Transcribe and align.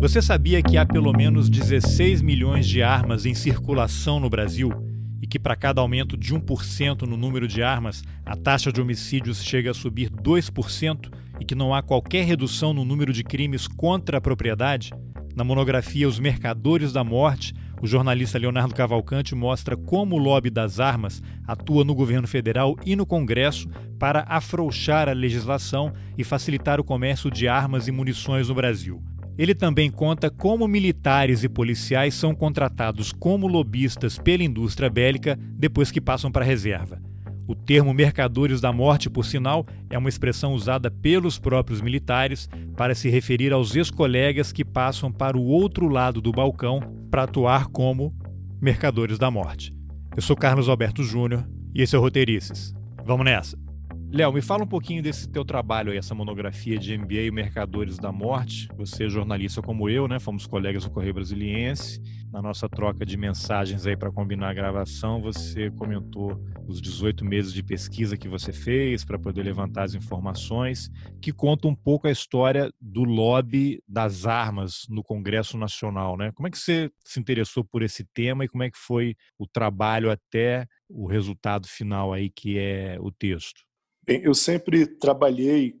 Você 0.00 0.22
sabia 0.22 0.62
que 0.62 0.78
há 0.78 0.86
pelo 0.86 1.12
menos 1.12 1.50
16 1.50 2.22
milhões 2.22 2.66
de 2.66 2.82
armas 2.82 3.26
em 3.26 3.34
circulação 3.34 4.18
no 4.18 4.30
Brasil? 4.30 4.72
E 5.20 5.26
que 5.26 5.38
para 5.38 5.54
cada 5.54 5.82
aumento 5.82 6.16
de 6.16 6.34
1% 6.34 7.02
no 7.02 7.18
número 7.18 7.46
de 7.46 7.62
armas, 7.62 8.02
a 8.24 8.34
taxa 8.34 8.72
de 8.72 8.80
homicídios 8.80 9.44
chega 9.44 9.72
a 9.72 9.74
subir 9.74 10.08
2% 10.08 11.12
e 11.38 11.44
que 11.44 11.54
não 11.54 11.74
há 11.74 11.82
qualquer 11.82 12.24
redução 12.24 12.72
no 12.72 12.82
número 12.82 13.12
de 13.12 13.22
crimes 13.22 13.68
contra 13.68 14.16
a 14.16 14.20
propriedade? 14.22 14.90
Na 15.36 15.44
monografia 15.44 16.08
Os 16.08 16.18
Mercadores 16.18 16.94
da 16.94 17.04
Morte, 17.04 17.52
o 17.82 17.86
jornalista 17.86 18.38
Leonardo 18.38 18.74
Cavalcante 18.74 19.34
mostra 19.34 19.76
como 19.76 20.16
o 20.16 20.18
lobby 20.18 20.48
das 20.48 20.80
armas 20.80 21.22
atua 21.46 21.84
no 21.84 21.94
governo 21.94 22.26
federal 22.26 22.74
e 22.86 22.96
no 22.96 23.04
Congresso 23.04 23.68
para 23.98 24.24
afrouxar 24.26 25.10
a 25.10 25.12
legislação 25.12 25.92
e 26.16 26.24
facilitar 26.24 26.80
o 26.80 26.84
comércio 26.84 27.30
de 27.30 27.46
armas 27.46 27.86
e 27.86 27.92
munições 27.92 28.48
no 28.48 28.54
Brasil. 28.54 29.02
Ele 29.38 29.54
também 29.54 29.90
conta 29.90 30.30
como 30.30 30.68
militares 30.68 31.42
e 31.44 31.48
policiais 31.48 32.14
são 32.14 32.34
contratados 32.34 33.12
como 33.12 33.46
lobistas 33.46 34.18
pela 34.18 34.42
indústria 34.42 34.90
bélica 34.90 35.38
depois 35.54 35.90
que 35.90 36.00
passam 36.00 36.30
para 36.30 36.44
a 36.44 36.48
reserva. 36.48 37.00
O 37.46 37.54
termo 37.54 37.92
mercadores 37.92 38.60
da 38.60 38.72
morte, 38.72 39.10
por 39.10 39.24
sinal, 39.24 39.66
é 39.88 39.98
uma 39.98 40.08
expressão 40.08 40.52
usada 40.52 40.88
pelos 40.88 41.36
próprios 41.38 41.80
militares 41.80 42.48
para 42.76 42.94
se 42.94 43.08
referir 43.08 43.52
aos 43.52 43.74
ex-colegas 43.74 44.52
que 44.52 44.64
passam 44.64 45.10
para 45.10 45.36
o 45.36 45.44
outro 45.44 45.88
lado 45.88 46.20
do 46.20 46.30
balcão 46.30 46.80
para 47.10 47.24
atuar 47.24 47.66
como 47.66 48.14
mercadores 48.60 49.18
da 49.18 49.30
morte. 49.30 49.74
Eu 50.14 50.22
sou 50.22 50.36
Carlos 50.36 50.68
Alberto 50.68 51.02
Júnior 51.02 51.44
e 51.74 51.82
esse 51.82 51.96
é 51.96 51.98
o 51.98 52.02
Roteirices. 52.02 52.72
Vamos 53.04 53.24
nessa! 53.24 53.69
Léo, 54.12 54.32
me 54.32 54.42
fala 54.42 54.64
um 54.64 54.66
pouquinho 54.66 55.00
desse 55.00 55.28
teu 55.28 55.44
trabalho 55.44 55.92
aí, 55.92 55.96
essa 55.96 56.16
monografia 56.16 56.76
de 56.76 56.98
MBA 56.98 57.30
Mercadores 57.32 57.96
da 57.96 58.10
Morte. 58.10 58.66
Você 58.76 59.04
é 59.04 59.08
jornalista 59.08 59.62
como 59.62 59.88
eu, 59.88 60.08
né? 60.08 60.18
Fomos 60.18 60.48
colegas 60.48 60.82
do 60.82 60.90
Correio 60.90 61.14
Brasiliense. 61.14 62.02
Na 62.32 62.42
nossa 62.42 62.68
troca 62.68 63.06
de 63.06 63.16
mensagens 63.16 63.86
aí 63.86 63.96
para 63.96 64.10
combinar 64.10 64.50
a 64.50 64.52
gravação, 64.52 65.22
você 65.22 65.70
comentou 65.70 66.44
os 66.66 66.80
18 66.80 67.24
meses 67.24 67.52
de 67.52 67.62
pesquisa 67.62 68.16
que 68.16 68.28
você 68.28 68.52
fez 68.52 69.04
para 69.04 69.16
poder 69.16 69.44
levantar 69.44 69.84
as 69.84 69.94
informações, 69.94 70.90
que 71.22 71.32
conta 71.32 71.68
um 71.68 71.74
pouco 71.74 72.08
a 72.08 72.10
história 72.10 72.68
do 72.80 73.04
lobby 73.04 73.80
das 73.86 74.26
armas 74.26 74.86
no 74.88 75.04
Congresso 75.04 75.56
Nacional, 75.56 76.16
né? 76.16 76.32
Como 76.32 76.48
é 76.48 76.50
que 76.50 76.58
você 76.58 76.90
se 77.04 77.20
interessou 77.20 77.62
por 77.64 77.80
esse 77.80 78.04
tema 78.12 78.44
e 78.44 78.48
como 78.48 78.64
é 78.64 78.70
que 78.72 78.78
foi 78.78 79.14
o 79.38 79.46
trabalho 79.46 80.10
até 80.10 80.66
o 80.88 81.06
resultado 81.06 81.68
final 81.68 82.12
aí 82.12 82.28
que 82.28 82.58
é 82.58 82.96
o 83.00 83.12
texto? 83.12 83.69
Bem, 84.10 84.22
eu 84.24 84.34
sempre 84.34 84.88
trabalhei 84.88 85.78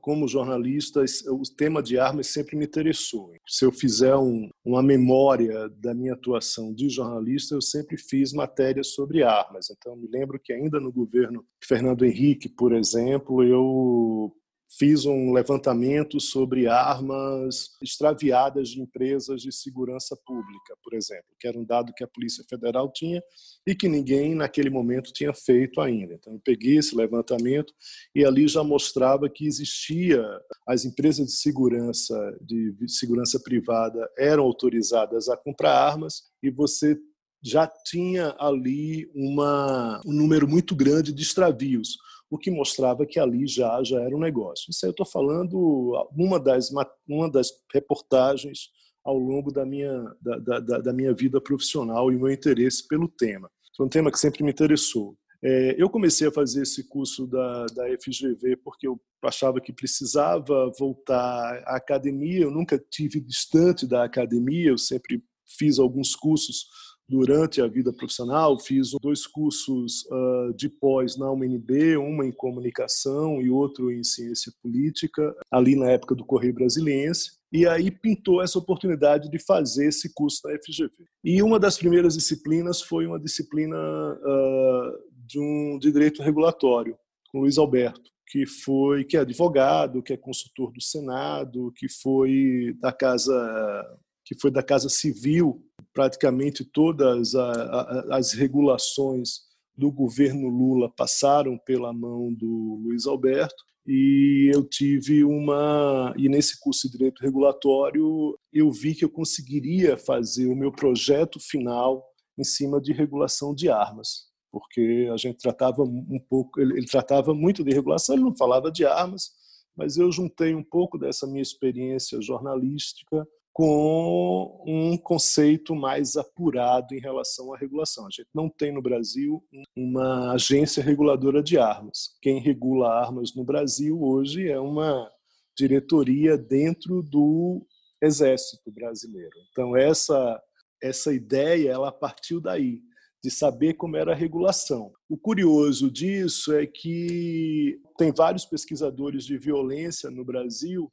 como 0.00 0.28
jornalista, 0.28 1.04
o 1.26 1.42
tema 1.56 1.82
de 1.82 1.98
armas 1.98 2.28
sempre 2.28 2.56
me 2.56 2.64
interessou. 2.64 3.32
Se 3.48 3.64
eu 3.64 3.72
fizer 3.72 4.14
um, 4.14 4.48
uma 4.64 4.80
memória 4.80 5.68
da 5.70 5.92
minha 5.92 6.12
atuação 6.12 6.72
de 6.72 6.88
jornalista, 6.88 7.56
eu 7.56 7.60
sempre 7.60 7.96
fiz 7.98 8.32
matérias 8.32 8.94
sobre 8.94 9.24
armas. 9.24 9.70
Então, 9.70 9.96
me 9.96 10.06
lembro 10.06 10.38
que 10.38 10.52
ainda 10.52 10.78
no 10.78 10.92
governo 10.92 11.44
Fernando 11.60 12.04
Henrique, 12.04 12.48
por 12.48 12.72
exemplo, 12.72 13.42
eu 13.42 14.32
fiz 14.70 15.06
um 15.06 15.32
levantamento 15.32 16.20
sobre 16.20 16.66
armas 16.66 17.70
extraviadas 17.82 18.68
de 18.68 18.80
empresas 18.80 19.40
de 19.40 19.50
segurança 19.50 20.16
pública, 20.26 20.76
por 20.82 20.94
exemplo, 20.94 21.24
que 21.40 21.48
era 21.48 21.58
um 21.58 21.64
dado 21.64 21.92
que 21.94 22.04
a 22.04 22.08
Polícia 22.08 22.44
Federal 22.48 22.92
tinha 22.92 23.22
e 23.66 23.74
que 23.74 23.88
ninguém 23.88 24.34
naquele 24.34 24.68
momento 24.68 25.12
tinha 25.12 25.32
feito 25.32 25.80
ainda. 25.80 26.14
Então 26.14 26.34
eu 26.34 26.40
peguei 26.44 26.76
esse 26.76 26.94
levantamento 26.94 27.72
e 28.14 28.24
ali 28.24 28.46
já 28.46 28.62
mostrava 28.62 29.28
que 29.28 29.46
existia 29.46 30.22
as 30.66 30.84
empresas 30.84 31.26
de 31.26 31.32
segurança 31.32 32.38
de 32.40 32.74
segurança 32.88 33.40
privada 33.40 34.08
eram 34.18 34.44
autorizadas 34.44 35.28
a 35.28 35.36
comprar 35.36 35.72
armas 35.72 36.24
e 36.42 36.50
você 36.50 36.96
já 37.42 37.66
tinha 37.66 38.34
ali 38.38 39.08
uma, 39.14 40.00
um 40.04 40.12
número 40.12 40.48
muito 40.48 40.74
grande 40.74 41.12
de 41.12 41.22
extravios 41.22 41.96
o 42.30 42.38
que 42.38 42.50
mostrava 42.50 43.06
que 43.06 43.18
ali 43.18 43.46
já, 43.46 43.82
já 43.82 44.00
era 44.00 44.14
um 44.14 44.20
negócio. 44.20 44.70
Isso 44.70 44.84
aí 44.84 44.88
eu 44.88 44.92
estou 44.92 45.06
falando 45.06 46.08
uma 46.16 46.38
das, 46.38 46.70
uma 47.06 47.30
das 47.30 47.48
reportagens 47.72 48.68
ao 49.04 49.16
longo 49.16 49.50
da 49.50 49.64
minha, 49.64 50.04
da, 50.20 50.60
da, 50.60 50.78
da 50.78 50.92
minha 50.92 51.14
vida 51.14 51.40
profissional 51.40 52.12
e 52.12 52.16
o 52.16 52.20
meu 52.20 52.30
interesse 52.30 52.86
pelo 52.86 53.08
tema. 53.08 53.50
Foi 53.76 53.86
um 53.86 53.88
tema 53.88 54.10
que 54.10 54.18
sempre 54.18 54.44
me 54.44 54.50
interessou. 54.50 55.16
É, 55.42 55.76
eu 55.78 55.88
comecei 55.88 56.26
a 56.28 56.32
fazer 56.32 56.62
esse 56.62 56.88
curso 56.88 57.26
da, 57.26 57.66
da 57.66 57.84
FGV 57.98 58.56
porque 58.56 58.88
eu 58.88 59.00
achava 59.22 59.60
que 59.60 59.72
precisava 59.72 60.70
voltar 60.78 61.62
à 61.64 61.76
academia. 61.76 62.42
Eu 62.42 62.50
nunca 62.50 62.78
tive 62.90 63.20
distante 63.20 63.86
da 63.86 64.04
academia, 64.04 64.70
eu 64.70 64.78
sempre 64.78 65.22
fiz 65.58 65.78
alguns 65.78 66.14
cursos 66.14 66.66
durante 67.08 67.60
a 67.60 67.66
vida 67.66 67.92
profissional. 67.92 68.58
Fiz 68.58 68.90
dois 69.00 69.26
cursos 69.26 70.04
uh, 70.06 70.52
de 70.54 70.68
pós 70.68 71.16
na 71.16 71.30
UNB, 71.32 71.96
uma 71.96 72.26
em 72.26 72.32
comunicação 72.32 73.40
e 73.40 73.48
outro 73.48 73.90
em 73.90 74.04
ciência 74.04 74.52
política, 74.62 75.34
ali 75.50 75.74
na 75.74 75.90
época 75.90 76.14
do 76.14 76.24
Correio 76.24 76.54
Brasiliense. 76.54 77.38
E 77.50 77.66
aí 77.66 77.90
pintou 77.90 78.42
essa 78.42 78.58
oportunidade 78.58 79.30
de 79.30 79.38
fazer 79.38 79.86
esse 79.86 80.12
curso 80.12 80.40
na 80.44 80.54
FGV. 80.58 81.06
E 81.24 81.42
uma 81.42 81.58
das 81.58 81.78
primeiras 81.78 82.14
disciplinas 82.14 82.82
foi 82.82 83.06
uma 83.06 83.18
disciplina 83.18 83.76
uh, 83.76 84.98
de, 85.26 85.40
um, 85.40 85.78
de 85.78 85.90
direito 85.90 86.22
regulatório, 86.22 86.96
com 87.30 87.40
Luiz 87.40 87.56
Alberto 87.56 88.10
que 88.30 88.44
foi 88.44 89.04
que 89.04 89.16
é 89.16 89.20
advogado, 89.20 90.02
que 90.02 90.12
é 90.12 90.16
consultor 90.16 90.70
do 90.70 90.82
Senado, 90.82 91.72
que 91.74 91.88
foi 91.88 92.76
da 92.78 92.92
casa 92.92 93.98
que 94.22 94.38
foi 94.38 94.50
da 94.50 94.62
Casa 94.62 94.90
Civil 94.90 95.66
praticamente 95.98 96.64
todas 96.64 97.34
as 97.34 98.32
regulações 98.32 99.40
do 99.76 99.90
governo 99.90 100.48
Lula 100.48 100.88
passaram 100.88 101.58
pela 101.58 101.92
mão 101.92 102.32
do 102.32 102.80
Luiz 102.84 103.04
Alberto 103.04 103.64
e 103.84 104.48
eu 104.54 104.62
tive 104.62 105.24
uma 105.24 106.14
e 106.16 106.28
nesse 106.28 106.60
curso 106.60 106.86
de 106.86 106.96
direito 106.96 107.20
regulatório 107.20 108.38
eu 108.52 108.70
vi 108.70 108.94
que 108.94 109.04
eu 109.04 109.10
conseguiria 109.10 109.96
fazer 109.96 110.46
o 110.46 110.54
meu 110.54 110.70
projeto 110.70 111.40
final 111.40 112.06
em 112.38 112.44
cima 112.44 112.80
de 112.80 112.92
regulação 112.92 113.52
de 113.52 113.68
armas 113.68 114.28
porque 114.52 115.08
a 115.12 115.16
gente 115.16 115.38
tratava 115.38 115.82
um 115.82 116.24
pouco 116.30 116.60
ele, 116.60 116.74
ele 116.74 116.86
tratava 116.86 117.34
muito 117.34 117.64
de 117.64 117.74
regulação 117.74 118.14
ele 118.14 118.22
não 118.22 118.36
falava 118.36 118.70
de 118.70 118.84
armas 118.84 119.32
mas 119.76 119.96
eu 119.96 120.12
juntei 120.12 120.54
um 120.54 120.62
pouco 120.62 120.96
dessa 120.96 121.26
minha 121.26 121.42
experiência 121.42 122.22
jornalística 122.22 123.26
com 123.58 124.62
um 124.64 124.96
conceito 124.96 125.74
mais 125.74 126.14
apurado 126.14 126.94
em 126.94 127.00
relação 127.00 127.52
à 127.52 127.58
regulação. 127.58 128.06
A 128.06 128.08
gente 128.08 128.28
não 128.32 128.48
tem 128.48 128.72
no 128.72 128.80
Brasil 128.80 129.44
uma 129.76 130.30
agência 130.34 130.80
reguladora 130.80 131.42
de 131.42 131.58
armas. 131.58 132.16
Quem 132.22 132.40
regula 132.40 132.88
armas 132.88 133.34
no 133.34 133.42
Brasil 133.42 134.00
hoje 134.00 134.48
é 134.48 134.60
uma 134.60 135.10
diretoria 135.56 136.38
dentro 136.38 137.02
do 137.02 137.66
Exército 138.00 138.70
brasileiro. 138.70 139.36
Então 139.50 139.76
essa 139.76 140.40
essa 140.80 141.12
ideia 141.12 141.72
ela 141.72 141.90
partiu 141.90 142.40
daí 142.40 142.80
de 143.24 143.28
saber 143.28 143.74
como 143.74 143.96
era 143.96 144.12
a 144.12 144.16
regulação. 144.16 144.92
O 145.08 145.18
curioso 145.18 145.90
disso 145.90 146.52
é 146.52 146.64
que 146.64 147.80
tem 147.98 148.12
vários 148.12 148.44
pesquisadores 148.44 149.24
de 149.24 149.36
violência 149.36 150.08
no 150.12 150.24
Brasil 150.24 150.88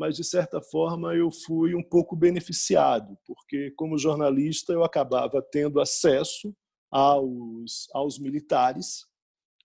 mas 0.00 0.16
de 0.16 0.24
certa 0.24 0.62
forma 0.62 1.14
eu 1.14 1.30
fui 1.30 1.74
um 1.74 1.82
pouco 1.82 2.16
beneficiado, 2.16 3.18
porque 3.26 3.70
como 3.72 3.98
jornalista 3.98 4.72
eu 4.72 4.82
acabava 4.82 5.42
tendo 5.42 5.78
acesso 5.78 6.56
aos, 6.90 7.86
aos 7.92 8.18
militares 8.18 9.06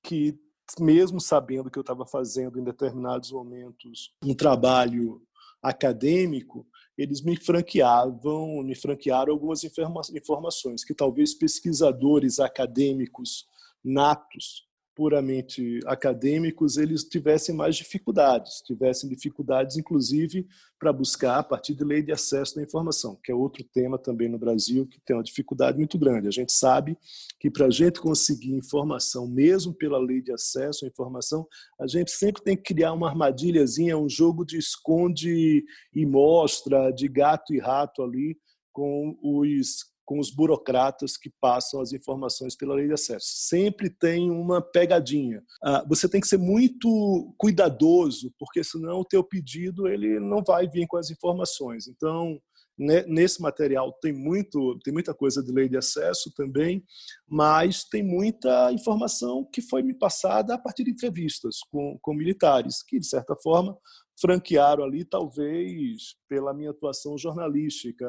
que 0.04 0.38
mesmo 0.78 1.22
sabendo 1.22 1.72
que 1.72 1.80
eu 1.80 1.82
estava 1.82 2.06
fazendo 2.06 2.60
em 2.60 2.66
determinados 2.66 3.32
momentos 3.32 4.14
um 4.22 4.36
trabalho 4.36 5.22
acadêmico, 5.64 6.68
eles 6.98 7.22
me 7.22 7.38
franqueavam, 7.38 8.62
me 8.62 8.76
franquearam 8.76 9.32
algumas 9.32 9.64
informações 9.64 10.84
que 10.84 10.94
talvez 10.94 11.34
pesquisadores 11.34 12.40
acadêmicos 12.40 13.48
natos 13.82 14.68
puramente 14.96 15.82
acadêmicos, 15.86 16.78
eles 16.78 17.04
tivessem 17.04 17.54
mais 17.54 17.76
dificuldades, 17.76 18.62
tivessem 18.62 19.10
dificuldades, 19.10 19.76
inclusive, 19.76 20.48
para 20.80 20.94
buscar 20.94 21.40
a 21.40 21.44
partir 21.44 21.74
de 21.74 21.84
lei 21.84 22.02
de 22.02 22.14
acesso 22.14 22.60
à 22.60 22.64
informação, 22.64 23.20
que 23.22 23.32
é 23.32 23.36
outro 23.36 23.64
tema 23.64 23.98
também 23.98 24.30
no 24.30 24.40
Brasil 24.40 24.88
que 24.88 25.00
tem 25.02 25.16
uma 25.16 25.24
dificuldade 25.24 25.78
muito 25.78 26.00
grande. 26.00 26.30
A 26.30 26.32
gente 26.32 26.54
sabe 26.54 26.98
que 27.40 27.52
para 27.52 27.66
a 27.66 27.70
gente 27.70 28.00
conseguir 28.00 28.54
informação, 28.54 29.28
mesmo 29.28 29.74
pela 29.74 30.00
lei 30.00 30.22
de 30.22 30.32
acesso 30.32 30.86
à 30.86 30.88
informação, 30.88 31.46
a 31.80 31.88
gente 31.88 32.12
sempre 32.12 32.42
tem 32.42 32.56
que 32.56 32.74
criar 32.74 32.94
uma 32.94 33.10
armadilhazinha, 33.10 33.98
um 33.98 34.08
jogo 34.08 34.46
de 34.46 34.58
esconde 34.58 35.66
e 35.94 36.06
mostra, 36.06 36.92
de 36.92 37.08
gato 37.10 37.54
e 37.54 37.60
rato 37.60 38.02
ali, 38.02 38.38
com 38.72 39.18
os 39.22 39.95
com 40.06 40.20
os 40.20 40.30
burocratas 40.30 41.18
que 41.18 41.32
passam 41.42 41.82
as 41.82 41.92
informações 41.92 42.56
pela 42.56 42.76
lei 42.76 42.88
de 42.88 42.94
acesso. 42.94 43.26
Sempre 43.28 43.90
tem 43.90 44.30
uma 44.30 44.62
pegadinha. 44.62 45.44
Ah, 45.64 45.84
você 45.88 46.08
tem 46.08 46.22
que 46.22 46.28
ser 46.28 46.38
muito 46.38 47.34
cuidadoso, 47.38 48.32
porque 48.38 48.64
senão 48.64 49.00
o 49.00 49.06
teu 49.06 49.24
pedido 49.24 49.88
ele 49.88 50.20
não 50.20 50.44
vai 50.44 50.70
vir 50.70 50.88
com 50.88 50.98
as 50.98 51.10
informações. 51.10 51.88
Então, 51.88 52.40
nesse 52.78 53.42
material 53.42 53.94
tem 54.02 54.12
muito 54.12 54.78
tem 54.84 54.94
muita 54.94 55.14
coisa 55.14 55.42
de 55.42 55.50
lei 55.50 55.70
de 55.70 55.78
acesso 55.78 56.30
também 56.36 56.84
mas 57.26 57.86
tem 57.86 58.04
muita 58.04 58.70
informação 58.74 59.48
que 59.50 59.62
foi 59.62 59.82
me 59.82 59.94
passada 59.94 60.56
a 60.56 60.58
partir 60.58 60.84
de 60.84 60.92
entrevistas 60.92 61.60
com, 61.72 61.98
com 62.02 62.14
militares 62.14 62.84
que 62.84 63.00
de 63.00 63.08
certa 63.08 63.34
forma 63.38 63.78
franquearam 64.20 64.84
ali, 64.84 65.04
talvez 65.04 66.16
pela 66.28 66.54
minha 66.54 66.72
atuação 66.72 67.18
jornalística. 67.18 68.06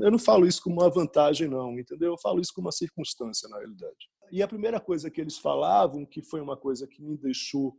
Eu 0.00 0.10
não 0.10 0.18
falo 0.18 0.46
isso 0.46 0.62
como 0.62 0.80
uma 0.80 0.90
vantagem, 0.90 1.48
não, 1.48 1.78
entendeu? 1.78 2.12
Eu 2.12 2.18
falo 2.18 2.40
isso 2.40 2.52
como 2.54 2.66
uma 2.66 2.72
circunstância, 2.72 3.48
na 3.48 3.58
realidade. 3.58 4.08
E 4.30 4.42
a 4.42 4.48
primeira 4.48 4.78
coisa 4.78 5.10
que 5.10 5.20
eles 5.20 5.38
falavam, 5.38 6.06
que 6.06 6.22
foi 6.22 6.40
uma 6.40 6.56
coisa 6.56 6.86
que 6.86 7.02
me 7.02 7.16
deixou 7.16 7.76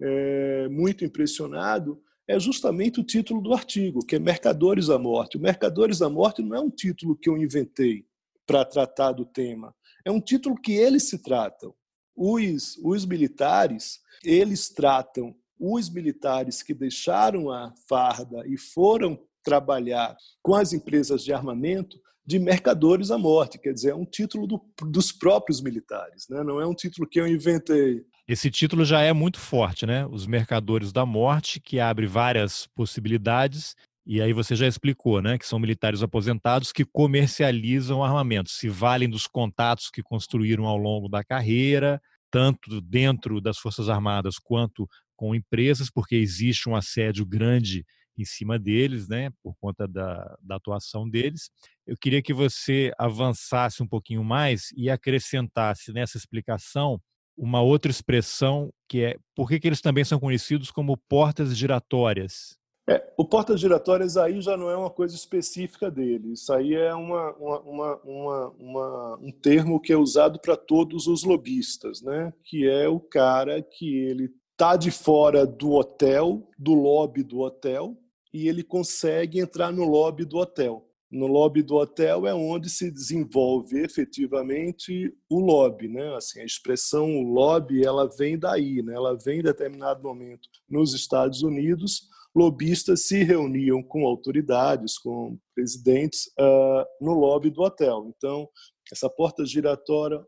é, 0.00 0.68
muito 0.68 1.04
impressionado, 1.04 2.02
é 2.26 2.38
justamente 2.40 3.00
o 3.00 3.04
título 3.04 3.40
do 3.40 3.52
artigo, 3.52 4.04
que 4.04 4.16
é 4.16 4.18
Mercadores 4.18 4.88
da 4.88 4.98
Morte. 4.98 5.36
O 5.36 5.40
Mercadores 5.40 5.98
da 5.98 6.08
Morte 6.08 6.42
não 6.42 6.56
é 6.56 6.60
um 6.60 6.70
título 6.70 7.16
que 7.16 7.28
eu 7.28 7.36
inventei 7.36 8.06
para 8.46 8.64
tratar 8.64 9.12
do 9.12 9.24
tema, 9.24 9.74
é 10.04 10.10
um 10.10 10.20
título 10.20 10.54
que 10.54 10.72
eles 10.72 11.08
se 11.08 11.22
tratam. 11.22 11.74
Os, 12.16 12.76
os 12.82 13.06
militares, 13.06 14.00
eles 14.22 14.68
tratam 14.68 15.34
os 15.58 15.90
militares 15.90 16.62
que 16.62 16.74
deixaram 16.74 17.50
a 17.50 17.72
farda 17.88 18.46
e 18.46 18.58
foram 18.58 19.18
trabalhar 19.42 20.16
com 20.42 20.54
as 20.54 20.72
empresas 20.72 21.22
de 21.22 21.32
armamento 21.32 21.98
de 22.26 22.38
mercadores 22.38 23.10
à 23.10 23.18
morte, 23.18 23.58
quer 23.58 23.74
dizer, 23.74 23.90
é 23.90 23.94
um 23.94 24.06
título 24.06 24.46
do, 24.46 24.60
dos 24.90 25.12
próprios 25.12 25.60
militares, 25.60 26.26
né? 26.30 26.42
não 26.42 26.60
é 26.60 26.66
um 26.66 26.74
título 26.74 27.06
que 27.06 27.20
eu 27.20 27.28
inventei. 27.28 28.02
Esse 28.26 28.50
título 28.50 28.84
já 28.84 29.02
é 29.02 29.12
muito 29.12 29.38
forte, 29.38 29.84
né? 29.84 30.06
Os 30.06 30.26
mercadores 30.26 30.90
da 30.90 31.04
morte, 31.04 31.60
que 31.60 31.78
abre 31.78 32.06
várias 32.06 32.66
possibilidades, 32.74 33.76
e 34.06 34.22
aí 34.22 34.32
você 34.32 34.56
já 34.56 34.66
explicou, 34.66 35.20
né? 35.20 35.36
Que 35.36 35.46
são 35.46 35.58
militares 35.58 36.02
aposentados 36.02 36.72
que 36.72 36.86
comercializam 36.86 38.02
armamentos, 38.02 38.56
se 38.56 38.66
valem 38.66 39.10
dos 39.10 39.26
contatos 39.26 39.90
que 39.90 40.02
construíram 40.02 40.64
ao 40.64 40.78
longo 40.78 41.06
da 41.06 41.22
carreira, 41.22 42.00
tanto 42.30 42.80
dentro 42.80 43.42
das 43.42 43.58
Forças 43.58 43.90
Armadas 43.90 44.38
quanto 44.38 44.88
com 45.16 45.34
empresas, 45.34 45.90
porque 45.90 46.16
existe 46.16 46.68
um 46.68 46.76
assédio 46.76 47.24
grande 47.24 47.84
em 48.16 48.24
cima 48.24 48.58
deles, 48.58 49.08
né, 49.08 49.30
por 49.42 49.54
conta 49.60 49.88
da, 49.88 50.36
da 50.40 50.56
atuação 50.56 51.08
deles. 51.08 51.50
Eu 51.86 51.96
queria 52.00 52.22
que 52.22 52.32
você 52.32 52.92
avançasse 52.98 53.82
um 53.82 53.88
pouquinho 53.88 54.22
mais 54.22 54.68
e 54.76 54.88
acrescentasse 54.88 55.92
nessa 55.92 56.16
explicação 56.16 57.00
uma 57.36 57.60
outra 57.60 57.90
expressão 57.90 58.70
que 58.88 59.02
é 59.02 59.16
por 59.34 59.48
que, 59.48 59.58
eles 59.66 59.80
também 59.80 60.04
são 60.04 60.20
conhecidos 60.20 60.70
como 60.70 60.96
portas 61.08 61.56
giratórias. 61.56 62.56
É, 62.88 63.02
o 63.16 63.24
portas 63.24 63.60
giratórias 63.60 64.16
aí 64.16 64.40
já 64.42 64.56
não 64.56 64.70
é 64.70 64.76
uma 64.76 64.90
coisa 64.90 65.16
específica 65.16 65.90
dele. 65.90 66.34
Isso 66.34 66.52
aí 66.52 66.74
é 66.74 66.94
uma, 66.94 67.32
uma, 67.34 67.96
uma, 68.04 68.48
uma 68.50 69.18
um 69.20 69.32
termo 69.32 69.80
que 69.80 69.92
é 69.92 69.96
usado 69.96 70.38
para 70.38 70.54
todos 70.54 71.06
os 71.06 71.24
lobistas, 71.24 72.02
né? 72.02 72.32
Que 72.44 72.68
é 72.68 72.86
o 72.86 73.00
cara 73.00 73.62
que 73.62 73.96
ele 73.96 74.30
tá 74.56 74.76
de 74.76 74.90
fora 74.90 75.46
do 75.46 75.72
hotel, 75.72 76.48
do 76.58 76.74
lobby 76.74 77.22
do 77.22 77.40
hotel, 77.40 77.96
e 78.32 78.48
ele 78.48 78.62
consegue 78.62 79.38
entrar 79.38 79.72
no 79.72 79.84
lobby 79.84 80.24
do 80.24 80.38
hotel. 80.38 80.88
No 81.10 81.28
lobby 81.28 81.62
do 81.62 81.76
hotel 81.76 82.26
é 82.26 82.34
onde 82.34 82.68
se 82.68 82.90
desenvolve 82.90 83.78
efetivamente 83.78 85.14
o 85.30 85.38
lobby, 85.38 85.86
né? 85.86 86.12
Assim, 86.16 86.40
a 86.40 86.44
expressão 86.44 87.22
lobby, 87.22 87.84
ela 87.84 88.08
vem 88.18 88.36
daí, 88.36 88.82
né? 88.82 88.94
Ela 88.94 89.16
vem 89.16 89.38
em 89.38 89.42
determinado 89.42 90.02
momento 90.02 90.48
nos 90.68 90.92
Estados 90.92 91.42
Unidos, 91.42 92.08
lobistas 92.34 93.06
se 93.06 93.22
reuniam 93.22 93.80
com 93.80 94.04
autoridades, 94.04 94.98
com 94.98 95.38
presidentes 95.54 96.26
uh, 96.38 96.84
no 97.00 97.12
lobby 97.12 97.48
do 97.48 97.62
hotel. 97.62 98.12
Então, 98.16 98.48
essa 98.92 99.08
porta 99.08 99.46
giratória 99.46 100.20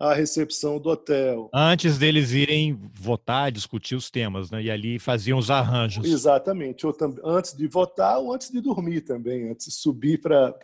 a 0.00 0.14
recepção 0.14 0.80
do 0.80 0.88
hotel. 0.88 1.50
Antes 1.52 1.98
deles 1.98 2.32
irem 2.32 2.80
votar, 2.94 3.52
discutir 3.52 3.94
os 3.94 4.10
temas, 4.10 4.50
né? 4.50 4.62
E 4.62 4.70
ali 4.70 4.98
faziam 4.98 5.38
os 5.38 5.50
arranjos. 5.50 6.06
Exatamente. 6.06 6.86
Ou 6.86 6.96
antes 7.22 7.54
de 7.54 7.66
votar 7.68 8.18
ou 8.18 8.32
antes 8.32 8.50
de 8.50 8.62
dormir 8.62 9.02
também, 9.02 9.50
antes 9.50 9.66
de 9.66 9.72
subir 9.74 10.18
para 10.18 10.54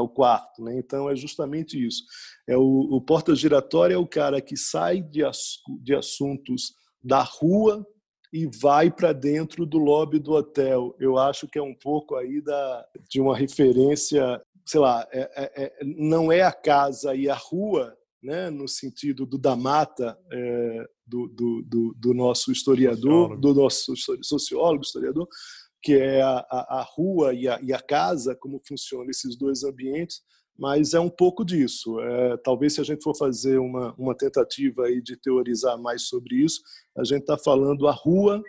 o 0.00 0.08
quarto. 0.08 0.64
Né? 0.64 0.76
Então, 0.78 1.08
é 1.08 1.14
justamente 1.14 1.80
isso. 1.80 2.02
É 2.48 2.56
o, 2.56 2.88
o 2.90 3.00
porta 3.00 3.36
giratória 3.36 3.94
é 3.94 3.98
o 3.98 4.06
cara 4.06 4.40
que 4.40 4.56
sai 4.56 5.00
de, 5.00 5.22
de 5.80 5.94
assuntos 5.94 6.74
da 7.04 7.22
rua 7.22 7.86
e 8.32 8.48
vai 8.60 8.90
para 8.90 9.12
dentro 9.12 9.64
do 9.64 9.78
lobby 9.78 10.18
do 10.18 10.32
hotel. 10.32 10.96
Eu 10.98 11.18
acho 11.18 11.46
que 11.46 11.58
é 11.58 11.62
um 11.62 11.74
pouco 11.74 12.16
aí 12.16 12.40
da, 12.40 12.84
de 13.08 13.20
uma 13.20 13.36
referência 13.36 14.42
sei 14.64 14.80
lá, 14.80 15.06
é, 15.12 15.20
é, 15.20 15.64
é, 15.64 15.84
não 15.84 16.30
é 16.30 16.42
a 16.42 16.52
casa 16.52 17.14
e 17.14 17.28
a 17.28 17.34
rua, 17.34 17.96
né, 18.22 18.50
no 18.50 18.68
sentido 18.68 19.26
do 19.26 19.36
da 19.36 19.56
mata 19.56 20.16
é, 20.32 20.86
do, 21.06 21.28
do, 21.28 21.62
do, 21.62 21.94
do, 21.98 22.14
nosso 22.14 22.52
historiador, 22.52 23.28
sociólogo. 23.28 23.40
do 23.40 23.54
nosso 23.54 23.94
sociólogo, 24.22 24.82
historiador, 24.84 25.28
que 25.82 25.94
é 25.94 26.22
a, 26.22 26.38
a, 26.48 26.80
a 26.80 26.82
rua 26.82 27.34
e 27.34 27.48
a, 27.48 27.60
e 27.60 27.72
a, 27.72 27.80
casa, 27.80 28.36
como 28.36 28.62
funcionam 28.66 29.10
esses 29.10 29.36
dois 29.36 29.64
ambientes, 29.64 30.22
mas 30.56 30.94
é 30.94 31.00
um 31.00 31.10
pouco 31.10 31.44
disso. 31.44 31.98
É, 32.00 32.36
talvez 32.38 32.74
se 32.74 32.80
a 32.80 32.84
gente 32.84 33.02
for 33.02 33.16
fazer 33.16 33.58
uma, 33.58 33.92
uma 33.98 34.16
tentativa 34.16 34.84
aí 34.84 35.02
de 35.02 35.16
teorizar 35.16 35.76
mais 35.76 36.02
sobre 36.02 36.36
isso, 36.36 36.60
a 36.96 37.02
gente 37.04 37.22
está 37.22 37.36
falando 37.36 37.88
a 37.88 37.92
rua 37.92 38.40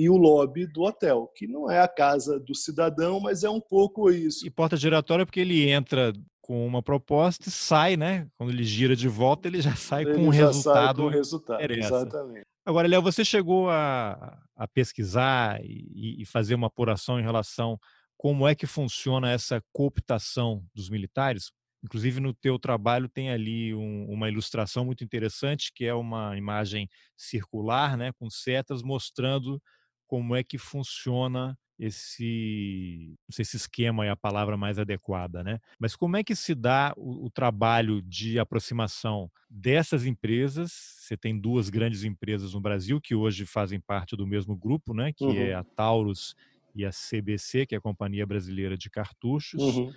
e 0.00 0.08
o 0.08 0.16
lobby 0.16 0.66
do 0.66 0.80
hotel, 0.80 1.30
que 1.36 1.46
não 1.46 1.70
é 1.70 1.78
a 1.78 1.86
casa 1.86 2.40
do 2.40 2.54
cidadão, 2.54 3.20
mas 3.20 3.44
é 3.44 3.50
um 3.50 3.60
pouco 3.60 4.10
isso. 4.10 4.46
E 4.46 4.50
porta 4.50 4.74
giratória 4.74 5.26
porque 5.26 5.40
ele 5.40 5.68
entra 5.68 6.14
com 6.40 6.66
uma 6.66 6.82
proposta 6.82 7.50
e 7.50 7.52
sai, 7.52 7.98
né? 7.98 8.26
Quando 8.38 8.48
ele 8.48 8.64
gira 8.64 8.96
de 8.96 9.06
volta, 9.08 9.46
ele 9.46 9.60
já 9.60 9.76
sai 9.76 10.04
ele 10.04 10.14
com 10.14 10.22
um 10.22 10.28
resultado. 10.30 11.02
Sai 11.02 11.04
com 11.04 11.08
resultado, 11.08 11.70
exatamente. 11.70 12.46
Agora, 12.64 12.88
Léo, 12.88 13.02
você 13.02 13.22
chegou 13.26 13.68
a, 13.68 14.42
a 14.56 14.66
pesquisar 14.66 15.60
e, 15.62 16.22
e, 16.22 16.24
fazer 16.24 16.54
uma 16.54 16.68
apuração 16.68 17.20
em 17.20 17.22
relação 17.22 17.78
como 18.16 18.48
é 18.48 18.54
que 18.54 18.66
funciona 18.66 19.30
essa 19.30 19.62
cooptação 19.70 20.64
dos 20.74 20.88
militares? 20.88 21.52
Inclusive 21.84 22.20
no 22.20 22.32
teu 22.32 22.58
trabalho 22.58 23.06
tem 23.06 23.30
ali 23.30 23.74
um, 23.74 24.06
uma 24.08 24.30
ilustração 24.30 24.82
muito 24.82 25.04
interessante, 25.04 25.70
que 25.74 25.84
é 25.84 25.92
uma 25.92 26.38
imagem 26.38 26.88
circular, 27.18 27.98
né, 27.98 28.12
com 28.18 28.30
setas 28.30 28.82
mostrando 28.82 29.60
como 30.10 30.34
é 30.34 30.42
que 30.42 30.58
funciona 30.58 31.56
esse, 31.78 33.14
não 33.28 33.32
sei 33.32 33.44
se 33.44 33.56
esquema 33.56 34.04
é 34.04 34.10
a 34.10 34.16
palavra 34.16 34.56
mais 34.56 34.76
adequada, 34.76 35.44
né? 35.44 35.60
Mas 35.78 35.94
como 35.94 36.16
é 36.16 36.24
que 36.24 36.34
se 36.34 36.52
dá 36.52 36.92
o, 36.96 37.26
o, 37.26 37.30
trabalho 37.30 38.02
de 38.02 38.36
aproximação 38.36 39.30
dessas 39.48 40.04
empresas? 40.04 40.72
Você 40.72 41.16
tem 41.16 41.40
duas 41.40 41.70
grandes 41.70 42.02
empresas 42.02 42.54
no 42.54 42.60
Brasil 42.60 43.00
que 43.00 43.14
hoje 43.14 43.46
fazem 43.46 43.78
parte 43.78 44.16
do 44.16 44.26
mesmo 44.26 44.56
grupo, 44.56 44.92
né? 44.92 45.12
Que 45.12 45.22
é 45.22 45.28
uhum. 45.28 45.36
é 45.36 45.54
a 45.54 45.62
Taurus 45.62 46.34
e 46.74 46.84
a 46.84 46.90
CBC, 46.90 47.66
que 47.66 47.76
é 47.76 47.78
a 47.78 47.80
Companhia 47.80 48.26
Brasileira 48.26 48.76
de 48.76 48.90
Cartuchos. 48.90 49.62
Uhum. 49.62 49.92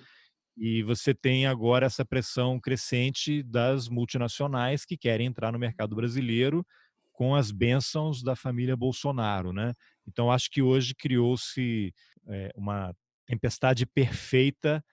E 0.55 0.83
você 0.83 1.11
tem 1.11 1.47
agora 1.47 1.87
essa 1.87 2.05
pressão 2.05 2.59
crescente 2.59 3.41
das 3.41 3.89
multinacionais 3.89 4.85
que 4.85 4.95
querem 4.95 5.25
entrar 5.25 5.51
no 5.51 5.57
mercado 5.57 5.95
brasileiro 5.95 6.63
com 7.13 7.35
as 7.35 7.51
bênçãos 7.51 8.23
da 8.23 8.35
família 8.35 8.75
Bolsonaro, 8.75 9.53
né? 9.53 9.73
Então 10.07 10.31
acho 10.31 10.49
que 10.49 10.61
hoje 10.61 10.93
criou-se 10.95 11.93
é, 12.27 12.51
uma 12.55 12.95
tempestade 13.25 13.85
perfeita 13.85 14.83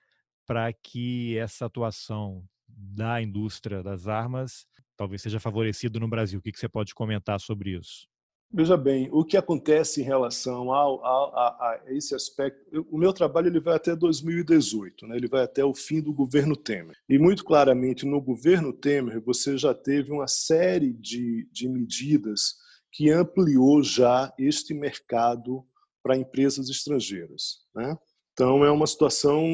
para 0.47 0.73
que 0.73 1.37
essa 1.39 1.67
atuação 1.67 2.45
da 2.69 3.21
indústria 3.21 3.83
das 3.83 4.07
armas 4.07 4.67
talvez 4.97 5.23
seja 5.23 5.41
favorecida 5.41 5.99
no 5.99 6.09
Brasil. 6.09 6.39
O 6.39 6.43
que, 6.43 6.53
que 6.53 6.59
você 6.59 6.69
pode 6.69 6.95
comentar 6.95 7.41
sobre 7.41 7.71
isso? 7.71 8.07
Veja 8.53 8.77
bem, 8.77 9.09
o 9.13 9.25
que 9.25 9.37
acontece 9.37 10.01
em 10.01 10.05
relação 10.05 10.73
ao, 10.73 11.05
a, 11.05 11.09
a, 11.09 11.49
a, 11.49 11.81
esse 11.95 12.17
aspecto, 12.17 12.85
o 12.91 12.99
meu 12.99 13.13
trabalho 13.13 13.47
ele 13.47 13.61
vai 13.61 13.77
até 13.77 13.95
2018, 13.95 15.07
né? 15.07 15.17
ele 15.17 15.29
vai 15.29 15.45
até 15.45 15.65
o 15.65 15.73
fim 15.73 16.03
do 16.03 16.13
governo 16.13 16.57
Temer. 16.57 16.97
E 17.09 17.17
muito 17.17 17.45
claramente, 17.45 18.05
no 18.05 18.21
governo 18.21 18.73
Temer, 18.73 19.21
você 19.21 19.57
já 19.57 19.73
teve 19.73 20.11
uma 20.11 20.27
série 20.27 20.93
de, 20.93 21.49
de 21.53 21.69
medidas 21.69 22.57
que 22.93 23.11
ampliou 23.11 23.83
já 23.83 24.33
este 24.39 24.75
mercado 24.75 25.65
para 26.03 26.17
empresas 26.17 26.69
estrangeiras. 26.69 27.61
Né? 27.75 27.97
Então, 28.33 28.65
é 28.65 28.71
uma 28.71 28.87
situação 28.87 29.45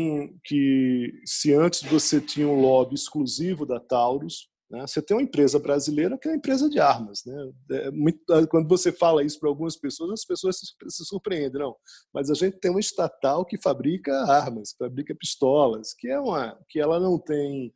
que, 0.45 1.12
se 1.25 1.52
antes 1.52 1.83
você 1.83 2.21
tinha 2.21 2.47
um 2.47 2.61
lobby 2.61 2.95
exclusivo 2.95 3.66
da 3.66 3.81
Taurus, 3.81 4.49
Né? 4.71 4.87
Você 4.87 5.00
tem 5.00 5.16
uma 5.16 5.23
empresa 5.23 5.59
brasileira 5.59 6.19
que 6.19 6.28
é 6.28 6.31
uma 6.33 6.37
empresa 6.37 6.69
de 6.69 6.78
armas. 6.81 7.25
Né? 7.25 7.52
É 7.71 7.90
muito, 7.90 8.21
quando 8.49 8.69
você 8.69 8.93
fala 8.93 9.23
isso 9.25 9.38
para 9.38 9.49
algumas 9.49 9.76
pessoas, 9.76 10.11
as 10.12 10.25
pessoas 10.25 10.59
se, 10.59 10.66
se 10.88 11.05
surpreendem. 11.05 11.61
Não, 11.61 11.76
mas 12.12 12.31
a 12.31 12.35
gente 12.35 12.59
tem 12.59 12.71
uma 12.71 12.81
estatal 12.81 13.45
que 13.45 13.61
fabrica 13.61 14.12
armas, 14.25 14.75
fabrica 14.78 15.14
pistolas, 15.14 15.95
que 15.95 16.09
é 16.09 16.19
uma, 16.19 16.59
que 16.69 16.81
ela 16.81 16.99
não 16.99 17.19
tem 17.19 17.73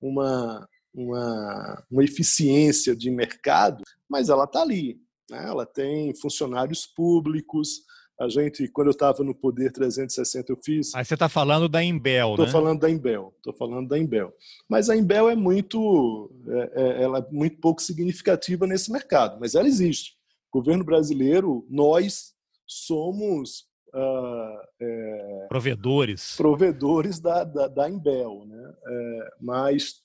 uma, 0.00 0.68
uma, 0.92 1.86
uma 1.90 2.04
eficiência 2.04 2.94
de 2.94 3.10
mercado, 3.10 3.82
mas 4.08 4.28
ela 4.28 4.44
está 4.44 4.62
ali. 4.62 5.00
Né? 5.30 5.44
Ela 5.46 5.66
tem 5.66 6.14
funcionários 6.14 6.86
públicos, 6.86 7.82
a 8.20 8.28
gente, 8.28 8.68
quando 8.68 8.88
eu 8.88 8.92
estava 8.92 9.24
no 9.24 9.34
Poder 9.34 9.72
360, 9.72 10.52
eu 10.52 10.58
fiz. 10.62 10.94
Aí 10.94 11.04
você 11.04 11.14
está 11.14 11.28
falando 11.28 11.68
da 11.68 11.82
Imbel, 11.82 12.30
Estou 12.30 12.46
né? 12.46 12.52
falando 12.52 12.80
da 12.80 12.90
Imbel, 12.90 13.34
estou 13.36 13.54
falando 13.54 13.88
da 13.88 13.98
Imbel. 13.98 14.32
Mas 14.68 14.88
a 14.88 14.96
Imbel 14.96 15.28
é 15.28 15.34
muito, 15.34 16.30
é, 16.48 16.82
é, 16.82 17.02
ela 17.02 17.18
é 17.18 17.26
muito 17.32 17.58
pouco 17.58 17.82
significativa 17.82 18.66
nesse 18.66 18.92
mercado, 18.92 19.38
mas 19.40 19.54
ela 19.54 19.66
existe. 19.66 20.12
O 20.52 20.58
governo 20.58 20.84
brasileiro, 20.84 21.66
nós 21.68 22.32
somos 22.66 23.70
Uh, 23.94 24.56
é, 24.80 25.46
provedores 25.50 26.34
provedores 26.38 27.20
da, 27.20 27.44
da, 27.44 27.68
da 27.68 27.90
Imbel, 27.90 28.46
né? 28.46 28.74
É, 28.86 29.28
mas 29.38 30.01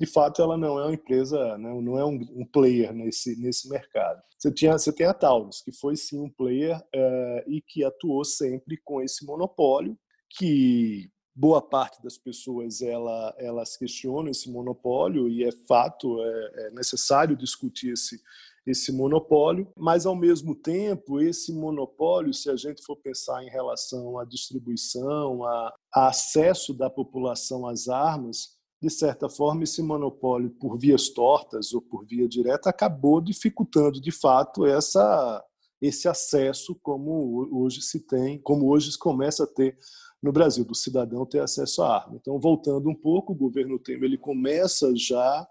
de 0.00 0.06
fato 0.06 0.40
ela 0.40 0.56
não 0.56 0.78
é 0.78 0.84
uma 0.84 0.94
empresa, 0.94 1.58
né, 1.58 1.80
não 1.80 1.98
é 1.98 2.04
um, 2.04 2.46
player 2.46 2.92
nesse, 2.92 3.36
nesse 3.40 3.68
mercado. 3.68 4.22
Você, 4.38 4.52
tinha, 4.52 4.72
você 4.72 4.92
tem 4.92 5.06
a 5.06 5.14
Taurus, 5.14 5.62
que 5.62 5.72
foi 5.72 5.96
sim 5.96 6.20
um 6.20 6.30
player 6.30 6.80
é, 6.94 7.44
e 7.46 7.60
que 7.60 7.84
atuou 7.84 8.24
sempre 8.24 8.76
com 8.84 9.00
esse 9.00 9.24
monopólio, 9.24 9.96
que 10.30 11.10
boa 11.34 11.62
parte 11.62 12.02
das 12.02 12.18
pessoas 12.18 12.82
ela, 12.82 13.34
elas 13.38 13.76
questionam 13.76 14.30
esse 14.30 14.50
monopólio 14.50 15.28
e 15.28 15.44
é 15.44 15.52
fato, 15.66 16.22
é, 16.22 16.66
é 16.66 16.70
necessário 16.72 17.36
discutir 17.36 17.92
esse, 17.92 18.20
esse 18.66 18.92
monopólio, 18.92 19.68
mas 19.76 20.06
ao 20.06 20.14
mesmo 20.14 20.54
tempo 20.54 21.20
esse 21.20 21.52
monopólio, 21.52 22.32
se 22.32 22.50
a 22.50 22.56
gente 22.56 22.82
for 22.84 22.96
pensar 22.96 23.42
em 23.42 23.48
relação 23.48 24.18
à 24.18 24.24
distribuição, 24.24 25.44
a, 25.44 25.74
a 25.94 26.08
acesso 26.08 26.72
da 26.72 26.88
população 26.88 27.66
às 27.66 27.88
armas, 27.88 28.56
de 28.82 28.90
certa 28.90 29.28
forma, 29.28 29.62
esse 29.62 29.80
monopólio 29.80 30.50
por 30.50 30.76
vias 30.76 31.08
tortas 31.08 31.72
ou 31.72 31.80
por 31.80 32.04
via 32.04 32.28
direta 32.28 32.68
acabou 32.68 33.20
dificultando, 33.20 34.00
de 34.00 34.10
fato, 34.10 34.66
essa, 34.66 35.44
esse 35.80 36.08
acesso 36.08 36.74
como 36.82 37.48
hoje 37.52 37.80
se 37.80 38.00
tem, 38.00 38.40
como 38.42 38.68
hoje 38.68 38.90
se 38.90 38.98
começa 38.98 39.44
a 39.44 39.46
ter 39.46 39.78
no 40.20 40.32
Brasil, 40.32 40.64
do 40.64 40.74
cidadão 40.74 41.24
ter 41.24 41.38
acesso 41.38 41.80
à 41.80 41.96
arma. 41.96 42.16
Então, 42.20 42.40
voltando 42.40 42.90
um 42.90 42.94
pouco, 42.94 43.32
o 43.32 43.36
governo 43.36 43.78
Temer 43.78 44.02
ele 44.02 44.18
começa 44.18 44.92
já 44.96 45.46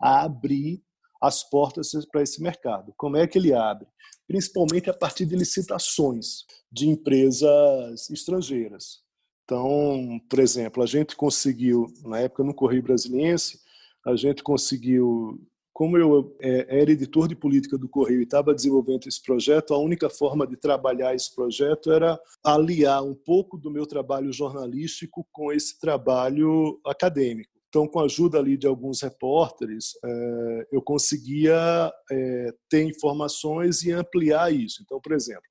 a 0.00 0.22
abrir 0.22 0.80
as 1.20 1.42
portas 1.42 1.90
para 2.12 2.22
esse 2.22 2.40
mercado. 2.40 2.94
Como 2.96 3.16
é 3.16 3.26
que 3.26 3.36
ele 3.36 3.52
abre? 3.52 3.88
Principalmente 4.28 4.88
a 4.88 4.94
partir 4.94 5.26
de 5.26 5.34
licitações 5.34 6.44
de 6.70 6.88
empresas 6.88 8.08
estrangeiras. 8.10 9.05
Então, 9.46 10.20
por 10.28 10.40
exemplo, 10.40 10.82
a 10.82 10.86
gente 10.86 11.14
conseguiu, 11.14 11.86
na 12.04 12.18
época 12.18 12.42
no 12.42 12.52
Correio 12.52 12.82
Brasiliense, 12.82 13.60
a 14.04 14.16
gente 14.16 14.42
conseguiu, 14.42 15.40
como 15.72 15.96
eu 15.96 16.36
é, 16.40 16.80
era 16.80 16.90
editor 16.90 17.28
de 17.28 17.36
política 17.36 17.78
do 17.78 17.88
Correio 17.88 18.18
e 18.18 18.24
estava 18.24 18.52
desenvolvendo 18.52 19.06
esse 19.06 19.22
projeto, 19.22 19.72
a 19.72 19.78
única 19.78 20.10
forma 20.10 20.44
de 20.48 20.56
trabalhar 20.56 21.14
esse 21.14 21.32
projeto 21.32 21.92
era 21.92 22.18
aliar 22.42 23.04
um 23.04 23.14
pouco 23.14 23.56
do 23.56 23.70
meu 23.70 23.86
trabalho 23.86 24.32
jornalístico 24.32 25.24
com 25.30 25.52
esse 25.52 25.78
trabalho 25.78 26.80
acadêmico. 26.84 27.55
Então, 27.68 27.86
com 27.86 28.00
a 28.00 28.04
ajuda 28.04 28.38
ali 28.38 28.56
de 28.56 28.66
alguns 28.66 29.02
repórteres, 29.02 29.92
é, 30.04 30.68
eu 30.72 30.80
conseguia 30.80 31.92
é, 32.10 32.54
ter 32.68 32.84
informações 32.84 33.82
e 33.82 33.92
ampliar 33.92 34.52
isso. 34.52 34.82
Então, 34.82 35.00
por 35.00 35.12
exemplo, 35.12 35.42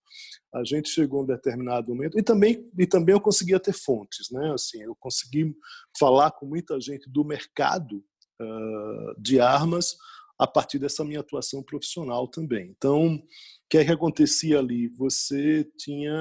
a 0.54 0.64
gente 0.64 0.90
chegou 0.90 1.20
a 1.20 1.24
um 1.24 1.28
determinado 1.28 1.90
momento 1.90 2.18
e 2.18 2.24
também 2.24 2.70
e 2.78 2.88
também 2.88 3.14
eu 3.14 3.22
conseguia 3.22 3.60
ter 3.60 3.74
fontes, 3.74 4.32
né? 4.32 4.54
Assim, 4.54 4.82
eu 4.82 4.96
consegui 4.96 5.54
falar 6.00 6.32
com 6.32 6.46
muita 6.46 6.80
gente 6.80 7.10
do 7.10 7.26
mercado 7.26 8.04
uh, 8.42 9.22
de 9.22 9.40
armas 9.40 9.98
a 10.38 10.48
partir 10.48 10.80
dessa 10.80 11.04
minha 11.04 11.20
atuação 11.20 11.64
profissional 11.64 12.28
também. 12.28 12.74
Então, 12.78 13.16
o 13.16 13.24
que, 13.70 13.78
é 13.78 13.86
que 13.86 13.92
acontecia 13.92 14.60
ali? 14.60 14.90
Você 14.90 15.66
tinha, 15.78 16.14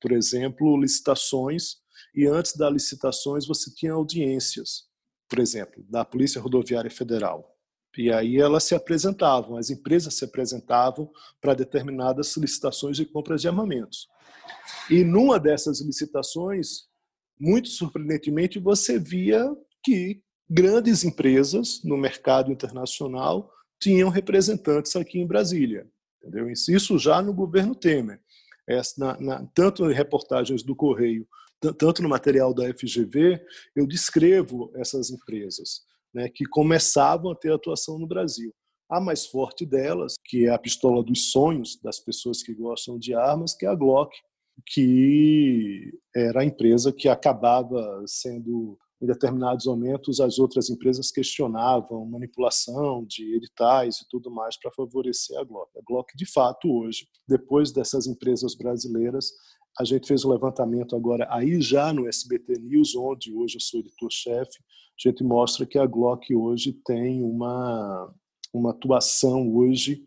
por 0.00 0.12
exemplo, 0.12 0.78
licitações 0.80 1.76
e 2.14 2.26
antes 2.26 2.56
das 2.56 2.72
licitações 2.72 3.46
você 3.46 3.72
tinha 3.74 3.92
audiências, 3.92 4.84
por 5.28 5.38
exemplo, 5.38 5.84
da 5.88 6.04
Polícia 6.04 6.40
Rodoviária 6.40 6.90
Federal. 6.90 7.56
E 7.96 8.12
aí 8.12 8.36
elas 8.36 8.64
se 8.64 8.74
apresentavam, 8.74 9.56
as 9.56 9.70
empresas 9.70 10.14
se 10.14 10.24
apresentavam 10.24 11.10
para 11.40 11.54
determinadas 11.54 12.36
licitações 12.36 12.96
de 12.96 13.06
compras 13.06 13.40
de 13.40 13.48
armamentos. 13.48 14.06
E 14.90 15.02
numa 15.02 15.40
dessas 15.40 15.80
licitações, 15.80 16.84
muito 17.40 17.68
surpreendentemente, 17.68 18.58
você 18.58 18.98
via 18.98 19.44
que 19.82 20.22
grandes 20.48 21.04
empresas 21.04 21.80
no 21.82 21.96
mercado 21.96 22.52
internacional 22.52 23.50
tinham 23.80 24.08
representantes 24.08 24.94
aqui 24.94 25.18
em 25.18 25.26
Brasília. 25.26 25.86
Entendeu? 26.20 26.50
Isso 26.50 26.98
já 26.98 27.22
no 27.22 27.32
governo 27.32 27.74
Temer. 27.74 28.20
na, 28.96 29.20
na, 29.20 29.46
tanto 29.54 29.90
em 29.90 29.94
reportagens 29.94 30.62
do 30.62 30.74
Correio, 30.74 31.26
tanto 31.60 32.02
no 32.02 32.08
material 32.08 32.52
da 32.52 32.64
FGV, 32.72 33.40
eu 33.74 33.86
descrevo 33.86 34.70
essas 34.74 35.10
empresas 35.10 35.82
né, 36.14 36.28
que 36.28 36.44
começavam 36.46 37.32
a 37.32 37.34
ter 37.36 37.52
atuação 37.52 37.98
no 37.98 38.06
Brasil. 38.06 38.52
A 38.88 39.00
mais 39.00 39.26
forte 39.26 39.66
delas, 39.66 40.14
que 40.24 40.46
é 40.46 40.50
a 40.50 40.58
pistola 40.58 41.02
dos 41.02 41.30
sonhos 41.32 41.76
das 41.82 41.98
pessoas 41.98 42.42
que 42.42 42.54
gostam 42.54 42.98
de 42.98 43.14
armas, 43.14 43.54
que 43.54 43.66
é 43.66 43.68
a 43.68 43.74
Glock, 43.74 44.14
que 44.64 45.92
era 46.14 46.40
a 46.40 46.44
empresa 46.44 46.92
que 46.92 47.08
acabava 47.08 48.02
sendo 48.06 48.78
em 49.00 49.06
determinados 49.06 49.66
momentos 49.66 50.20
as 50.20 50.38
outras 50.38 50.70
empresas 50.70 51.10
questionavam 51.10 52.06
manipulação 52.06 53.04
de 53.04 53.36
editais 53.36 53.98
e 53.98 54.08
tudo 54.08 54.30
mais 54.30 54.58
para 54.58 54.72
favorecer 54.72 55.38
a 55.38 55.44
Glock. 55.44 55.70
A 55.76 55.82
Glock, 55.86 56.16
de 56.16 56.24
fato, 56.24 56.72
hoje, 56.72 57.06
depois 57.28 57.70
dessas 57.72 58.06
empresas 58.06 58.54
brasileiras, 58.54 59.32
a 59.78 59.84
gente 59.84 60.06
fez 60.06 60.24
um 60.24 60.30
levantamento 60.30 60.96
agora 60.96 61.26
aí 61.30 61.60
já 61.60 61.92
no 61.92 62.08
SBT 62.08 62.58
News, 62.60 62.94
onde 62.96 63.34
hoje 63.34 63.56
eu 63.56 63.60
sou 63.60 63.80
editor-chefe, 63.80 64.58
a 64.58 65.08
gente 65.08 65.22
mostra 65.22 65.66
que 65.66 65.78
a 65.78 65.86
Glock 65.86 66.34
hoje 66.34 66.72
tem 66.84 67.22
uma, 67.22 68.12
uma 68.52 68.70
atuação 68.70 69.54
hoje 69.54 70.02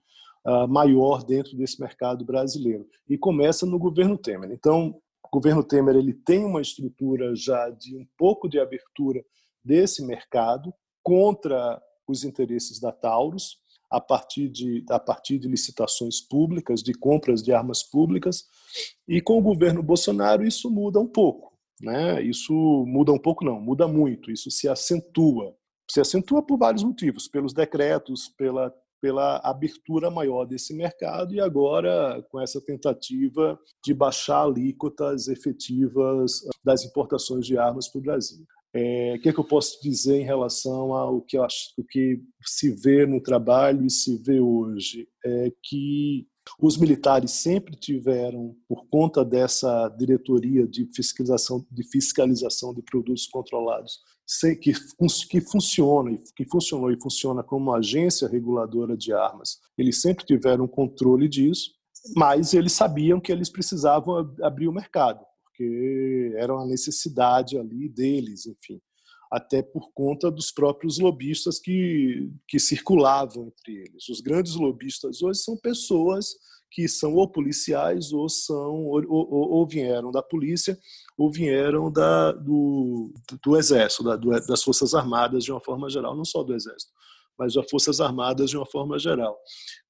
uh, 0.45 0.67
maior 0.67 1.23
dentro 1.23 1.55
desse 1.55 1.79
mercado 1.79 2.25
brasileiro. 2.25 2.87
E 3.07 3.17
começa 3.17 3.65
no 3.65 3.77
governo 3.77 4.17
Temer. 4.17 4.51
Então, 4.51 4.99
o 5.23 5.29
governo 5.31 5.63
Temer 5.63 5.95
ele 5.95 6.13
tem 6.13 6.43
uma 6.43 6.61
estrutura 6.61 7.35
já 7.35 7.69
de 7.69 7.95
um 7.95 8.07
pouco 8.17 8.49
de 8.49 8.59
abertura 8.59 9.23
desse 9.63 10.03
mercado 10.03 10.73
contra 11.03 11.79
os 12.07 12.23
interesses 12.23 12.79
da 12.79 12.91
Taurus, 12.91 13.57
a 13.89 13.99
partir 13.99 14.49
de, 14.49 14.83
a 14.89 14.99
partir 14.99 15.39
de 15.39 15.47
licitações 15.47 16.21
públicas, 16.21 16.83
de 16.83 16.93
compras 16.93 17.41
de 17.41 17.51
armas 17.51 17.83
públicas, 17.83 18.45
e 19.07 19.21
com 19.21 19.37
o 19.39 19.41
governo 19.41 19.81
Bolsonaro 19.81 20.45
isso 20.45 20.69
muda 20.69 20.99
um 20.99 21.07
pouco. 21.07 21.57
Né? 21.81 22.21
Isso 22.21 22.53
muda 22.85 23.11
um 23.11 23.17
pouco, 23.17 23.43
não, 23.43 23.59
muda 23.59 23.87
muito, 23.87 24.31
isso 24.31 24.51
se 24.51 24.67
acentua. 24.67 25.55
Se 25.89 25.99
acentua 25.99 26.43
por 26.43 26.57
vários 26.57 26.83
motivos, 26.83 27.27
pelos 27.27 27.53
decretos, 27.53 28.27
pela, 28.37 28.71
pela 29.01 29.37
abertura 29.37 30.11
maior 30.11 30.45
desse 30.45 30.73
mercado 30.73 31.33
e 31.33 31.39
agora 31.39 32.23
com 32.29 32.39
essa 32.39 32.61
tentativa 32.61 33.57
de 33.83 33.93
baixar 33.93 34.43
alíquotas 34.43 35.27
efetivas 35.27 36.41
das 36.63 36.83
importações 36.83 37.45
de 37.45 37.57
armas 37.57 37.87
para 37.87 37.99
o 37.99 38.03
Brasil. 38.03 38.45
É, 38.73 39.15
o 39.15 39.21
que, 39.21 39.29
é 39.29 39.33
que 39.33 39.39
eu 39.39 39.43
posso 39.43 39.81
dizer 39.81 40.19
em 40.21 40.25
relação 40.25 40.93
ao 40.93 41.21
que, 41.21 41.37
acho, 41.37 41.73
o 41.77 41.83
que 41.83 42.21
se 42.45 42.69
vê 42.71 43.05
no 43.05 43.21
trabalho 43.21 43.85
e 43.85 43.89
se 43.89 44.17
vê 44.17 44.39
hoje? 44.39 45.07
É 45.25 45.51
que 45.63 46.27
os 46.61 46.77
militares 46.77 47.31
sempre 47.31 47.75
tiveram, 47.75 48.55
por 48.67 48.87
conta 48.87 49.23
dessa 49.23 49.89
diretoria 49.89 50.67
de 50.67 50.89
fiscalização 50.95 51.65
de, 51.69 51.83
fiscalização 51.83 52.73
de 52.73 52.81
produtos 52.81 53.27
controlados, 53.27 53.99
que, 54.61 54.73
que 55.27 55.41
funciona, 55.41 56.17
que 56.35 56.45
funcionou 56.45 56.91
e 56.91 57.01
funciona 57.01 57.43
como 57.43 57.73
agência 57.73 58.27
reguladora 58.27 58.95
de 58.95 59.13
armas, 59.13 59.57
eles 59.77 60.01
sempre 60.01 60.25
tiveram 60.25 60.67
controle 60.67 61.27
disso, 61.27 61.71
mas 62.15 62.53
eles 62.53 62.73
sabiam 62.73 63.19
que 63.19 63.31
eles 63.31 63.49
precisavam 63.49 64.33
abrir 64.41 64.67
o 64.67 64.73
mercado, 64.73 65.25
porque 65.59 66.33
era 66.37 66.55
uma 66.55 66.65
necessidade 66.65 67.57
ali 67.57 67.89
deles, 67.89 68.45
enfim 68.45 68.79
até 69.31 69.61
por 69.61 69.91
conta 69.93 70.31
dos 70.31 70.51
próprios 70.51 70.97
lobistas 70.97 71.59
que, 71.59 72.31
que 72.47 72.57
circulavam 72.57 73.45
entre 73.45 73.83
eles. 73.83 74.09
Os 74.09 74.21
grandes 74.21 74.55
lobistas 74.55 75.21
hoje 75.21 75.41
são 75.41 75.55
pessoas 75.55 76.29
que 76.71 76.87
são 76.87 77.13
ou 77.13 77.29
policiais 77.29 78.11
ou 78.11 78.27
são 78.27 78.87
ou, 78.87 79.03
ou, 79.07 79.51
ou, 79.51 79.67
vieram 79.67 80.09
da 80.09 80.23
polícia 80.23 80.75
ou 81.15 81.31
vieram 81.31 81.91
da, 81.91 82.31
do, 82.31 83.13
do 83.43 83.55
Exército, 83.55 84.03
da, 84.03 84.15
do, 84.15 84.31
das 84.47 84.63
Forças 84.63 84.95
Armadas 84.95 85.43
de 85.43 85.51
uma 85.51 85.61
forma 85.61 85.91
geral, 85.91 86.17
não 86.17 86.25
só 86.25 86.41
do 86.41 86.55
Exército, 86.55 86.91
mas 87.39 87.53
das 87.53 87.69
Forças 87.69 88.01
Armadas 88.01 88.49
de 88.49 88.57
uma 88.57 88.65
forma 88.65 88.99
geral. 88.99 89.37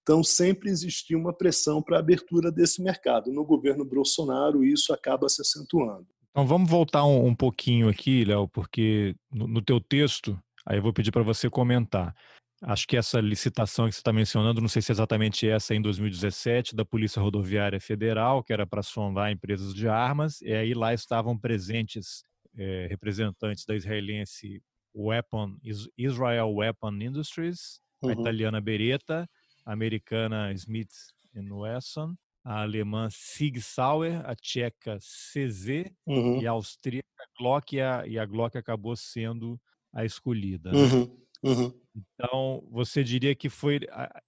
Então, 0.04 0.24
sempre 0.24 0.70
existiu 0.70 1.20
uma 1.20 1.34
pressão 1.34 1.82
para 1.82 1.98
a 1.98 2.00
abertura 2.00 2.52
desse 2.52 2.82
mercado. 2.82 3.32
No 3.32 3.44
governo 3.44 3.84
Bolsonaro, 3.84 4.64
isso 4.64 4.94
acaba 4.94 5.28
se 5.28 5.42
acentuando. 5.42 6.08
Então, 6.32 6.46
vamos 6.46 6.70
voltar 6.70 7.06
um, 7.06 7.28
um 7.28 7.36
pouquinho 7.36 7.90
aqui, 7.90 8.24
Léo, 8.24 8.48
porque 8.48 9.16
no, 9.32 9.48
no 9.48 9.62
teu 9.62 9.82
texto, 9.82 10.40
aí 10.66 10.78
eu 10.78 10.84
vou 10.84 10.94
pedir 10.94 11.12
para 11.12 11.24
você 11.24 11.50
comentar. 11.50 12.16
Acho 12.62 12.88
que 12.88 12.98
essa 12.98 13.22
licitação 13.22 13.88
que 13.88 13.94
você 13.94 14.00
está 14.00 14.12
mencionando, 14.12 14.62
não 14.62 14.68
sei 14.68 14.82
se 14.82 14.92
é 14.92 14.94
exatamente 14.94 15.48
essa 15.48 15.74
em 15.74 15.82
2017, 15.82 16.76
da 16.76 16.84
Polícia 16.84 17.22
Rodoviária 17.22 17.80
Federal, 17.80 18.44
que 18.44 18.52
era 18.52 18.68
para 18.68 18.84
sondar 18.84 19.32
empresas 19.32 19.74
de 19.74 19.88
armas, 19.88 20.42
e 20.42 20.54
aí 20.54 20.74
lá 20.74 20.94
estavam 20.94 21.38
presentes 21.38 22.24
é, 22.58 22.88
representantes 22.90 23.66
da 23.66 23.76
israelense 23.76 24.62
Weapon, 24.96 25.58
Israel 25.98 26.54
Weapon 26.54 27.02
Industries, 27.02 27.80
uhum. 28.02 28.10
a 28.10 28.14
italiana 28.14 28.62
Beretta, 28.62 29.30
a 29.66 29.74
americana 29.74 30.52
Smith 30.54 30.92
Wesson, 31.36 32.16
a 32.44 32.62
alemã 32.62 33.10
Sig 33.12 33.62
Sauer, 33.62 34.22
a 34.26 34.36
tcheca 34.36 34.98
CZ 35.00 35.92
uhum. 36.06 36.42
e 36.42 36.48
a 36.48 36.52
austríaca 36.52 37.08
Glock, 37.38 37.76
e 37.76 37.82
a, 37.82 38.08
e 38.08 38.18
a 38.18 38.26
Glock 38.26 38.58
acabou 38.58 38.96
sendo 38.96 39.60
a 39.94 40.06
escolhida. 40.06 40.72
Né? 40.72 40.78
Uhum. 40.78 41.20
Uhum. 41.42 41.74
Então, 41.96 42.68
você 42.70 43.04
diria 43.04 43.34
que 43.34 43.50
foi 43.50 43.80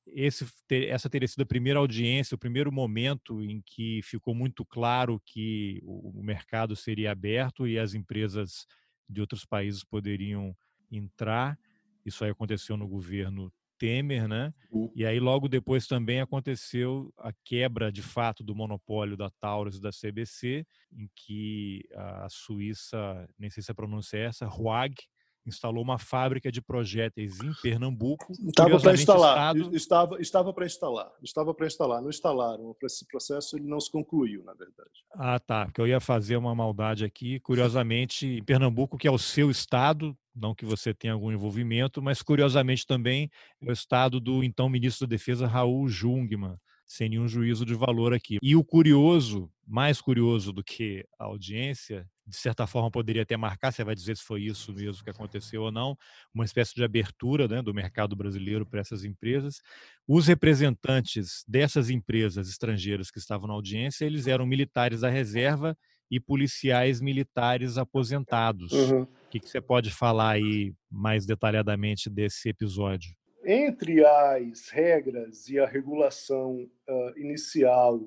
esse, 0.07 0.45
essa 0.87 1.09
teria 1.09 1.27
sido 1.27 1.41
a 1.41 1.45
primeira 1.45 1.79
audiência, 1.79 2.35
o 2.35 2.39
primeiro 2.39 2.71
momento 2.71 3.43
em 3.43 3.61
que 3.65 4.01
ficou 4.03 4.33
muito 4.33 4.65
claro 4.65 5.21
que 5.25 5.81
o 5.83 6.21
mercado 6.23 6.75
seria 6.75 7.11
aberto 7.11 7.67
e 7.67 7.77
as 7.77 7.93
empresas 7.93 8.65
de 9.11 9.21
outros 9.21 9.45
países 9.45 9.83
poderiam 9.83 10.55
entrar. 10.91 11.57
Isso 12.05 12.23
aí 12.23 12.31
aconteceu 12.31 12.77
no 12.77 12.87
governo 12.87 13.51
Temer, 13.77 14.27
né? 14.27 14.53
Uhum. 14.71 14.91
E 14.95 15.05
aí 15.05 15.19
logo 15.19 15.47
depois 15.47 15.87
também 15.87 16.21
aconteceu 16.21 17.11
a 17.17 17.33
quebra 17.43 17.91
de 17.91 18.03
fato 18.03 18.43
do 18.43 18.55
monopólio 18.55 19.17
da 19.17 19.29
Taurus 19.31 19.77
e 19.77 19.81
da 19.81 19.89
CBC, 19.89 20.65
em 20.91 21.09
que 21.15 21.83
a 21.95 22.27
Suíça, 22.29 23.27
nem 23.39 23.49
sei 23.49 23.63
se 23.63 23.71
a 23.71 23.75
pronúncia 23.75 24.17
é 24.17 24.25
essa, 24.25 24.47
Huag, 24.47 24.95
instalou 25.45 25.83
uma 25.83 25.97
fábrica 25.97 26.51
de 26.51 26.61
projéteis 26.61 27.39
em 27.39 27.53
Pernambuco. 27.61 28.31
Estava 28.47 28.79
para 28.79 28.93
instalar, 28.93 29.55
estado... 29.55 29.75
estava 29.75 30.21
estava 30.21 30.53
para 30.53 30.65
instalar, 30.65 31.11
estava 31.23 31.53
para 31.53 31.67
instalar, 31.67 32.01
não 32.01 32.09
instalaram. 32.09 32.75
Esse 32.83 33.05
processo 33.07 33.57
ele 33.57 33.67
não 33.67 33.79
se 33.79 33.91
concluiu, 33.91 34.43
na 34.43 34.53
verdade. 34.53 34.91
Ah, 35.13 35.39
tá. 35.39 35.65
Porque 35.65 35.81
eu 35.81 35.87
ia 35.87 35.99
fazer 35.99 36.37
uma 36.37 36.53
maldade 36.53 37.03
aqui. 37.05 37.39
Curiosamente, 37.39 38.27
em 38.27 38.43
Pernambuco, 38.43 38.97
que 38.97 39.07
é 39.07 39.11
o 39.11 39.17
seu 39.17 39.49
estado, 39.49 40.17
não 40.35 40.55
que 40.55 40.65
você 40.65 40.93
tenha 40.93 41.13
algum 41.13 41.31
envolvimento, 41.31 42.01
mas 42.01 42.21
curiosamente 42.21 42.85
também 42.85 43.29
é 43.61 43.69
o 43.69 43.73
estado 43.73 44.19
do 44.19 44.43
então 44.43 44.69
ministro 44.69 45.07
da 45.07 45.11
Defesa 45.11 45.47
Raul 45.47 45.87
Jungmann 45.87 46.57
sem 46.91 47.07
nenhum 47.07 47.27
juízo 47.27 47.65
de 47.65 47.73
valor 47.73 48.13
aqui. 48.13 48.37
E 48.43 48.53
o 48.53 48.65
curioso, 48.65 49.49
mais 49.65 50.01
curioso 50.01 50.51
do 50.51 50.61
que 50.61 51.05
a 51.17 51.23
audiência, 51.23 52.05
de 52.31 52.37
certa 52.37 52.65
forma 52.65 52.89
poderia 52.89 53.23
até 53.23 53.35
marcar, 53.35 53.71
você 53.71 53.83
vai 53.83 53.93
dizer 53.93 54.15
se 54.15 54.23
foi 54.23 54.43
isso 54.43 54.73
mesmo 54.73 55.03
que 55.03 55.09
aconteceu 55.09 55.63
ou 55.63 55.71
não, 55.71 55.97
uma 56.33 56.45
espécie 56.45 56.73
de 56.73 56.83
abertura 56.83 57.47
né, 57.47 57.61
do 57.61 57.73
mercado 57.73 58.15
brasileiro 58.15 58.65
para 58.65 58.79
essas 58.79 59.03
empresas. 59.03 59.61
Os 60.07 60.27
representantes 60.27 61.43
dessas 61.47 61.89
empresas 61.89 62.47
estrangeiras 62.49 63.11
que 63.11 63.19
estavam 63.19 63.47
na 63.47 63.53
audiência, 63.53 64.05
eles 64.05 64.27
eram 64.27 64.45
militares 64.45 65.01
da 65.01 65.09
reserva 65.09 65.77
e 66.09 66.19
policiais 66.19 67.01
militares 67.01 67.77
aposentados. 67.77 68.71
Uhum. 68.71 69.03
O 69.03 69.29
que, 69.29 69.39
que 69.39 69.49
você 69.49 69.61
pode 69.61 69.91
falar 69.91 70.31
aí 70.31 70.73
mais 70.89 71.25
detalhadamente 71.25 72.09
desse 72.09 72.49
episódio? 72.49 73.13
entre 73.43 74.05
as 74.05 74.69
regras 74.69 75.49
e 75.49 75.57
a 75.57 75.65
regulação 75.65 76.69
uh, 76.87 77.19
inicial 77.19 77.99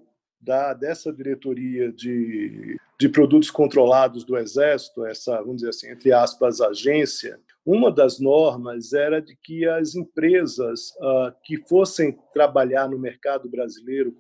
da, 0.45 0.75
dessa 0.75 1.13
diretoria 1.13 1.91
de, 1.91 2.77
de 3.01 3.09
produtos 3.09 3.51
controlados 3.51 4.25
do 4.25 4.37
Exército, 4.37 5.07
essa, 5.07 5.39
vamos 5.39 5.57
dizer 5.57 5.71
assim, 5.71 5.91
entre 5.91 6.13
aspas, 6.13 6.61
agência, 6.61 7.41
uma 7.65 7.91
das 7.91 8.21
normas 8.21 8.93
era 8.93 9.23
de 9.23 9.35
que 9.43 9.67
as 9.67 9.95
empresas 9.95 10.91
uh, 11.01 11.33
que 11.43 11.57
fossem 11.67 12.19
trabalhar 12.33 12.89
no 12.89 12.99
mercado 12.99 13.49
brasileiro, 13.49 14.15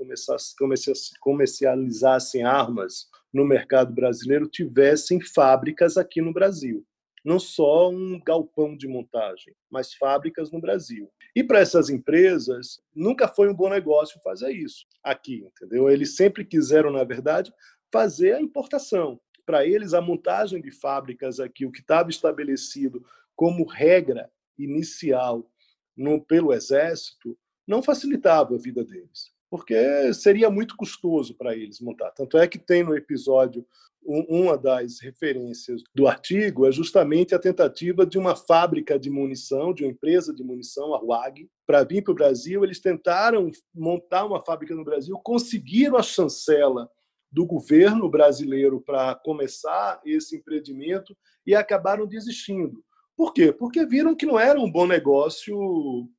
comercializassem 1.20 2.42
armas 2.42 3.08
no 3.32 3.44
mercado 3.44 3.92
brasileiro, 3.92 4.48
tivessem 4.48 5.20
fábricas 5.20 5.98
aqui 5.98 6.22
no 6.22 6.32
Brasil 6.32 6.84
não 7.24 7.38
só 7.38 7.90
um 7.90 8.20
galpão 8.22 8.76
de 8.76 8.86
montagem, 8.86 9.54
mas 9.70 9.94
fábricas 9.94 10.52
no 10.52 10.60
Brasil. 10.60 11.10
E 11.34 11.42
para 11.42 11.58
essas 11.58 11.90
empresas, 11.90 12.80
nunca 12.94 13.26
foi 13.26 13.48
um 13.48 13.54
bom 13.54 13.68
negócio 13.68 14.20
fazer 14.22 14.52
isso 14.52 14.86
aqui, 15.02 15.44
entendeu? 15.44 15.90
Eles 15.90 16.14
sempre 16.14 16.44
quiseram, 16.44 16.90
na 16.90 17.02
verdade, 17.02 17.52
fazer 17.92 18.34
a 18.34 18.40
importação. 18.40 19.20
Para 19.44 19.66
eles, 19.66 19.94
a 19.94 20.00
montagem 20.00 20.60
de 20.60 20.70
fábricas 20.70 21.40
aqui, 21.40 21.66
o 21.66 21.72
que 21.72 21.80
estava 21.80 22.08
estabelecido 22.08 23.04
como 23.34 23.66
regra 23.66 24.30
inicial 24.56 25.50
no, 25.96 26.20
pelo 26.20 26.52
Exército, 26.52 27.36
não 27.66 27.82
facilitava 27.82 28.54
a 28.54 28.58
vida 28.58 28.84
deles, 28.84 29.32
porque 29.50 30.12
seria 30.14 30.48
muito 30.50 30.76
custoso 30.76 31.34
para 31.34 31.54
eles 31.54 31.80
montar. 31.80 32.10
Tanto 32.12 32.38
é 32.38 32.46
que 32.46 32.58
tem 32.58 32.84
no 32.84 32.96
episódio 32.96 33.66
uma 34.04 34.58
das 34.58 35.00
referências 35.00 35.82
do 35.94 36.06
artigo 36.06 36.66
é 36.66 36.72
justamente 36.72 37.34
a 37.34 37.38
tentativa 37.38 38.04
de 38.04 38.18
uma 38.18 38.36
fábrica 38.36 38.98
de 38.98 39.10
munição, 39.10 39.72
de 39.72 39.84
uma 39.84 39.90
empresa 39.90 40.34
de 40.34 40.44
munição, 40.44 40.94
a 40.94 41.02
WAG, 41.02 41.48
para 41.66 41.82
vir 41.84 42.02
para 42.02 42.12
o 42.12 42.14
Brasil. 42.14 42.62
Eles 42.62 42.80
tentaram 42.80 43.50
montar 43.74 44.24
uma 44.24 44.44
fábrica 44.44 44.74
no 44.74 44.84
Brasil, 44.84 45.18
conseguiram 45.24 45.96
a 45.96 46.02
chancela 46.02 46.88
do 47.32 47.44
governo 47.44 48.08
brasileiro 48.08 48.80
para 48.80 49.14
começar 49.16 50.00
esse 50.04 50.36
empreendimento 50.36 51.16
e 51.46 51.54
acabaram 51.54 52.06
desistindo. 52.06 52.84
Por 53.16 53.32
quê? 53.32 53.52
Porque 53.52 53.86
viram 53.86 54.14
que 54.14 54.26
não 54.26 54.38
era 54.38 54.60
um 54.60 54.70
bom 54.70 54.86
negócio 54.86 55.56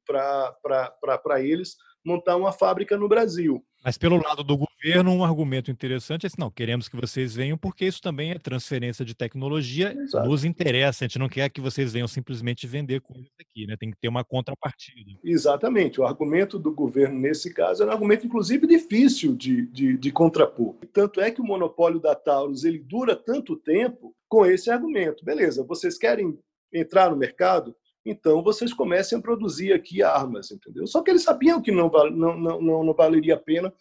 para 0.06 1.42
eles 1.42 1.76
montar 2.06 2.38
uma 2.38 2.52
fábrica 2.52 2.98
no 2.98 3.08
Brasil. 3.08 3.64
Mas 3.84 4.00
pelo 4.00 4.20
lado 4.22 4.44
do 4.44 4.58
governo, 4.58 5.12
um 5.12 5.24
argumento 5.24 5.70
interessante 5.70 6.26
é 6.26 6.28
assim, 6.28 6.38
não, 6.40 6.50
queremos 6.50 6.90
que 6.90 6.96
vocês 6.96 7.36
venham 7.36 7.56
porque 7.56 7.86
isso 7.86 8.02
também 8.02 8.32
é 8.32 8.40
transferência 8.40 9.06
de 9.06 9.14
tecnologia, 9.14 9.94
Exato. 9.94 10.28
nos 10.28 10.44
interessa, 10.44 11.06
a 11.06 11.08
gente 11.08 11.20
não 11.20 11.30
quer 11.30 11.50
que 11.50 11.62
vocês 11.62 11.94
venham 11.94 12.08
simplesmente 12.08 12.66
vender 12.66 13.02
coisas 13.02 13.30
aqui, 13.40 13.68
né? 13.68 13.76
Tem 13.78 13.92
que 13.92 13.98
ter 13.98 14.08
uma 14.08 14.24
contrapartida. 14.24 15.12
Exatamente, 15.24 16.02
o 16.02 16.06
argumento 16.06 16.58
do 16.58 16.74
governo 16.74 17.20
nesse 17.20 17.54
caso 17.54 17.84
é 17.84 17.86
um 17.86 17.92
argumento, 17.92 18.26
inclusive, 18.26 18.66
difícil 18.66 19.36
de, 19.36 19.68
de, 19.68 19.98
de 19.98 20.12
contrapor. 20.12 20.76
Tanto 20.92 21.22
é 21.22 21.30
que 21.30 21.42
o 21.42 21.46
monopólio 21.46 22.00
da 22.00 22.16
Taurus 22.16 22.64
ele 22.64 22.80
dura 22.80 23.16
tanto 23.16 23.56
tempo 23.56 24.16
com 24.28 24.48
esse 24.48 24.72
argumento. 24.72 25.24
Beleza, 25.24 25.64
vocês 25.64 25.96
querem 25.96 26.36
entrar 26.74 27.12
no 27.12 27.18
mercado? 27.18 27.76
Então 28.06 28.44
vocês 28.44 28.72
comecem 28.72 29.18
a 29.18 29.22
produzir 29.22 29.74
aqui 29.74 30.04
armas, 30.04 30.52
entendeu? 30.52 30.86
Só 30.86 31.02
que 31.02 31.10
eles 31.10 31.24
sabiam 31.24 31.62
que 31.62 31.72
não, 31.72 31.90
não, 31.90 32.62
não, 32.62 32.84
não 32.84 32.94
valeria 32.94 33.34
a 33.34 33.40
pena, 33.40 33.74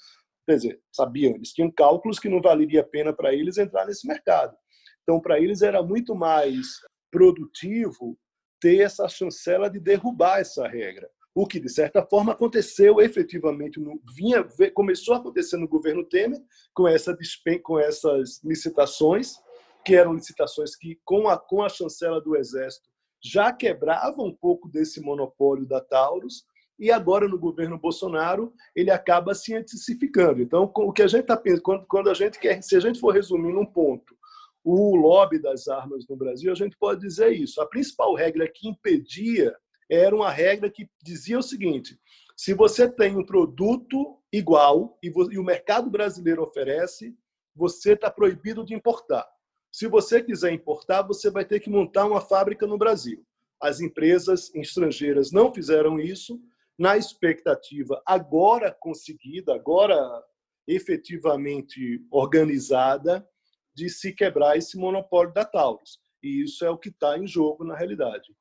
quer 0.46 0.56
dizer, 0.56 0.80
sabiam, 0.90 1.34
eles 1.34 1.52
tinham 1.52 1.70
cálculos 1.70 2.18
que 2.18 2.28
não 2.28 2.40
valeria 2.40 2.80
a 2.80 2.86
pena 2.86 3.12
para 3.12 3.34
eles 3.34 3.58
entrar 3.58 3.86
nesse 3.86 4.06
mercado. 4.06 4.56
Então, 5.02 5.20
para 5.20 5.38
eles 5.38 5.60
era 5.60 5.82
muito 5.82 6.14
mais 6.14 6.66
produtivo 7.10 8.18
ter 8.58 8.80
essa 8.80 9.06
chancela 9.08 9.68
de 9.68 9.78
derrubar 9.78 10.40
essa 10.40 10.66
regra. 10.66 11.08
O 11.34 11.46
que, 11.46 11.60
de 11.60 11.68
certa 11.68 12.02
forma, 12.02 12.32
aconteceu 12.32 13.00
efetivamente, 13.00 13.78
no, 13.78 14.00
vinha, 14.16 14.46
começou 14.72 15.14
a 15.14 15.18
acontecer 15.18 15.56
no 15.56 15.68
governo 15.68 16.04
Temer, 16.04 16.40
com, 16.72 16.88
essa, 16.88 17.16
com 17.62 17.78
essas 17.78 18.42
licitações, 18.42 19.34
que 19.84 19.94
eram 19.94 20.14
licitações 20.14 20.74
que, 20.76 20.98
com 21.04 21.28
a, 21.28 21.36
com 21.36 21.62
a 21.62 21.68
chancela 21.68 22.20
do 22.20 22.36
Exército, 22.36 22.88
já 23.24 23.52
quebrava 23.52 24.22
um 24.22 24.32
pouco 24.32 24.68
desse 24.68 25.00
monopólio 25.00 25.66
da 25.66 25.80
Taurus 25.80 26.44
e 26.78 26.90
agora 26.90 27.26
no 27.26 27.38
governo 27.38 27.78
Bolsonaro 27.78 28.52
ele 28.76 28.90
acaba 28.90 29.34
se 29.34 29.54
intensificando. 29.54 30.42
Então, 30.42 30.70
o 30.74 30.92
que 30.92 31.02
a 31.02 31.06
gente 31.06 31.22
está 31.22 31.36
pensando, 31.36 31.86
quando, 31.88 32.10
a 32.10 32.14
gente 32.14 32.38
quer, 32.38 32.62
se 32.62 32.76
a 32.76 32.80
gente 32.80 33.00
for 33.00 33.14
resumir 33.14 33.52
num 33.52 33.64
ponto, 33.64 34.14
o 34.62 34.96
lobby 34.96 35.40
das 35.40 35.68
armas 35.68 36.06
no 36.08 36.16
Brasil, 36.16 36.50
a 36.50 36.54
gente 36.54 36.76
pode 36.76 37.00
dizer 37.00 37.32
isso. 37.32 37.60
A 37.60 37.66
principal 37.66 38.14
regra 38.14 38.50
que 38.52 38.68
impedia 38.68 39.54
era 39.90 40.14
uma 40.14 40.30
regra 40.30 40.70
que 40.70 40.88
dizia 41.02 41.38
o 41.38 41.42
seguinte: 41.42 41.98
se 42.36 42.52
você 42.54 42.90
tem 42.90 43.16
um 43.16 43.24
produto 43.24 44.18
igual 44.32 44.98
e 45.02 45.38
o 45.38 45.44
mercado 45.44 45.90
brasileiro 45.90 46.42
oferece, 46.42 47.14
você 47.54 47.92
está 47.92 48.10
proibido 48.10 48.64
de 48.64 48.74
importar. 48.74 49.26
Se 49.74 49.88
você 49.88 50.22
quiser 50.22 50.52
importar, 50.52 51.02
você 51.02 51.28
vai 51.28 51.44
ter 51.44 51.58
que 51.58 51.68
montar 51.68 52.06
uma 52.06 52.20
fábrica 52.20 52.64
no 52.64 52.78
Brasil. 52.78 53.26
As 53.60 53.80
empresas 53.80 54.54
estrangeiras 54.54 55.32
não 55.32 55.52
fizeram 55.52 55.98
isso, 55.98 56.40
na 56.78 56.96
expectativa 56.96 58.00
agora 58.06 58.70
conseguida, 58.70 59.52
agora 59.52 59.96
efetivamente 60.64 62.06
organizada, 62.08 63.28
de 63.74 63.88
se 63.88 64.12
quebrar 64.12 64.56
esse 64.56 64.78
monopólio 64.78 65.34
da 65.34 65.44
Taurus. 65.44 65.98
E 66.22 66.44
isso 66.44 66.64
é 66.64 66.70
o 66.70 66.78
que 66.78 66.90
está 66.90 67.18
em 67.18 67.26
jogo 67.26 67.64
na 67.64 67.74
realidade. 67.74 68.32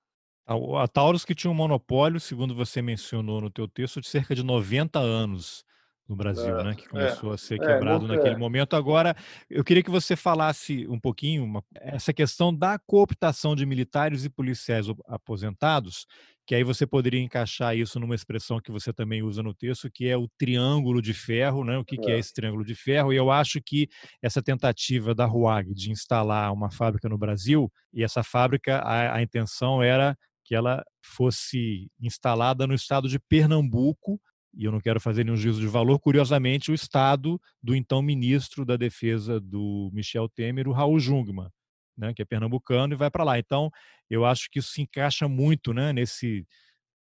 A 0.46 0.88
Taurus 0.88 1.26
que 1.26 1.34
tinha 1.34 1.50
um 1.50 1.56
monopólio, 1.56 2.19
segundo 2.19 2.54
você 2.54 2.80
mencionou 2.80 3.41
no 3.41 3.50
teu 3.50 3.67
texto, 3.67 4.00
de 4.00 4.08
cerca 4.08 4.36
de 4.36 4.43
90 4.43 5.00
anos 5.00 5.65
no 6.08 6.16
Brasil, 6.16 6.60
é, 6.60 6.63
né? 6.63 6.76
Que 6.76 6.88
começou 6.88 7.32
é, 7.32 7.36
a 7.36 7.38
ser 7.38 7.56
é, 7.56 7.58
quebrado 7.60 8.06
é, 8.06 8.16
naquele 8.16 8.36
momento. 8.36 8.76
Agora, 8.76 9.16
eu 9.50 9.63
queria 9.63 9.84
que 9.84 9.92
você 9.92 10.16
falasse 10.16 10.88
um 10.88 11.00
pouquinho 11.00 11.44
uma, 11.44 11.63
essa 11.76 12.13
questão 12.13 12.54
da 12.54 12.78
cooptação 12.80 13.56
de 13.56 13.66
militares 13.66 14.26
e 14.26 14.30
policiais 14.30 14.88
aposentados 15.08 16.06
que 16.46 16.54
aí 16.54 16.63
você 16.63 16.86
poderia 16.86 17.22
encaixar 17.22 17.76
isso 17.76 18.00
numa 18.00 18.16
expressão 18.16 18.60
que 18.60 18.72
você 18.72 18.92
também 18.92 19.24
usa 19.24 19.42
no 19.42 19.54
texto, 19.54 19.89
que 19.89 20.08
é 20.08 20.18
o 20.18 20.28
triângulo 20.38 21.02
de 21.02 21.13
ferro, 21.13 21.63
né? 21.63 21.78
O 21.78 21.86
que, 21.86 21.96
é. 21.96 21.98
que 21.98 22.12
é 22.12 22.20
esse 22.20 22.34
triângulo 22.34 22.66
de 22.66 22.76
ferro? 22.76 23.13
E 23.13 23.16
eu 23.16 23.32
acho 23.32 23.62
que 23.66 23.88
essa 24.22 24.42
tentativa 24.42 25.16
da 25.16 25.26
RUAG 25.26 25.74
de 25.74 25.92
instalar 25.92 26.52
uma 26.52 26.70
fábrica 26.70 27.08
no 27.08 27.18
Brasil, 27.18 27.72
e 27.94 28.04
essa 28.04 28.24
fábrica, 28.24 28.80
a, 28.80 29.16
a 29.16 29.22
intenção 29.22 29.82
era 29.82 30.18
que 30.44 30.54
ela 30.54 30.84
fosse 31.02 31.89
instalada 32.02 32.68
no 32.68 32.74
estado 32.74 33.08
de 33.08 33.18
Pernambuco, 33.18 34.20
e 34.54 34.66
eu 34.66 34.72
não 34.72 34.80
quero 34.80 35.00
fazer 35.00 35.24
nenhum 35.24 35.38
juízo 35.38 35.60
de 35.60 35.68
valor, 35.68 36.00
curiosamente, 36.00 36.72
o 36.72 36.74
estado 36.74 37.39
do 37.62 37.76
então 37.76 38.02
ministro 38.02 38.66
da 38.66 38.78
Defesa 38.78 39.39
do 39.39 39.89
Michel 39.94 40.30
Temer, 40.30 40.68
o 40.68 40.72
Raul 40.72 41.00
Jungmann 41.00 41.50
né, 41.98 42.13
que 42.13 42.22
é 42.22 42.26
pernambucano, 42.26 42.94
e 42.94 42.98
vai 42.98 43.10
para 43.10 43.24
lá. 43.24 43.39
Então, 43.39 43.70
eu 44.10 44.26
acho 44.26 44.50
que 44.50 44.60
isso 44.60 44.72
se 44.72 44.82
encaixa 44.82 45.28
muito 45.28 45.74
né, 45.74 45.94
nesse 45.94 46.46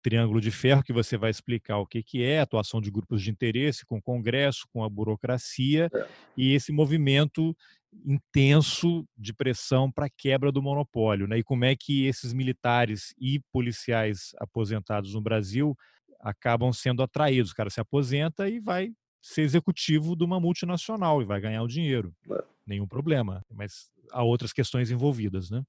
triângulo 0.02 0.40
de 0.40 0.50
ferro 0.50 0.82
que 0.82 0.92
você 0.92 1.16
vai 1.16 1.30
explicar 1.30 1.78
o 1.78 1.86
que, 1.86 2.02
que 2.02 2.24
é 2.24 2.40
atuação 2.40 2.80
de 2.80 2.90
grupos 2.90 3.22
de 3.22 3.30
interesse 3.30 3.86
com 3.86 3.98
o 3.98 4.02
Congresso, 4.02 4.66
com 4.72 4.82
a 4.82 4.88
burocracia 4.88 5.88
é. 5.94 6.08
e 6.36 6.54
esse 6.54 6.72
movimento 6.72 7.56
intenso 8.04 9.06
de 9.16 9.32
pressão 9.32 9.92
para 9.92 10.06
a 10.06 10.10
quebra 10.10 10.50
do 10.50 10.60
monopólio. 10.60 11.28
Né? 11.28 11.38
E 11.38 11.44
como 11.44 11.64
é 11.64 11.76
que 11.76 12.06
esses 12.06 12.32
militares 12.32 13.14
e 13.16 13.40
policiais 13.52 14.32
aposentados 14.38 15.14
no 15.14 15.20
Brasil 15.20 15.76
acabam 16.22 16.72
sendo 16.72 17.02
atraídos. 17.02 17.50
O 17.50 17.54
cara 17.54 17.68
se 17.68 17.80
aposenta 17.80 18.48
e 18.48 18.60
vai 18.60 18.92
ser 19.20 19.42
executivo 19.42 20.16
de 20.16 20.24
uma 20.24 20.40
multinacional 20.40 21.20
e 21.20 21.24
vai 21.24 21.40
ganhar 21.40 21.62
o 21.62 21.68
dinheiro. 21.68 22.14
É. 22.30 22.42
Nenhum 22.66 22.86
problema. 22.86 23.44
Mas 23.50 23.90
há 24.10 24.22
outras 24.22 24.52
questões 24.52 24.90
envolvidas, 24.90 25.50
né? 25.50 25.62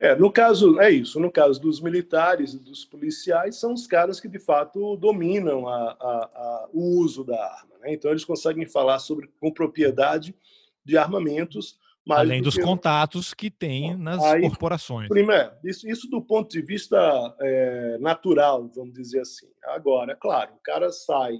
É, 0.00 0.14
no 0.14 0.30
caso, 0.30 0.78
é 0.78 0.90
isso. 0.90 1.18
No 1.18 1.30
caso 1.30 1.60
dos 1.60 1.80
militares 1.80 2.54
e 2.54 2.58
dos 2.58 2.84
policiais, 2.84 3.56
são 3.56 3.72
os 3.72 3.86
caras 3.86 4.20
que 4.20 4.28
de 4.28 4.38
fato 4.38 4.96
dominam 4.96 5.66
a, 5.66 5.90
a, 5.90 6.30
a, 6.34 6.68
o 6.72 7.00
uso 7.00 7.24
da 7.24 7.42
arma. 7.52 7.74
Né? 7.80 7.94
Então, 7.94 8.10
eles 8.10 8.24
conseguem 8.24 8.64
falar 8.64 9.00
sobre 9.00 9.28
com 9.40 9.52
propriedade 9.52 10.34
de 10.84 10.96
armamentos. 10.96 11.78
Além 12.10 12.40
do 12.40 12.44
dos 12.44 12.56
que... 12.56 12.62
contatos 12.62 13.34
que 13.34 13.50
tem 13.50 13.96
nas 13.96 14.22
Aí, 14.22 14.42
corporações. 14.42 15.08
Primeiro, 15.08 15.52
isso, 15.64 15.88
isso 15.88 16.08
do 16.08 16.22
ponto 16.22 16.50
de 16.50 16.62
vista 16.62 16.96
é, 17.40 17.98
natural, 17.98 18.68
vamos 18.74 18.94
dizer 18.94 19.20
assim. 19.20 19.48
Agora, 19.64 20.16
claro, 20.16 20.54
o 20.54 20.60
cara 20.62 20.90
sai 20.90 21.38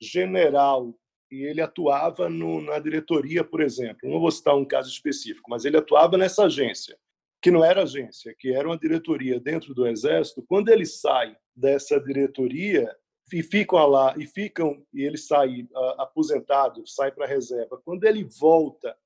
general 0.00 0.94
e 1.30 1.42
ele 1.42 1.60
atuava 1.60 2.28
no, 2.28 2.60
na 2.60 2.78
diretoria, 2.78 3.42
por 3.42 3.60
exemplo. 3.60 4.08
Não 4.08 4.20
vou 4.20 4.30
citar 4.30 4.54
um 4.54 4.64
caso 4.64 4.88
específico, 4.88 5.50
mas 5.50 5.64
ele 5.64 5.76
atuava 5.76 6.16
nessa 6.16 6.44
agência, 6.44 6.96
que 7.42 7.50
não 7.50 7.64
era 7.64 7.82
agência, 7.82 8.34
que 8.38 8.52
era 8.52 8.68
uma 8.68 8.78
diretoria 8.78 9.40
dentro 9.40 9.74
do 9.74 9.86
Exército. 9.86 10.44
Quando 10.48 10.68
ele 10.68 10.86
sai 10.86 11.36
dessa 11.54 12.00
diretoria 12.00 12.88
e 13.32 13.42
ficam 13.42 13.84
lá 13.86 14.14
e 14.16 14.26
ficam 14.26 14.82
e 14.94 15.02
ele 15.02 15.18
sai 15.18 15.62
uh, 15.62 16.00
aposentado, 16.00 16.86
sai 16.86 17.10
para 17.10 17.24
a 17.24 17.28
reserva. 17.28 17.80
Quando 17.84 18.04
ele 18.04 18.24
volta 18.38 18.96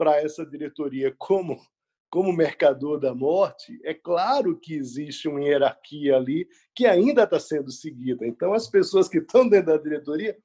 para 0.00 0.16
essa 0.16 0.46
diretoria 0.46 1.14
como 1.18 1.60
como 2.08 2.32
mercador 2.32 2.98
da 2.98 3.14
morte, 3.14 3.78
é 3.84 3.94
claro 3.94 4.58
que 4.58 4.74
existe 4.74 5.28
uma 5.28 5.40
hierarquia 5.44 6.16
ali 6.16 6.48
que 6.74 6.84
ainda 6.84 7.22
está 7.22 7.38
sendo 7.38 7.70
seguida. 7.70 8.26
Então, 8.26 8.52
as 8.52 8.66
pessoas 8.66 9.08
que 9.08 9.18
estão 9.18 9.48
dentro 9.48 9.66
da 9.66 9.76
diretoria 9.76 10.36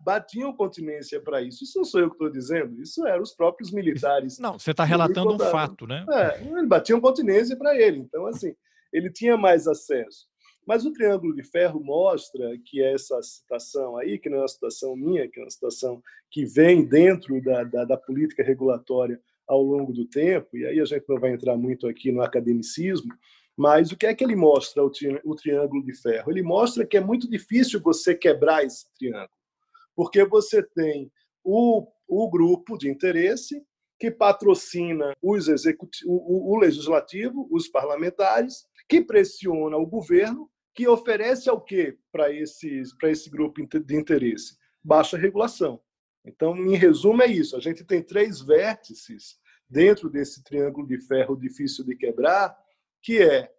batiam 0.00 0.52
continência 0.52 1.20
para 1.20 1.42
isso. 1.42 1.64
Isso 1.64 1.78
não 1.78 1.84
sou 1.84 2.00
eu 2.00 2.10
que 2.10 2.14
estou 2.14 2.30
dizendo, 2.30 2.80
isso 2.80 3.04
eram 3.08 3.24
os 3.24 3.34
próprios 3.34 3.72
militares. 3.72 4.38
Não, 4.38 4.56
você 4.56 4.70
está 4.70 4.84
relatando 4.84 5.34
um 5.34 5.38
fato, 5.38 5.84
né? 5.84 6.06
É, 6.12 6.64
batiam 6.66 7.00
continência 7.00 7.56
para 7.56 7.74
ele. 7.74 7.98
Então, 7.98 8.26
assim, 8.26 8.54
ele 8.92 9.10
tinha 9.10 9.36
mais 9.36 9.66
acesso. 9.66 10.28
Mas 10.66 10.84
o 10.84 10.92
Triângulo 10.92 11.34
de 11.34 11.42
Ferro 11.42 11.82
mostra 11.82 12.56
que 12.64 12.82
essa 12.82 13.20
citação 13.22 13.96
aí, 13.96 14.18
que 14.18 14.28
não 14.28 14.38
é 14.38 14.40
uma 14.40 14.48
citação 14.48 14.96
minha, 14.96 15.28
que 15.28 15.38
é 15.38 15.42
uma 15.42 15.50
citação 15.50 16.02
que 16.30 16.44
vem 16.44 16.84
dentro 16.84 17.40
da, 17.42 17.64
da, 17.64 17.84
da 17.84 17.96
política 17.96 18.42
regulatória 18.42 19.20
ao 19.46 19.62
longo 19.62 19.92
do 19.92 20.06
tempo, 20.06 20.56
e 20.56 20.64
aí 20.64 20.80
a 20.80 20.84
gente 20.86 21.04
não 21.06 21.20
vai 21.20 21.32
entrar 21.32 21.56
muito 21.56 21.86
aqui 21.86 22.10
no 22.10 22.22
academicismo, 22.22 23.12
mas 23.54 23.92
o 23.92 23.96
que 23.96 24.06
é 24.06 24.14
que 24.14 24.24
ele 24.24 24.34
mostra, 24.34 24.82
o, 24.82 24.90
tri 24.90 25.20
o 25.22 25.34
Triângulo 25.34 25.84
de 25.84 25.94
Ferro? 25.94 26.30
Ele 26.30 26.42
mostra 26.42 26.86
que 26.86 26.96
é 26.96 27.00
muito 27.00 27.28
difícil 27.28 27.80
você 27.80 28.14
quebrar 28.14 28.64
esse 28.64 28.86
triângulo 28.94 29.28
porque 29.94 30.24
você 30.24 30.62
tem 30.62 31.10
o, 31.42 31.86
o 32.06 32.28
grupo 32.28 32.76
de 32.76 32.90
interesse 32.90 33.62
que 33.98 34.10
patrocina 34.10 35.14
os 35.22 35.46
o, 36.04 36.54
o 36.54 36.58
legislativo, 36.58 37.48
os 37.50 37.68
parlamentares, 37.68 38.66
que 38.88 39.00
pressiona 39.00 39.76
o 39.76 39.86
governo, 39.86 40.50
que 40.74 40.88
oferece 40.88 41.48
ao 41.48 41.60
quê 41.60 41.96
para 42.10 42.32
esse, 42.32 42.82
esse 43.04 43.30
grupo 43.30 43.60
de 43.64 43.96
interesse? 43.96 44.56
Baixa 44.82 45.16
regulação. 45.16 45.80
Então, 46.24 46.56
em 46.56 46.76
resumo, 46.76 47.22
é 47.22 47.26
isso. 47.26 47.56
A 47.56 47.60
gente 47.60 47.84
tem 47.84 48.02
três 48.02 48.40
vértices 48.40 49.38
dentro 49.68 50.10
desse 50.10 50.42
triângulo 50.42 50.86
de 50.86 51.00
ferro 51.00 51.36
difícil 51.36 51.84
de 51.84 51.96
quebrar, 51.96 52.56
que 53.00 53.22
é 53.22 53.52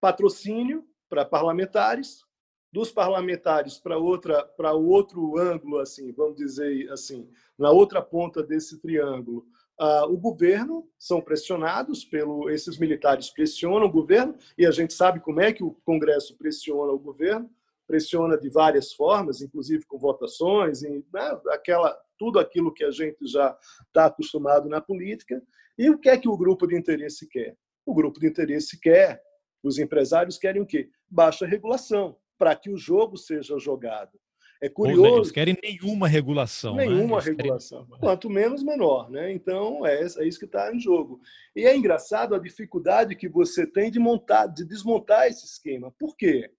patrocínio 0.00 0.86
para 1.08 1.24
parlamentares, 1.24 2.24
dos 2.72 2.92
parlamentares 2.92 3.78
para 3.78 3.98
outra 3.98 4.44
para 4.44 4.72
outro 4.72 5.36
ângulo 5.36 5.78
assim 5.78 6.12
vamos 6.12 6.36
dizer 6.36 6.88
assim 6.92 7.28
na 7.58 7.70
outra 7.70 8.00
ponta 8.00 8.42
desse 8.42 8.78
triângulo 8.80 9.44
uh, 9.80 10.12
o 10.12 10.16
governo 10.16 10.88
são 10.98 11.20
pressionados 11.20 12.04
pelo 12.04 12.50
esses 12.50 12.78
militares 12.78 13.30
pressionam 13.30 13.86
o 13.86 13.92
governo 13.92 14.36
e 14.56 14.66
a 14.66 14.70
gente 14.70 14.92
sabe 14.92 15.20
como 15.20 15.40
é 15.40 15.52
que 15.52 15.64
o 15.64 15.72
Congresso 15.84 16.36
pressiona 16.36 16.92
o 16.92 16.98
governo 16.98 17.50
pressiona 17.86 18.38
de 18.38 18.48
várias 18.48 18.92
formas 18.92 19.40
inclusive 19.40 19.84
com 19.86 19.98
votações 19.98 20.82
e 20.82 21.04
né, 21.12 21.40
aquela 21.48 21.98
tudo 22.20 22.38
aquilo 22.38 22.72
que 22.72 22.84
a 22.84 22.90
gente 22.90 23.26
já 23.26 23.56
está 23.86 24.04
acostumado 24.04 24.68
na 24.68 24.78
política. 24.78 25.42
E 25.78 25.88
o 25.88 25.98
que 25.98 26.10
é 26.10 26.18
que 26.18 26.28
o 26.28 26.36
grupo 26.36 26.66
de 26.66 26.76
interesse 26.76 27.26
quer? 27.26 27.56
O 27.86 27.94
grupo 27.94 28.20
de 28.20 28.26
interesse 28.28 28.78
quer 28.78 29.22
os 29.62 29.78
empresários 29.78 30.36
querem 30.36 30.60
o 30.60 30.66
quê? 30.66 30.90
Baixa 31.08 31.46
regulação 31.46 32.16
para 32.38 32.54
que 32.54 32.70
o 32.70 32.76
jogo 32.76 33.16
seja 33.16 33.58
jogado. 33.58 34.18
É 34.62 34.68
curioso. 34.68 35.16
Eles 35.16 35.30
querem 35.32 35.56
nenhuma 35.62 36.06
regulação. 36.06 36.74
Né? 36.74 36.86
Nenhuma 36.86 37.18
né? 37.18 37.24
regulação. 37.24 37.86
Querem... 37.86 38.00
Quanto 38.00 38.28
menos, 38.28 38.62
menor. 38.62 39.10
Né? 39.10 39.32
Então, 39.32 39.86
é, 39.86 40.02
é 40.02 40.28
isso 40.28 40.38
que 40.38 40.44
está 40.44 40.74
em 40.74 40.78
jogo. 40.78 41.20
E 41.56 41.64
é 41.64 41.74
engraçado 41.74 42.34
a 42.34 42.38
dificuldade 42.38 43.16
que 43.16 43.28
você 43.28 43.66
tem 43.66 43.90
de 43.90 43.98
montar, 43.98 44.46
de 44.46 44.64
desmontar 44.64 45.26
esse 45.28 45.46
esquema. 45.46 45.90
Por 45.98 46.14
quê? 46.16 46.50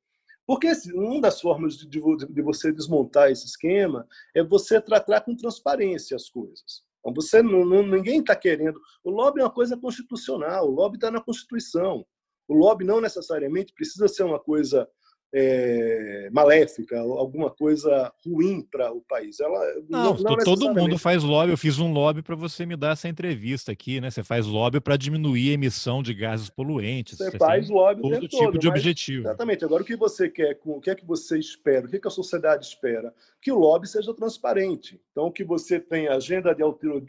Porque 0.48 0.72
uma 0.96 1.22
das 1.22 1.40
formas 1.40 1.78
de, 1.78 1.88
de 1.88 2.42
você 2.42 2.72
desmontar 2.72 3.30
esse 3.30 3.46
esquema 3.46 4.08
é 4.36 4.44
você 4.44 4.82
tratar 4.82 5.22
com 5.22 5.36
transparência 5.36 6.16
as 6.16 6.28
coisas. 6.28 6.84
Então, 7.00 7.14
você 7.14 7.42
não, 7.42 7.64
não 7.64 7.86
ninguém 7.86 8.20
está 8.20 8.36
querendo. 8.36 8.80
O 9.04 9.12
lobby 9.12 9.42
é 9.42 9.44
uma 9.44 9.52
coisa 9.52 9.78
constitucional. 9.78 10.68
O 10.68 10.72
lobby 10.72 10.98
está 10.98 11.12
na 11.12 11.22
Constituição. 11.22 12.06
O 12.48 12.56
lobby 12.56 12.84
não 12.84 13.00
necessariamente 13.00 13.74
precisa 13.74 14.08
ser 14.08 14.24
uma 14.24 14.40
coisa 14.40 14.90
é, 15.34 16.30
maléfica, 16.32 17.00
alguma 17.00 17.50
coisa 17.50 18.12
ruim 18.26 18.62
para 18.62 18.92
o 18.92 19.02
país. 19.02 19.40
Ela 19.40 19.60
não, 19.90 20.14
não, 20.14 20.24
não 20.24 20.38
todo 20.38 20.74
mundo 20.74 20.98
faz 20.98 21.24
lobby. 21.24 21.52
Eu 21.52 21.58
fiz 21.58 21.80
um 21.80 21.92
lobby 21.92 22.22
para 22.22 22.36
você 22.36 22.66
me 22.66 22.76
dar 22.76 22.92
essa 22.92 23.08
entrevista 23.08 23.72
aqui, 23.72 24.02
né? 24.02 24.12
Você 24.12 24.24
faz 24.24 24.46
lobby 24.46 24.82
para 24.82 24.98
diminuir 24.98 25.52
a 25.52 25.54
emissão 25.54 26.04
de 26.04 26.14
gases 26.14 26.50
poluentes. 26.50 27.18
Você, 27.18 27.32
você 27.32 27.38
faz 27.38 27.70
lobby 27.70 28.02
todo 28.02 28.28
tipo 28.28 28.46
todo, 28.46 28.60
de 28.60 28.68
objetivo. 28.68 29.28
Exatamente. 29.28 29.64
Agora 29.64 29.84
o 29.84 29.86
que 29.86 29.96
você 29.96 30.28
quer, 30.30 30.60
o 30.66 30.82
que 30.82 30.90
é 30.90 30.96
que 30.96 31.06
você 31.06 31.40
espera? 31.40 31.86
O 31.86 31.90
que, 31.90 31.96
é 31.96 32.00
que 32.00 32.08
a 32.08 32.12
sociedade 32.12 32.66
espera? 32.66 33.14
Que 33.42 33.52
o 33.52 33.58
lobby 33.58 33.88
seja 33.88 34.14
transparente. 34.14 35.00
Então 35.12 35.32
que 35.32 35.46
você 35.46 35.80
tenha 35.80 36.14
agenda 36.14 36.54
de 36.54 36.62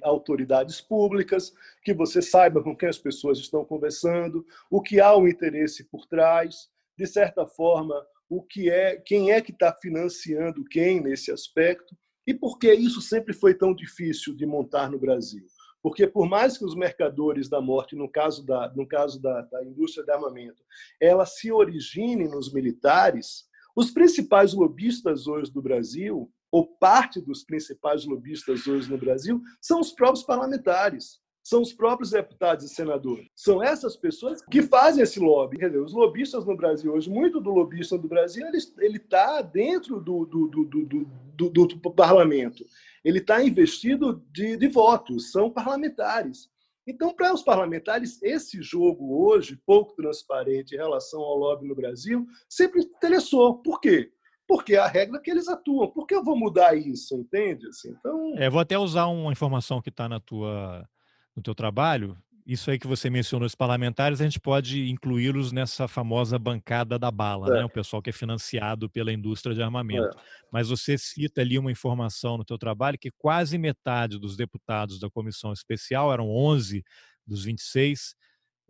autoridades 0.03 0.81
públicas, 0.81 1.53
que 1.83 1.93
você 1.93 2.23
saiba 2.23 2.63
com 2.63 2.77
quem 2.77 2.89
as 2.89 2.99
pessoas 2.99 3.39
estão 3.39 3.65
conversando, 3.65 4.47
o 4.71 4.81
que 4.81 5.01
há 5.01 5.17
um 5.17 5.27
interesse 5.27 5.83
por 5.85 6.07
trás 6.07 6.71
de 6.97 7.07
certa 7.07 7.47
forma, 7.47 7.95
o 8.29 8.43
que 8.43 8.71
é, 8.71 8.97
quem 8.97 9.31
é 9.31 9.41
que 9.41 9.53
está 9.53 9.73
financiando 9.73 10.65
quem 10.65 11.01
nesse 11.01 11.31
aspecto 11.31 11.97
e 12.27 12.33
por 12.33 12.59
que 12.59 12.73
isso 12.73 13.01
sempre 13.01 13.35
foi 13.35 13.55
tão 13.55 13.75
difícil 13.75 14.35
de 14.35 14.47
montar 14.47 14.91
no 14.91 14.99
Brasil. 14.99 15.45
Porque 15.83 16.07
por 16.07 16.29
mais 16.29 16.57
que 16.57 16.65
os 16.65 16.77
mercadores 16.77 17.49
da 17.49 17.61
morte, 17.61 17.97
no 17.97 18.09
caso 18.09 18.47
da, 18.47 18.73
no 18.75 18.87
caso 18.87 19.21
da, 19.21 19.43
da 19.43 19.65
indústria 19.65 20.05
de 20.05 20.13
armamento, 20.13 20.63
ela 21.01 21.27
se 21.27 21.51
origine 21.51 22.29
nos 22.29 22.53
militares, 22.53 23.45
os 23.75 23.91
principais 23.91 24.55
lobistas 24.55 25.27
hoje 25.27 25.51
do 25.51 25.61
Brasil, 25.61 26.31
ou 26.53 26.67
parte 26.77 27.21
dos 27.21 27.43
principais 27.43 28.05
lobistas 28.05 28.67
hoje 28.67 28.89
no 28.89 28.99
Brasil, 28.99 29.41
são 29.61 29.81
os 29.81 29.91
próprios 29.91 30.25
parlamentares. 30.25 31.22
São 31.43 31.61
os 31.61 31.73
próprios 31.73 32.11
deputados 32.11 32.65
e 32.65 32.69
senadores. 32.69 33.27
São 33.35 33.63
essas 33.63 33.97
pessoas 33.97 34.43
que 34.51 34.63
fazem 34.63 35.03
esse 35.03 35.19
lobby. 35.19 35.59
Quer 35.59 35.67
dizer, 35.67 35.81
os 35.81 35.93
lobistas 35.93 36.45
no 36.47 36.57
Brasil 36.57 36.93
hoje, 36.93 37.11
muito 37.11 37.41
do 37.41 37.51
lobista 37.51 37.99
do 37.99 38.09
Brasil, 38.09 38.47
ele 38.79 38.97
está 38.97 39.43
dentro 39.43 40.01
do, 40.01 40.25
do, 40.25 40.49
do, 40.49 41.51
do, 41.51 41.67
do 41.67 41.93
parlamento. 41.93 42.65
Ele 43.05 43.19
está 43.19 43.43
investido 43.43 44.25
de, 44.31 44.57
de 44.57 44.69
votos, 44.69 45.33
são 45.33 45.51
parlamentares. 45.51 46.49
Então, 46.87 47.15
para 47.15 47.33
os 47.33 47.43
parlamentares, 47.43 48.21
esse 48.23 48.61
jogo 48.61 49.25
hoje, 49.25 49.61
pouco 49.65 49.95
transparente 49.95 50.75
em 50.75 50.79
relação 50.79 51.21
ao 51.21 51.37
lobby 51.37 51.67
no 51.67 51.75
Brasil, 51.75 52.27
sempre 52.49 52.81
interessou. 52.81 53.59
Por 53.63 53.81
quê? 53.81 54.11
Porque 54.49 54.75
é 54.75 54.79
a 54.79 54.89
regra 54.89 55.21
que 55.21 55.31
eles 55.31 55.49
atuam. 55.49 55.91
Por 55.91 56.07
que 56.07 56.15
eu 56.15 56.25
vou 56.25 56.37
mudar 56.37 56.77
isso? 56.77 57.15
Entende? 57.17 57.69
Assim, 57.69 57.91
então... 57.91 58.35
É, 58.37 58.51
vou 58.51 58.61
até 58.61 58.77
usar 58.77 59.07
uma 59.07 59.31
informação 59.31 59.81
que 59.81 59.91
está 59.91 60.09
na 60.09 60.19
tua 60.19 60.89
no 61.35 61.42
teu 61.42 61.55
trabalho, 61.55 62.16
isso 62.47 62.71
aí 62.71 62.79
que 62.79 62.87
você 62.87 63.09
mencionou, 63.09 63.47
os 63.47 63.55
parlamentares, 63.55 64.21
a 64.21 64.25
gente 64.25 64.40
pode 64.40 64.90
incluí-los 64.90 65.53
nessa 65.53 65.87
famosa 65.87 66.38
bancada 66.38 66.99
da 66.99 67.11
bala, 67.11 67.49
é. 67.49 67.59
né? 67.59 67.64
o 67.64 67.68
pessoal 67.68 68.03
que 68.03 68.11
é 68.11 68.12
financiado 68.12 68.90
pela 68.90 69.12
indústria 69.12 69.55
de 69.55 69.62
armamento. 69.62 70.16
É. 70.16 70.23
Mas 70.51 70.68
você 70.68 70.99
cita 70.99 71.40
ali 71.40 71.59
uma 71.59 71.71
informação 71.71 72.37
no 72.37 72.45
teu 72.45 72.59
trabalho 72.59 72.99
que 72.99 73.11
quase 73.12 73.57
metade 73.59 74.18
dos 74.18 74.37
deputados 74.37 74.99
da 74.99 75.09
comissão 75.09 75.53
especial, 75.53 76.12
eram 76.12 76.29
11 76.29 76.85
dos 77.25 77.45
26, 77.45 78.16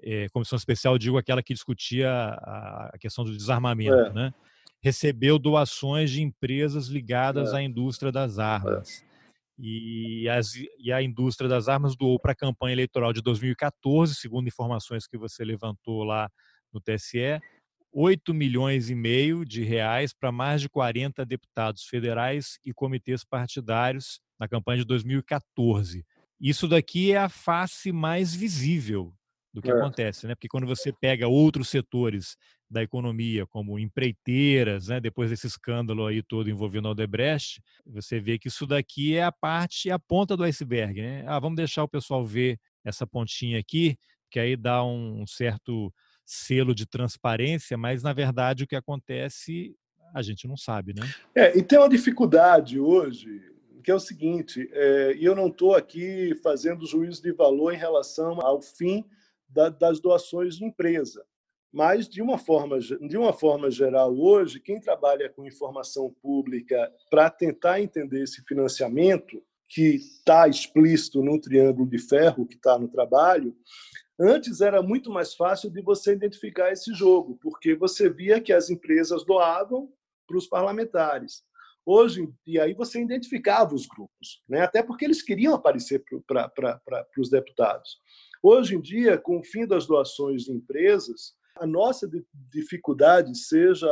é, 0.03 0.29
comissão 0.29 0.57
especial, 0.57 0.98
digo 0.98 1.16
aquela 1.16 1.42
que 1.42 1.55
discutia 1.55 2.11
a, 2.11 2.90
a 2.92 2.98
questão 2.98 3.25
do 3.25 3.35
desarmamento, 3.35 3.94
é. 3.94 4.12
né? 4.12 4.35
recebeu 4.83 5.38
doações 5.38 6.11
de 6.11 6.20
empresas 6.20 6.88
ligadas 6.88 7.55
é. 7.55 7.59
à 7.59 7.62
indústria 7.62 8.12
das 8.12 8.38
é. 8.38 8.42
armas 8.42 9.03
e, 9.59 10.29
as, 10.29 10.55
e 10.79 10.93
a 10.93 11.03
indústria 11.03 11.49
das 11.49 11.69
armas 11.69 11.97
doou 11.97 12.19
para 12.19 12.33
a 12.33 12.37
campanha 12.37 12.75
eleitoral 12.75 13.12
de 13.12 13.23
2014, 13.23 14.15
segundo 14.15 14.49
informações 14.49 15.07
que 15.07 15.19
você 15.19 15.45
levantou 15.45 16.05
lá 16.05 16.31
no 16.73 16.81
TSE, 16.81 17.41
8 17.93 18.33
milhões 18.33 18.88
e 18.88 18.95
meio 18.95 19.45
de 19.45 19.62
reais 19.62 20.15
para 20.15 20.33
mais 20.33 20.61
de 20.61 20.69
40 20.69 21.25
deputados 21.27 21.85
federais 21.85 22.59
e 22.65 22.73
comitês 22.73 23.23
partidários 23.23 24.21
na 24.38 24.49
campanha 24.49 24.79
de 24.79 24.87
2014. 24.87 26.05
Isso 26.41 26.67
daqui 26.67 27.12
é 27.12 27.19
a 27.19 27.29
face 27.29 27.93
mais 27.93 28.35
visível 28.35 29.15
do 29.53 29.61
que 29.61 29.71
é. 29.71 29.75
acontece, 29.75 30.27
né? 30.27 30.35
Porque 30.35 30.49
quando 30.49 30.67
você 30.67 30.93
pega 30.93 31.29
outros 31.29 31.69
setores 31.69 32.37
da 32.71 32.83
economia, 32.83 33.47
como 33.47 33.79
empreiteiras, 33.79 34.88
né? 34.88 34.99
depois 34.99 35.29
desse 35.29 35.47
escândalo 35.47 36.07
aí 36.07 36.23
todo 36.23 36.49
envolvendo 36.49 36.87
o 36.87 36.93
Odebrecht, 36.93 37.62
você 37.85 38.19
vê 38.19 38.38
que 38.38 38.49
isso 38.49 38.67
daqui 38.67 39.15
é 39.15 39.23
a 39.23 39.31
parte, 39.31 39.91
a 39.91 39.99
ponta 39.99 40.35
do 40.37 40.45
iceberg, 40.45 41.03
né? 41.03 41.25
Ah, 41.27 41.38
vamos 41.38 41.57
deixar 41.57 41.85
o 41.85 41.88
pessoal 41.88 42.25
ver 42.25 42.59
essa 42.83 43.07
pontinha 43.07 43.59
aqui, 43.59 43.97
que 44.31 44.41
aí 44.41 44.57
dá 44.57 44.83
um 44.83 45.27
certo 45.27 45.93
selo 46.25 46.75
de 46.75 46.87
transparência, 46.87 47.77
mas 47.77 48.03
na 48.03 48.15
verdade 48.15 48.65
o 48.65 48.67
que 48.67 48.77
acontece 48.77 49.77
a 50.15 50.23
gente 50.23 50.47
não 50.47 50.57
sabe, 50.57 50.95
né? 50.95 51.03
É, 51.35 51.57
e 51.57 51.62
tem 51.62 51.79
uma 51.79 51.88
dificuldade 51.88 52.79
hoje, 52.79 53.43
que 53.83 53.91
é 53.91 53.95
o 53.95 54.01
seguinte, 54.01 54.69
é, 54.73 55.15
e 55.15 55.25
eu 55.25 55.35
não 55.35 55.49
estou 55.49 55.75
aqui 55.75 56.35
fazendo 56.43 56.87
juízo 56.87 57.23
de 57.23 57.33
valor 57.33 57.73
em 57.73 57.79
relação 57.79 58.41
ao 58.41 58.61
fim 58.61 59.05
da, 59.53 59.69
das 59.69 60.01
doações 60.01 60.57
de 60.57 60.65
empresa. 60.65 61.25
Mas, 61.73 62.07
de 62.09 62.21
uma, 62.21 62.37
forma, 62.37 62.79
de 62.79 63.17
uma 63.17 63.33
forma 63.33 63.71
geral, 63.71 64.15
hoje, 64.15 64.61
quem 64.61 64.79
trabalha 64.79 65.31
com 65.31 65.47
informação 65.47 66.15
pública 66.23 66.93
para 67.11 67.31
tentar 67.31 67.81
entender 67.81 68.23
esse 68.23 68.43
financiamento, 68.45 69.43
que 69.69 69.95
está 69.95 70.47
explícito 70.47 71.23
no 71.23 71.41
triângulo 71.41 71.88
de 71.88 71.99
ferro 71.99 72.47
que 72.47 72.57
está 72.57 72.79
no 72.79 72.88
trabalho, 72.88 73.57
antes 74.21 74.61
era 74.61 74.83
muito 74.83 75.11
mais 75.11 75.35
fácil 75.35 75.71
de 75.71 75.81
você 75.81 76.12
identificar 76.12 76.71
esse 76.71 76.93
jogo, 76.93 77.38
porque 77.41 77.75
você 77.75 78.11
via 78.11 78.38
que 78.38 78.53
as 78.53 78.69
empresas 78.69 79.25
doavam 79.25 79.91
para 80.27 80.37
os 80.37 80.47
parlamentares. 80.47 81.43
Hoje, 81.87 82.29
e 82.47 82.61
aí 82.61 82.75
você 82.75 83.01
identificava 83.01 83.75
os 83.75 83.87
grupos, 83.87 84.43
né? 84.47 84.61
até 84.61 84.83
porque 84.83 85.07
eles 85.07 85.23
queriam 85.23 85.55
aparecer 85.55 86.05
para 86.27 86.53
os 87.19 87.31
deputados. 87.31 87.99
Hoje 88.42 88.74
em 88.74 88.81
dia, 88.81 89.16
com 89.16 89.38
o 89.38 89.44
fim 89.44 89.66
das 89.66 89.87
doações 89.87 90.42
de 90.42 90.52
empresas, 90.52 91.35
a 91.57 91.66
nossa 91.66 92.11
dificuldade, 92.50 93.37
seja 93.38 93.88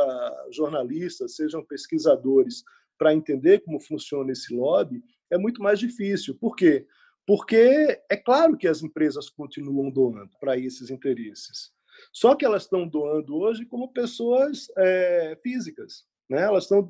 jornalistas, 0.51 1.35
sejam 1.35 1.63
pesquisadores, 1.63 2.63
para 2.97 3.13
entender 3.13 3.61
como 3.61 3.79
funciona 3.79 4.31
esse 4.31 4.53
lobby, 4.53 5.01
é 5.31 5.37
muito 5.37 5.61
mais 5.61 5.79
difícil. 5.79 6.35
Por 6.35 6.55
quê? 6.55 6.85
Porque 7.25 7.99
é 8.09 8.17
claro 8.17 8.57
que 8.57 8.67
as 8.67 8.83
empresas 8.83 9.29
continuam 9.29 9.89
doando 9.89 10.29
para 10.39 10.57
esses 10.57 10.89
interesses. 10.89 11.71
Só 12.11 12.35
que 12.35 12.45
elas 12.45 12.63
estão 12.63 12.87
doando 12.87 13.35
hoje 13.37 13.65
como 13.65 13.93
pessoas 13.93 14.67
é, 14.77 15.39
físicas. 15.41 16.03
Né? 16.29 16.43
Elas 16.43 16.63
estão 16.63 16.87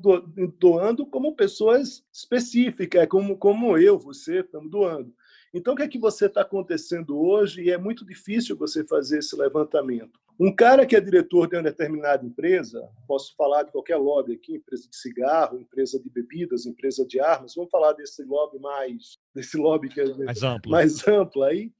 doando 0.58 1.06
como 1.06 1.34
pessoas 1.34 2.04
específicas, 2.12 3.06
como, 3.08 3.36
como 3.38 3.78
eu, 3.78 3.98
você, 3.98 4.40
estamos 4.40 4.70
doando. 4.70 5.14
Então, 5.54 5.74
o 5.74 5.76
que 5.76 5.82
é 5.82 5.88
que 5.88 5.98
você 5.98 6.26
está 6.26 6.40
acontecendo 6.40 7.20
hoje? 7.20 7.62
E 7.64 7.70
é 7.70 7.76
muito 7.76 8.06
difícil 8.06 8.56
você 8.56 8.86
fazer 8.86 9.18
esse 9.18 9.36
levantamento. 9.36 10.18
Um 10.40 10.54
cara 10.54 10.86
que 10.86 10.96
é 10.96 11.00
diretor 11.00 11.46
de 11.46 11.56
uma 11.56 11.62
determinada 11.62 12.24
empresa, 12.24 12.88
posso 13.06 13.34
falar 13.36 13.64
de 13.64 13.70
qualquer 13.70 13.96
lobby 13.96 14.32
aqui, 14.32 14.56
empresa 14.56 14.88
de 14.88 14.96
cigarro, 14.96 15.58
empresa 15.58 16.00
de 16.00 16.08
bebidas, 16.08 16.64
empresa 16.64 17.04
de 17.06 17.20
armas, 17.20 17.54
vamos 17.54 17.70
falar 17.70 17.92
desse 17.92 18.24
lobby 18.24 18.58
mais, 18.58 19.18
desse 19.34 19.58
lobby 19.58 19.90
que 19.90 20.00
é 20.00 20.14
mais 20.14 20.42
amplo, 20.42 20.70
mais 20.70 21.06
amplo 21.06 21.42
aí. 21.42 21.70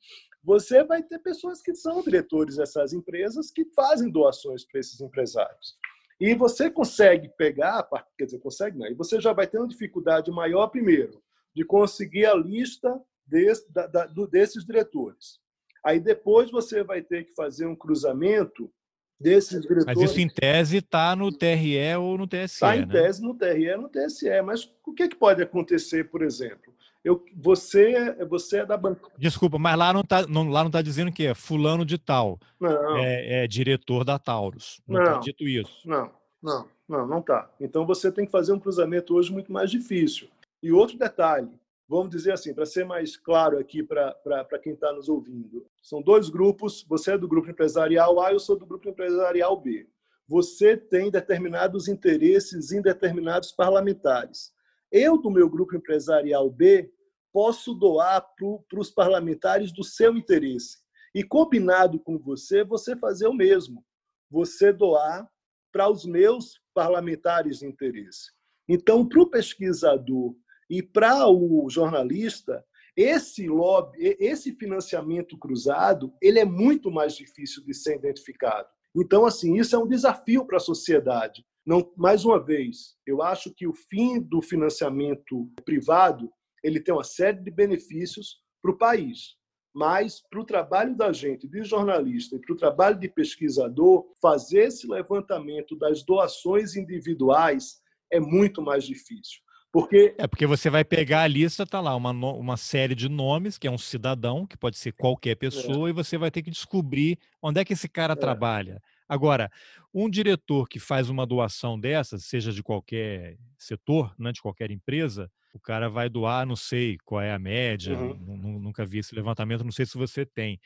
Você 0.45 0.85
vai 0.85 1.03
ter 1.03 1.19
pessoas 1.21 1.63
que 1.63 1.75
são 1.75 2.03
diretores 2.03 2.57
dessas 2.57 2.93
empresas 2.93 3.51
que 3.51 3.65
fazem 3.75 4.11
doações 4.11 4.67
para 4.67 4.81
esses 4.81 5.01
empresários. 5.01 5.79
E 6.21 6.35
você 6.35 6.71
consegue 6.71 7.31
pegar, 7.39 7.89
quer 8.19 8.27
dizer, 8.27 8.39
consegue 8.39 8.79
não, 8.79 8.87
e 8.87 8.95
você 8.95 9.19
já 9.19 9.33
vai 9.33 9.47
ter 9.47 9.59
uma 9.59 9.67
dificuldade 9.67 10.31
maior, 10.31 10.69
primeiro, 10.69 11.23
de 11.57 11.65
conseguir 11.65 12.27
a 12.27 12.35
lista 12.35 13.01
desse, 13.33 13.73
da, 13.73 13.87
da, 13.87 14.07
do, 14.07 14.27
desses 14.27 14.65
diretores. 14.65 15.41
Aí 15.85 15.99
depois 15.99 16.51
você 16.51 16.85
vai 16.85 17.01
ter 17.01 17.25
que 17.25 17.35
fazer 17.35 17.67
um 17.67 17.75
cruzamento 17.75 18.71
desses 19.19 19.63
diretores. 19.63 19.87
Mas 19.87 20.11
isso 20.11 20.21
em 20.21 20.29
tese 20.29 20.77
está 20.77 21.17
no 21.17 21.33
TRE 21.33 21.97
ou 21.99 22.19
no 22.19 22.27
TSE? 22.27 22.45
Está 22.45 22.77
em 22.77 22.85
né? 22.85 22.93
tese 22.93 23.23
no 23.23 23.35
TRE 23.35 23.77
no 23.77 23.89
TSE. 23.89 24.43
Mas 24.43 24.71
o 24.87 24.93
que, 24.93 25.09
que 25.09 25.17
pode 25.17 25.43
acontecer, 25.43 26.11
por 26.11 26.23
exemplo? 26.23 26.73
Eu, 27.05 27.25
você, 27.35 28.15
você 28.27 28.59
é 28.59 28.67
da 28.67 28.77
banca. 28.77 29.11
Desculpa, 29.19 29.59
mas 29.59 29.77
lá 29.77 29.93
não 29.93 30.03
está 30.03 30.25
não, 30.27 30.49
lá 30.49 30.63
não 30.63 30.71
tá 30.71 30.81
dizendo 30.83 31.11
que 31.11 31.27
é 31.27 31.35
fulano 31.35 31.85
de 31.85 31.99
tal. 31.99 32.39
Não. 32.61 32.97
É, 32.99 33.45
é 33.45 33.49
diretor 33.49 34.05
da 34.05 34.21
Taurus. 34.21 34.81
Não 34.87 35.03
está 35.03 35.19
dito 35.19 35.49
isso. 35.49 35.81
Não, 35.85 36.13
não, 36.41 36.69
não, 36.89 37.07
não 37.09 37.19
está. 37.19 37.51
Então 37.61 37.85
você 37.85 38.13
tem 38.13 38.25
que 38.25 38.31
fazer 38.31 38.53
um 38.53 38.61
cruzamento 38.61 39.15
hoje 39.15 39.33
muito 39.33 39.53
mais 39.53 39.69
difícil. 39.69 40.29
E 40.63 40.71
outro 40.71 40.97
detalhe, 40.97 41.51
vamos 41.89 42.11
dizer 42.11 42.33
assim, 42.33 42.55
para 42.55 42.67
ser 42.67 42.85
mais 42.85 43.17
claro 43.17 43.59
aqui 43.59 43.83
para 43.83 44.59
quem 44.63 44.73
está 44.73 44.93
nos 44.93 45.09
ouvindo, 45.09 45.67
são 45.83 46.01
dois 46.01 46.29
grupos. 46.31 46.85
Você 46.89 47.13
é 47.13 47.19
do 47.19 47.29
grupo 47.29 47.51
empresarial 47.51 48.21
A, 48.21 48.33
eu 48.33 48.41
sou 48.41 48.59
do 48.59 48.67
grupo 48.67 48.89
empresarial 48.89 49.61
B. 49.61 49.89
Você 50.27 50.77
tem 50.77 51.11
determinados 51.11 51.89
interesses 51.89 52.73
em 52.73 52.81
determinados 52.81 53.53
parlamentares. 53.53 54.53
Eu, 54.91 55.19
do 55.19 55.31
meu 55.31 55.49
grupo 55.49 55.77
empresarial 55.77 56.49
B, 56.51 56.91
posso 57.33 57.75
doar 57.75 58.27
para 58.69 58.81
os 58.81 58.91
parlamentares 58.91 59.73
do 59.73 59.83
seu 59.83 60.17
interesse. 60.17 60.79
E 61.15 61.23
combinado 61.23 61.99
com 61.99 62.19
você, 62.19 62.65
você 62.65 62.97
fazer 62.97 63.27
o 63.27 63.35
mesmo. 63.35 63.85
Você 64.31 64.73
doar 64.73 65.29
para 65.71 65.91
os 65.91 66.07
meus 66.07 66.61
parlamentares 66.73 67.59
de 67.59 67.67
interesse. 67.67 68.31
Então, 68.69 69.07
para 69.07 69.21
o 69.21 69.29
pesquisador 69.29 70.35
e 70.69 70.83
para 70.83 71.29
o 71.29 71.69
jornalista, 71.69 72.65
esse 72.97 73.49
lobby, 73.49 74.17
esse 74.21 74.55
financiamento 74.55 75.39
cruzado, 75.39 76.13
ele 76.21 76.39
é 76.39 76.45
muito 76.45 76.91
mais 76.91 77.17
difícil 77.17 77.65
de 77.65 77.75
ser 77.75 77.97
identificado. 77.97 78.69
Então, 78.95 79.25
assim, 79.25 79.59
isso 79.59 79.75
é 79.75 79.79
um 79.79 79.89
desafio 79.89 80.45
para 80.45 80.59
a 80.59 80.61
sociedade. 80.61 81.45
Não, 81.65 81.93
mais 81.97 82.25
uma 82.25 82.43
vez, 82.43 82.97
eu 83.07 83.23
acho 83.23 83.53
que 83.55 83.67
o 83.67 83.73
fim 83.73 84.21
do 84.21 84.43
financiamento 84.43 85.51
privado 85.65 86.31
ele 86.63 86.81
tem 86.81 86.95
uma 86.95 87.05
série 87.05 87.41
de 87.41 87.51
benefícios 87.51 88.41
para 88.61 88.71
o 88.71 88.79
país, 88.79 89.37
mas 89.75 90.21
para 90.31 90.41
o 90.41 90.45
trabalho 90.45 90.97
da 90.97 91.13
gente, 91.13 91.49
de 91.49 91.65
jornalista, 91.65 92.37
e 92.37 92.41
para 92.41 92.53
o 92.53 92.57
trabalho 92.57 92.99
de 92.99 93.09
pesquisador, 93.09 94.07
fazer 94.21 94.65
esse 94.65 94.87
levantamento 94.87 95.77
das 95.77 96.05
doações 96.05 96.77
individuais 96.77 97.81
é 98.13 98.21
muito 98.21 98.63
mais 98.63 98.85
difícil. 98.85 99.41
Porque... 99.73 100.15
É 100.19 100.27
porque 100.27 100.47
você 100.47 100.69
vai 100.69 100.85
pegar 100.85 101.23
a 101.23 101.27
lista, 101.27 101.65
tá 101.65 101.81
lá 101.81 101.97
uma, 101.97 102.11
uma 102.11 102.57
série 102.59 102.95
de 102.95 103.09
nomes, 103.09 103.57
que 103.57 103.67
é 103.67 103.71
um 103.71 103.79
cidadão, 103.79 104.47
que 104.47 104.57
pode 104.57 104.77
ser 104.77 104.93
qualquer 104.93 105.35
pessoa, 105.35 105.89
é. 105.89 105.91
e 105.91 105.95
você 105.95 106.19
vai 106.19 106.31
ter 106.31 106.43
que 106.43 106.51
descobrir 106.51 107.19
onde 107.41 107.59
é 107.59 107.65
que 107.65 107.73
esse 107.73 107.89
cara 107.89 108.13
é. 108.13 108.17
trabalha. 108.17 108.83
Agora, 109.09 109.51
um 109.93 110.11
diretor 110.11 110.69
que 110.69 110.79
faz 110.79 111.09
uma 111.09 111.27
doação 111.27 111.81
dessas, 111.81 112.25
seja 112.25 112.53
de 112.53 112.63
qualquer 112.63 113.37
setor, 113.57 114.15
né, 114.19 114.31
de 114.31 114.43
qualquer 114.43 114.71
empresa, 114.71 115.31
o 115.55 115.61
cara 115.61 115.89
vai 115.89 116.09
doar, 116.09 116.47
não 116.47 116.57
sei 116.57 116.99
qual 117.05 117.21
é 117.21 117.33
a 117.33 117.39
média, 117.39 117.97
uhum. 117.97 118.59
nunca 118.59 118.85
vi 118.85 118.99
esse 118.99 119.15
levantamento, 119.15 119.65
não 119.65 119.73
sei 119.73 119.87
se 119.87 119.97
você 119.97 120.25
tem. 120.25 120.61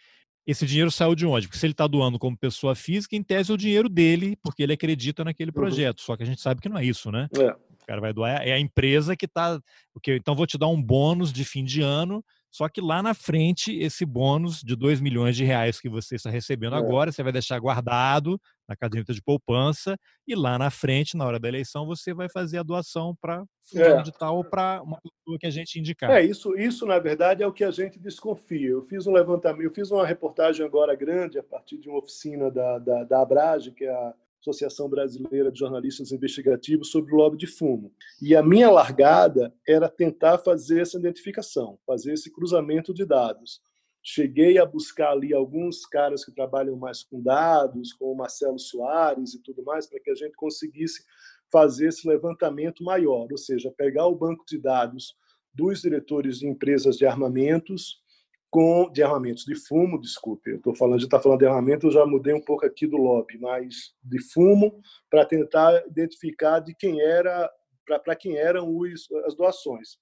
Esse 0.46 0.64
dinheiro 0.64 0.92
saiu 0.92 1.16
de 1.16 1.26
onde? 1.26 1.48
Porque 1.48 1.58
se 1.58 1.66
ele 1.66 1.72
está 1.72 1.88
doando 1.88 2.20
como 2.20 2.38
pessoa 2.38 2.76
física, 2.76 3.16
em 3.16 3.22
tese 3.22 3.50
é 3.50 3.54
o 3.54 3.58
dinheiro 3.58 3.88
dele, 3.88 4.36
porque 4.40 4.62
ele 4.62 4.72
acredita 4.72 5.24
naquele 5.24 5.50
uhum. 5.50 5.54
projeto. 5.54 6.00
Só 6.00 6.16
que 6.16 6.22
a 6.22 6.26
gente 6.26 6.40
sabe 6.40 6.60
que 6.60 6.68
não 6.68 6.78
é 6.78 6.84
isso, 6.84 7.10
né? 7.10 7.28
É. 7.36 7.56
O 7.86 7.92
cara 7.92 8.00
vai 8.00 8.12
doar, 8.12 8.46
é 8.46 8.52
a 8.52 8.58
empresa 8.58 9.16
que 9.16 9.26
está. 9.26 9.60
Então 10.08 10.34
vou 10.34 10.46
te 10.46 10.58
dar 10.58 10.66
um 10.66 10.82
bônus 10.82 11.32
de 11.32 11.44
fim 11.44 11.64
de 11.64 11.82
ano 11.82 12.24
só 12.56 12.70
que 12.70 12.80
lá 12.80 13.02
na 13.02 13.12
frente, 13.12 13.78
esse 13.78 14.06
bônus 14.06 14.62
de 14.62 14.74
2 14.74 14.98
milhões 14.98 15.36
de 15.36 15.44
reais 15.44 15.78
que 15.78 15.90
você 15.90 16.14
está 16.14 16.30
recebendo 16.30 16.74
é. 16.74 16.78
agora, 16.78 17.12
você 17.12 17.22
vai 17.22 17.30
deixar 17.30 17.58
guardado 17.58 18.40
na 18.66 18.74
caderneta 18.74 19.12
de 19.12 19.20
poupança 19.20 19.94
e 20.26 20.34
lá 20.34 20.58
na 20.58 20.70
frente, 20.70 21.18
na 21.18 21.26
hora 21.26 21.38
da 21.38 21.48
eleição, 21.48 21.84
você 21.84 22.14
vai 22.14 22.30
fazer 22.30 22.56
a 22.56 22.62
doação 22.62 23.14
para 23.20 23.44
fulano 23.62 24.00
é. 24.00 24.02
de 24.02 24.10
tal 24.10 24.38
ou 24.38 24.44
para 24.44 24.82
uma 24.82 24.98
pessoa 25.02 25.38
que 25.38 25.46
a 25.46 25.50
gente 25.50 25.78
indicar. 25.78 26.10
É, 26.10 26.24
isso, 26.24 26.56
isso, 26.56 26.86
na 26.86 26.98
verdade, 26.98 27.42
é 27.42 27.46
o 27.46 27.52
que 27.52 27.62
a 27.62 27.70
gente 27.70 27.98
desconfia. 27.98 28.70
Eu 28.70 28.82
fiz 28.86 29.06
um 29.06 29.12
levantamento, 29.12 29.62
eu 29.62 29.70
fiz 29.70 29.90
uma 29.90 30.06
reportagem 30.06 30.64
agora 30.64 30.96
grande 30.96 31.38
a 31.38 31.42
partir 31.42 31.76
de 31.76 31.90
uma 31.90 31.98
oficina 31.98 32.50
da, 32.50 32.78
da, 32.78 33.04
da 33.04 33.20
Abrage, 33.20 33.70
que 33.72 33.84
é 33.84 33.92
a 33.92 34.14
Associação 34.50 34.88
Brasileira 34.88 35.50
de 35.50 35.58
Jornalistas 35.58 36.12
Investigativos, 36.12 36.90
sobre 36.90 37.12
o 37.12 37.16
lobby 37.16 37.36
de 37.36 37.46
fumo. 37.46 37.92
E 38.22 38.36
a 38.36 38.42
minha 38.42 38.70
largada 38.70 39.52
era 39.66 39.88
tentar 39.88 40.38
fazer 40.38 40.80
essa 40.80 40.98
identificação, 40.98 41.78
fazer 41.84 42.12
esse 42.12 42.30
cruzamento 42.30 42.94
de 42.94 43.04
dados. 43.04 43.60
Cheguei 44.02 44.56
a 44.56 44.64
buscar 44.64 45.10
ali 45.10 45.34
alguns 45.34 45.84
caras 45.84 46.24
que 46.24 46.30
trabalham 46.30 46.76
mais 46.76 47.02
com 47.02 47.20
dados, 47.20 47.92
como 47.92 48.12
o 48.12 48.16
Marcelo 48.16 48.58
Soares 48.58 49.34
e 49.34 49.42
tudo 49.42 49.64
mais, 49.64 49.86
para 49.86 49.98
que 49.98 50.10
a 50.10 50.14
gente 50.14 50.36
conseguisse 50.36 51.04
fazer 51.50 51.88
esse 51.88 52.06
levantamento 52.06 52.84
maior, 52.84 53.26
ou 53.30 53.38
seja, 53.38 53.72
pegar 53.76 54.06
o 54.06 54.14
banco 54.14 54.44
de 54.46 54.58
dados 54.58 55.16
dos 55.52 55.80
diretores 55.82 56.38
de 56.38 56.46
empresas 56.46 56.96
de 56.96 57.04
armamentos, 57.04 58.00
com 58.56 58.90
de 58.90 59.02
armamentos 59.02 59.44
de 59.44 59.54
fumo, 59.54 60.00
desculpe, 60.00 60.48
eu 60.48 60.56
estou 60.56 60.74
falando 60.74 60.98
de 60.98 61.04
estar 61.04 61.18
tá 61.18 61.22
falando 61.22 61.40
de 61.40 61.44
armamento, 61.44 61.88
eu 61.88 61.90
já 61.90 62.06
mudei 62.06 62.32
um 62.32 62.40
pouco 62.40 62.64
aqui 62.64 62.86
do 62.86 62.96
lobby, 62.96 63.36
mas 63.38 63.92
de 64.02 64.18
fumo 64.32 64.80
para 65.10 65.26
tentar 65.26 65.86
identificar 65.86 66.60
de 66.60 66.74
quem 66.74 66.98
era 66.98 67.52
para 68.02 68.16
quem 68.16 68.38
eram 68.38 68.74
os, 68.74 69.12
as 69.26 69.36
doações. 69.36 69.98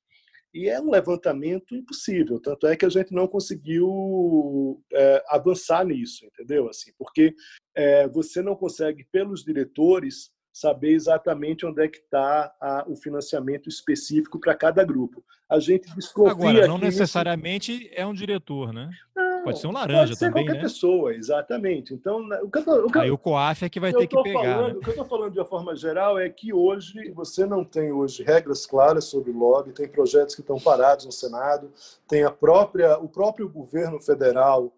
E 0.55 0.69
é 0.69 0.81
um 0.81 0.88
levantamento 0.88 1.75
impossível, 1.75 2.38
tanto 2.38 2.69
é 2.69 2.77
que 2.77 2.85
a 2.87 2.88
gente 2.88 3.12
não 3.12 3.27
conseguiu 3.27 4.81
é, 4.93 5.25
avançar 5.27 5.85
nisso, 5.85 6.25
entendeu? 6.25 6.69
Assim, 6.69 6.93
porque 6.97 7.35
é, 7.75 8.07
você 8.07 8.40
não 8.40 8.55
consegue 8.55 9.05
pelos 9.11 9.43
diretores 9.43 10.31
saber 10.55 10.93
exatamente 10.93 11.67
onde 11.67 11.83
é 11.83 11.88
que 11.88 11.99
está 11.99 12.55
o 12.87 12.95
financiamento 12.95 13.69
específico 13.69 14.38
para 14.38 14.55
cada 14.55 14.85
grupo. 14.85 15.21
A 15.51 15.59
gente 15.59 15.93
desconfia 15.97 16.31
Agora, 16.31 16.69
não 16.69 16.79
necessariamente 16.79 17.73
isso... 17.73 17.90
é 17.97 18.07
um 18.07 18.14
diretor, 18.14 18.73
né? 18.73 18.88
Não, 19.17 19.43
pode 19.43 19.59
ser 19.59 19.67
um 19.67 19.73
laranja 19.73 20.01
pode 20.01 20.17
ser 20.17 20.27
também, 20.27 20.45
qualquer 20.45 20.59
né? 20.59 20.62
pessoa, 20.62 21.12
exatamente. 21.12 21.93
Então, 21.93 22.21
o 22.40 22.49
que 22.49 22.59
eu, 22.59 22.87
o 22.87 22.93
que 22.93 22.99
Aí 23.01 23.11
o 23.11 23.19
COAF 23.19 23.64
é 23.64 23.69
que 23.69 23.81
vai 23.81 23.93
ter 23.93 24.07
que 24.07 24.23
pegar. 24.23 24.43
Falando, 24.43 24.69
né? 24.69 24.75
O 24.75 24.81
que 24.81 24.88
eu 24.88 24.93
estou 24.93 25.05
falando 25.05 25.33
de 25.33 25.38
uma 25.40 25.45
forma 25.45 25.75
geral 25.75 26.19
é 26.21 26.31
que 26.31 26.53
hoje 26.53 27.11
você 27.11 27.45
não 27.45 27.64
tem 27.64 27.90
hoje 27.90 28.23
regras 28.23 28.64
claras 28.64 29.07
sobre 29.07 29.33
lobby, 29.33 29.73
tem 29.73 29.88
projetos 29.88 30.37
que 30.37 30.40
estão 30.40 30.61
parados 30.61 31.05
no 31.05 31.12
Senado, 31.12 31.73
tem 32.07 32.23
a 32.23 32.31
própria, 32.31 32.97
o 32.99 33.09
próprio 33.09 33.49
governo 33.49 34.01
federal 34.01 34.73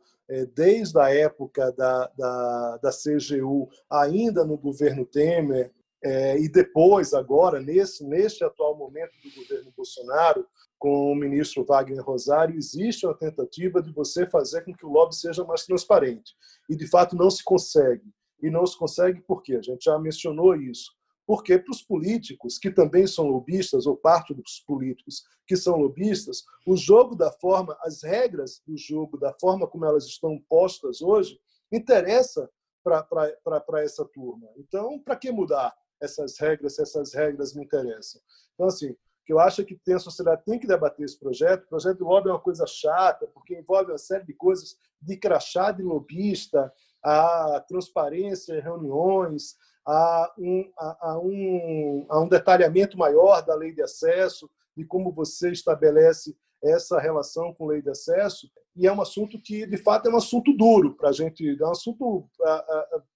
desde 0.55 0.99
a 0.99 1.09
época 1.15 1.73
da, 1.73 2.11
da, 2.17 2.79
da 2.79 2.91
CGU, 2.91 3.69
ainda 3.91 4.45
no 4.45 4.59
governo 4.59 5.07
Temer, 5.07 5.73
é, 6.03 6.39
e 6.39 6.49
depois, 6.49 7.15
agora, 7.15 7.61
nesse, 7.61 8.05
neste 8.05 8.45
atual 8.45 8.77
momento 8.77 9.13
do 9.25 9.43
governo 9.43 9.73
Bolsonaro, 9.77 10.47
com 10.79 11.11
o 11.11 11.15
ministro 11.17 11.65
Wagner 11.65 12.05
Rosário, 12.05 12.57
existe 12.57 13.07
uma 13.07 13.17
tentativa 13.17 13.83
de 13.83 13.93
você 13.93 14.27
fazer 14.27 14.63
com 14.63 14.75
que 14.75 14.85
o 14.85 14.91
lobby 14.91 15.17
seja 15.17 15.43
mais 15.45 15.65
transparente. 15.65 16.35
E, 16.69 16.77
de 16.77 16.87
fato, 16.87 17.17
não 17.17 17.31
se 17.31 17.43
consegue. 17.43 18.05
E 18.43 18.51
não 18.51 18.67
se 18.67 18.79
consegue 18.79 19.21
por 19.23 19.43
quê? 19.43 19.57
A 19.57 19.63
gente 19.63 19.85
já 19.85 19.99
mencionou 19.99 20.55
isso. 20.55 20.93
Porque 21.27 21.59
para 21.59 21.73
os 21.73 21.83
políticos, 21.83 22.57
que 22.59 22.71
também 22.71 23.07
são 23.07 23.27
lobistas, 23.27 23.87
ou 23.87 23.97
parte 23.97 24.33
dos 24.33 24.61
políticos 24.61 25.25
que 25.47 25.57
são 25.57 25.77
lobistas, 25.77 26.45
o 26.67 26.77
jogo 26.77 27.17
da 27.17 27.33
forma, 27.33 27.77
as 27.81 28.03
regras 28.03 28.63
do 28.67 28.77
jogo, 28.77 29.19
da 29.19 29.35
forma 29.41 29.67
como 29.67 29.85
elas 29.85 30.05
estão 30.07 30.39
postas 30.49 31.03
hoje, 31.03 31.39
interessa 31.73 32.49
para 32.83 33.83
essa 33.83 34.05
turma. 34.05 34.49
Então, 34.57 35.01
para 35.01 35.17
que 35.17 35.33
mudar 35.33 35.77
essas 36.01 36.39
regras 36.39 36.77
se 36.77 36.83
essas 36.83 37.13
regras 37.13 37.55
me 37.55 37.65
interessam? 37.65 38.21
Então, 38.55 38.67
assim, 38.67 38.95
que 39.25 39.33
eu 39.33 39.41
acho 39.41 39.65
que 39.65 39.77
a 39.93 39.99
sociedade 39.99 40.45
tem 40.45 40.57
que 40.57 40.69
debater 40.69 41.05
esse 41.05 41.19
projeto. 41.19 41.65
O 41.65 41.69
projeto 41.69 41.99
de 41.99 42.05
lobby 42.05 42.29
é 42.29 42.33
uma 42.33 42.41
coisa 42.41 42.65
chata, 42.65 43.27
porque 43.35 43.59
envolve 43.59 43.91
uma 43.91 43.99
série 43.99 44.25
de 44.25 44.33
coisas, 44.33 44.77
de 45.03 45.17
crachá 45.17 45.73
de 45.73 45.83
lobista, 45.83 46.73
a 47.03 47.65
transparência 47.69 48.55
em 48.55 48.61
reuniões, 48.61 49.57
a 49.87 50.33
um, 50.37 50.71
a, 50.77 51.11
a, 51.11 51.19
um, 51.19 52.07
a 52.09 52.21
um 52.21 52.29
detalhamento 52.29 52.99
maior 52.99 53.41
da 53.43 53.55
lei 53.55 53.73
de 53.73 53.83
acesso, 53.83 54.51
de 54.77 54.85
como 54.85 55.13
você 55.13 55.51
estabelece 55.51 56.37
essa 56.63 56.99
relação 56.99 57.55
com 57.55 57.67
lei 57.67 57.81
de 57.81 57.91
acesso, 57.91 58.51
e 58.75 58.87
é 58.87 58.93
um 58.93 59.01
assunto 59.01 59.41
que, 59.41 59.67
de 59.67 59.77
fato, 59.77 60.09
é 60.09 60.13
um 60.13 60.17
assunto 60.17 60.53
duro 60.53 60.95
para 60.95 61.11
a 61.11 61.13
gente, 61.13 61.57
é 61.59 61.65
um 61.65 61.71
assunto 61.71 62.29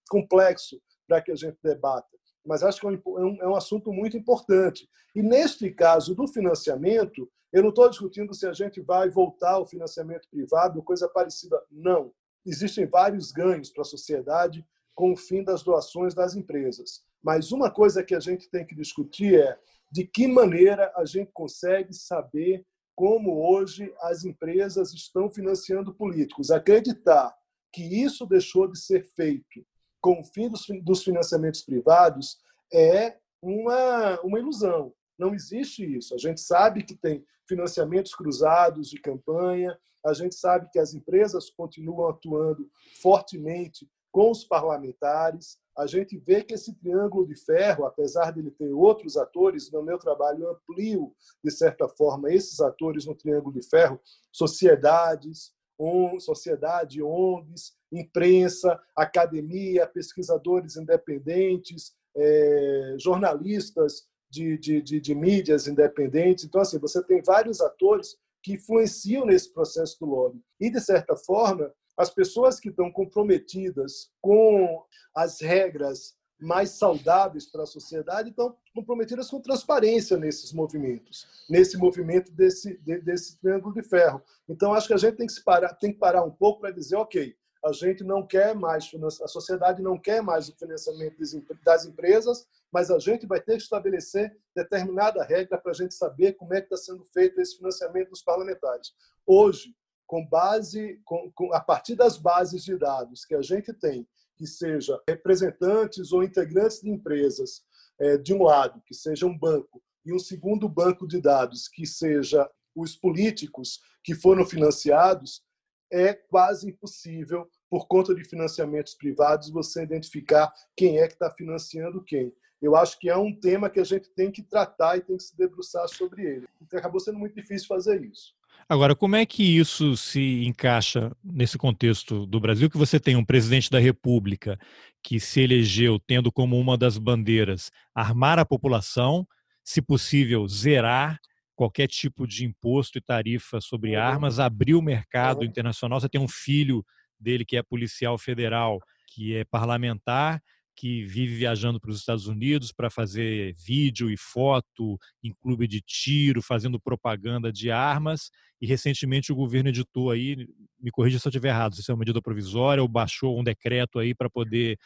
complexo 0.09 0.81
para 1.07 1.21
que 1.21 1.33
a 1.33 1.37
gente 1.37 1.59
debata. 1.63 2.09
Mas 2.47 2.63
acho 2.63 2.81
que 2.81 2.87
é, 2.87 2.91
é 2.91 2.95
um, 2.95 3.39
é 3.43 3.49
um 3.49 3.57
assunto 3.57 3.93
muito 3.93 4.17
importante. 4.17 4.89
E, 5.15 5.23
neste 5.23 5.71
caso 5.71 6.15
do 6.15 6.27
financiamento, 6.27 7.29
eu 7.53 7.63
não 7.63 7.71
estou 7.71 7.91
discutindo 7.91 8.33
se 8.33 8.47
a 8.47 8.53
gente 8.53 8.81
vai 8.81 9.11
voltar 9.11 9.53
ao 9.53 9.67
financiamento 9.67 10.29
privado, 10.31 10.83
coisa 10.83 11.09
parecida. 11.09 11.61
Não. 11.71 12.13
Existem 12.47 12.87
vários 12.87 13.33
ganhos 13.33 13.71
para 13.71 13.83
a 13.83 13.85
sociedade 13.85 14.65
com 14.95 15.13
o 15.13 15.17
fim 15.17 15.43
das 15.43 15.63
doações 15.63 16.15
das 16.15 16.35
empresas. 16.35 17.03
Mas 17.23 17.53
uma 17.53 17.71
coisa 17.71 18.03
que 18.03 18.15
a 18.15 18.21
gente 18.21 18.49
tem 18.49 18.67
que 18.67 18.75
discutir 18.75 19.41
é 19.41 19.59
de 19.91 20.05
que 20.05 20.27
maneira 20.27 20.93
a 20.97 21.05
gente 21.05 21.31
consegue 21.33 21.93
saber 21.93 22.65
como 22.95 23.51
hoje 23.51 23.93
as 24.03 24.25
empresas 24.25 24.93
estão 24.93 25.31
financiando 25.31 25.95
políticos. 25.95 26.51
Acreditar 26.51 27.35
que 27.73 27.83
isso 27.83 28.27
deixou 28.27 28.69
de 28.69 28.79
ser 28.79 29.05
feito 29.15 29.65
com 30.01 30.21
o 30.21 30.25
fim 30.25 30.51
dos 30.83 31.03
financiamentos 31.03 31.63
privados 31.63 32.39
é 32.73 33.17
uma, 33.43 34.21
uma 34.21 34.39
ilusão. 34.39 34.93
Não 35.19 35.35
existe 35.35 35.85
isso. 35.85 36.15
A 36.15 36.19
gente 36.19 36.41
sabe 36.41 36.83
que 36.83 36.95
tem 36.95 37.25
financiamentos 37.49 38.15
cruzados 38.15 38.89
de 38.89 39.01
campanha, 39.01 39.79
a 40.05 40.13
gente 40.15 40.35
sabe 40.35 40.69
que 40.71 40.79
as 40.79 40.95
empresas 40.95 41.51
continuam 41.51 42.09
atuando 42.09 42.71
fortemente 43.03 43.89
com 44.11 44.31
os 44.31 44.45
parlamentares. 44.45 45.59
A 45.77 45.87
gente 45.87 46.19
vê 46.19 46.43
que 46.43 46.55
esse 46.55 46.75
triângulo 46.75 47.27
de 47.27 47.37
ferro, 47.37 47.87
apesar 47.87 48.33
de 48.33 48.41
ele 48.41 48.51
ter 48.51 48.73
outros 48.73 49.17
atores, 49.17 49.71
no 49.71 49.83
meu 49.83 49.99
trabalho 49.99 50.45
eu 50.45 50.51
amplio, 50.51 51.15
de 51.43 51.51
certa 51.51 51.89
forma, 51.89 52.33
esses 52.33 52.61
atores 52.61 53.07
no 53.07 53.15
triângulo 53.15 53.53
de 53.53 53.67
ferro, 53.67 54.01
sociedades, 54.33 55.53
on, 55.79 56.21
sociedade, 56.21 57.03
ONGs, 57.03 57.73
imprensa, 57.91 58.79
academia, 58.95 59.87
pesquisadores 59.87 60.77
independentes, 60.77 61.95
é, 62.15 62.97
jornalistas 62.99 64.07
de, 64.29 64.59
de, 64.59 64.83
de, 64.83 65.01
de 65.01 65.15
mídias 65.15 65.67
independentes. 65.67 66.45
Então, 66.45 66.61
assim, 66.61 66.79
você 66.79 67.03
tem 67.03 67.23
vários 67.23 67.61
atores 67.61 68.17
que 68.43 68.55
influenciam 68.55 69.27
nesse 69.27 69.53
processo 69.53 69.99
do 70.01 70.07
lobby. 70.07 70.41
E, 70.61 70.71
de 70.71 70.81
certa 70.81 71.17
forma, 71.17 71.73
as 72.01 72.09
pessoas 72.09 72.59
que 72.59 72.71
estão 72.71 72.91
comprometidas 72.91 74.11
com 74.23 74.83
as 75.15 75.41
regras 75.41 76.17
mais 76.41 76.71
saudáveis 76.71 77.45
para 77.45 77.65
a 77.65 77.67
sociedade 77.67 78.31
estão 78.31 78.57
comprometidas 78.75 79.29
com 79.29 79.39
transparência 79.39 80.17
nesses 80.17 80.51
movimentos, 80.55 81.29
nesse 81.51 81.77
movimento 81.77 82.33
desse, 82.33 82.79
desse 82.79 83.39
triângulo 83.39 83.75
de 83.75 83.83
ferro. 83.83 84.23
Então, 84.49 84.73
acho 84.73 84.87
que 84.87 84.95
a 84.95 84.97
gente 84.97 85.17
tem 85.17 85.27
que, 85.27 85.35
se 85.35 85.45
parar, 85.45 85.75
tem 85.75 85.93
que 85.93 85.99
parar 85.99 86.25
um 86.25 86.31
pouco 86.31 86.63
para 86.63 86.71
dizer, 86.71 86.97
ok, 86.97 87.37
a 87.63 87.73
gente 87.73 88.03
não 88.03 88.27
quer 88.27 88.55
mais, 88.55 88.91
a 89.23 89.29
sociedade 89.29 89.83
não 89.83 89.99
quer 89.99 90.23
mais 90.23 90.49
o 90.49 90.57
financiamento 90.57 91.17
das 91.63 91.85
empresas, 91.85 92.49
mas 92.73 92.91
a 92.91 92.99
gente 92.99 93.27
vai 93.27 93.41
ter 93.43 93.59
que 93.59 93.63
estabelecer 93.63 94.35
determinada 94.57 95.23
regra 95.23 95.59
para 95.59 95.73
a 95.73 95.75
gente 95.75 95.93
saber 95.93 96.33
como 96.33 96.55
é 96.55 96.63
que 96.63 96.73
está 96.73 96.79
sendo 96.79 97.05
feito 97.05 97.39
esse 97.39 97.59
financiamento 97.59 98.09
dos 98.09 98.23
parlamentares. 98.23 98.95
Hoje, 99.27 99.75
com 100.11 100.27
base, 100.27 101.01
com, 101.05 101.31
com, 101.31 101.55
a 101.55 101.61
partir 101.61 101.95
das 101.95 102.19
bases 102.19 102.65
de 102.65 102.77
dados 102.77 103.25
que 103.25 103.33
a 103.33 103.41
gente 103.41 103.73
tem, 103.73 104.05
que 104.37 104.45
seja 104.45 105.01
representantes 105.09 106.11
ou 106.11 106.25
integrantes 106.25 106.81
de 106.81 106.91
empresas, 106.91 107.63
é, 107.97 108.19
de 108.19 108.35
um 108.35 108.43
lado, 108.43 108.83
que 108.85 108.93
seja 108.93 109.25
um 109.25 109.39
banco, 109.39 109.81
e 110.05 110.13
um 110.13 110.19
segundo 110.19 110.69
banco 110.69 111.07
de 111.07 111.21
dados, 111.21 111.69
que 111.69 111.87
seja 111.87 112.51
os 112.75 112.97
políticos 112.97 113.79
que 114.03 114.13
foram 114.13 114.45
financiados, 114.45 115.45
é 115.93 116.13
quase 116.13 116.69
impossível, 116.69 117.49
por 117.71 117.87
conta 117.87 118.13
de 118.13 118.25
financiamentos 118.25 118.95
privados, 118.95 119.49
você 119.49 119.85
identificar 119.85 120.53
quem 120.77 120.99
é 120.99 121.07
que 121.07 121.13
está 121.13 121.31
financiando 121.31 122.03
quem. 122.03 122.35
eu 122.61 122.75
acho 122.75 122.99
que 122.99 123.09
é 123.09 123.17
um 123.17 123.33
tema 123.33 123.71
que 123.71 123.79
a 123.79 123.85
gente 123.85 124.11
tem 124.11 124.33
que 124.33 124.43
tratar 124.43 124.97
e 124.97 125.03
tem 125.03 125.17
que 125.17 125.23
se 125.23 125.37
debruçar 125.37 125.87
sobre 125.87 126.25
ele. 126.25 126.49
Então, 126.61 126.81
acabou 126.81 126.99
sendo 126.99 127.21
muito 127.21 127.37
difícil 127.37 127.69
fazer 127.69 128.03
isso. 128.03 128.40
Agora, 128.71 128.95
como 128.95 129.17
é 129.17 129.27
que 129.27 129.43
isso 129.43 129.97
se 129.97 130.45
encaixa 130.45 131.11
nesse 131.25 131.59
contexto 131.59 132.25
do 132.25 132.39
Brasil, 132.39 132.71
que 132.71 132.79
você 132.79 133.01
tem 133.01 133.17
um 133.17 133.25
presidente 133.25 133.69
da 133.69 133.81
República 133.81 134.57
que 135.03 135.19
se 135.19 135.41
elegeu 135.41 135.99
tendo 135.99 136.31
como 136.31 136.57
uma 136.57 136.79
das 136.79 136.97
bandeiras 136.97 137.73
armar 137.93 138.39
a 138.39 138.45
população, 138.45 139.27
se 139.65 139.83
possível, 139.83 140.47
zerar 140.47 141.19
qualquer 141.57 141.89
tipo 141.89 142.29
de 142.29 142.45
imposto 142.45 142.97
e 142.97 143.01
tarifa 143.01 143.61
sobre 143.61 143.97
uhum. 143.97 144.03
armas, 144.03 144.39
abrir 144.39 144.77
o 144.77 144.83
mercado 144.83 145.39
uhum. 145.39 145.47
internacional. 145.47 146.01
Você 146.01 146.09
tem 146.09 146.21
um 146.21 146.29
filho 146.29 146.87
dele 147.19 147.45
que 147.45 147.57
é 147.57 147.65
policial 147.65 148.17
federal, 148.19 148.79
que 149.09 149.35
é 149.35 149.45
parlamentar, 149.45 150.41
que 150.81 151.05
vive 151.05 151.35
viajando 151.35 151.79
para 151.79 151.91
os 151.91 151.99
Estados 151.99 152.27
Unidos 152.27 152.73
para 152.73 152.89
fazer 152.89 153.55
vídeo 153.55 154.11
e 154.11 154.17
foto 154.17 154.99
em 155.23 155.31
clube 155.31 155.69
de 155.69 155.83
tiro, 155.83 156.41
fazendo 156.41 156.81
propaganda 156.81 157.53
de 157.53 157.71
armas. 157.71 158.31
E 158.59 158.67
recentemente 158.67 159.31
o 159.31 159.37
governo 159.37 159.69
editou 159.69 160.11
aí, 160.11 160.49
me 160.81 160.91
corrija 160.91 161.19
se 161.19 161.29
eu 161.29 161.31
estiver 161.31 161.51
errado, 161.51 161.75
se 161.75 161.91
é 161.91 161.93
uma 161.93 161.99
medida 161.99 162.23
provisória 162.23 162.81
ou 162.81 162.89
baixou 162.89 163.39
um 163.39 163.45
decreto 163.45 163.99
aí 163.99 164.15
para 164.15 164.31
poder 164.31 164.79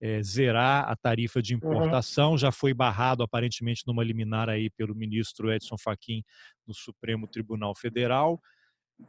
é, 0.00 0.22
zerar 0.22 0.88
a 0.88 0.96
tarifa 0.96 1.42
de 1.42 1.52
importação. 1.52 2.30
Uhum. 2.30 2.38
Já 2.38 2.50
foi 2.50 2.72
barrado 2.72 3.22
aparentemente 3.22 3.82
numa 3.86 4.02
liminar 4.02 4.48
aí 4.48 4.70
pelo 4.70 4.94
ministro 4.94 5.52
Edson 5.52 5.76
Fachin 5.76 6.22
no 6.66 6.72
Supremo 6.72 7.28
Tribunal 7.28 7.74
Federal. 7.74 8.40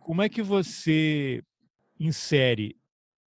Como 0.01 0.21
é 0.21 0.27
que 0.27 0.41
você 0.41 1.41
insere 1.97 2.75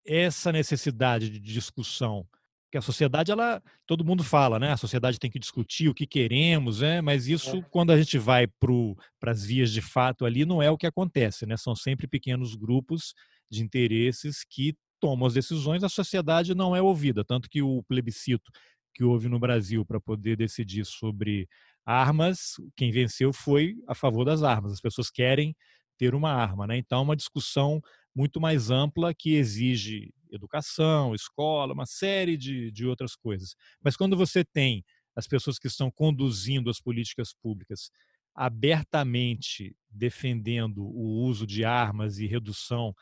essa 0.04 0.52
necessidade 0.52 1.30
de 1.30 1.40
discussão 1.40 2.26
que 2.70 2.78
a 2.78 2.82
sociedade 2.82 3.30
ela 3.30 3.62
todo 3.86 4.04
mundo 4.04 4.24
fala 4.24 4.58
né 4.58 4.72
a 4.72 4.76
sociedade 4.76 5.18
tem 5.18 5.30
que 5.30 5.38
discutir 5.38 5.88
o 5.88 5.94
que 5.94 6.06
queremos 6.06 6.80
né 6.80 7.00
mas 7.00 7.28
isso 7.28 7.58
é. 7.58 7.62
quando 7.70 7.92
a 7.92 7.98
gente 7.98 8.18
vai 8.18 8.46
para 8.46 9.30
as 9.30 9.44
vias 9.44 9.70
de 9.70 9.80
fato 9.80 10.24
ali 10.24 10.44
não 10.44 10.62
é 10.62 10.70
o 10.70 10.76
que 10.76 10.86
acontece 10.86 11.46
né 11.46 11.56
são 11.56 11.74
sempre 11.74 12.06
pequenos 12.06 12.54
grupos 12.54 13.14
de 13.50 13.62
interesses 13.62 14.44
que 14.48 14.74
tomam 15.00 15.26
as 15.26 15.34
decisões 15.34 15.84
a 15.84 15.88
sociedade 15.88 16.54
não 16.54 16.74
é 16.74 16.82
ouvida 16.82 17.24
tanto 17.24 17.48
que 17.48 17.62
o 17.62 17.82
plebiscito 17.84 18.50
que 18.94 19.04
houve 19.04 19.28
no 19.28 19.38
Brasil 19.38 19.84
para 19.84 20.00
poder 20.00 20.36
decidir 20.36 20.84
sobre 20.84 21.46
armas 21.84 22.54
quem 22.76 22.90
venceu 22.90 23.32
foi 23.32 23.76
a 23.86 23.94
favor 23.94 24.24
das 24.24 24.42
armas 24.42 24.72
as 24.72 24.80
pessoas 24.80 25.10
querem 25.10 25.54
ter 25.96 26.14
uma 26.14 26.32
arma 26.32 26.66
né 26.66 26.76
então 26.76 26.98
é 26.98 27.02
uma 27.02 27.16
discussão 27.16 27.80
muito 28.14 28.40
mais 28.40 28.70
ampla 28.70 29.14
que 29.14 29.34
exige 29.34 30.10
educação, 30.30 31.14
escola, 31.14 31.72
uma 31.72 31.86
série 31.86 32.36
de, 32.36 32.70
de 32.70 32.86
outras 32.86 33.14
coisas. 33.14 33.54
Mas 33.82 33.96
quando 33.96 34.16
você 34.16 34.44
tem 34.44 34.84
as 35.14 35.26
pessoas 35.26 35.58
que 35.58 35.66
estão 35.66 35.90
conduzindo 35.90 36.70
as 36.70 36.80
políticas 36.80 37.32
públicas 37.32 37.90
abertamente 38.34 39.74
defendendo 39.88 40.84
o 40.84 41.24
uso 41.24 41.46
de 41.46 41.64
armas 41.64 42.18
e 42.18 42.26
redução 42.26 42.94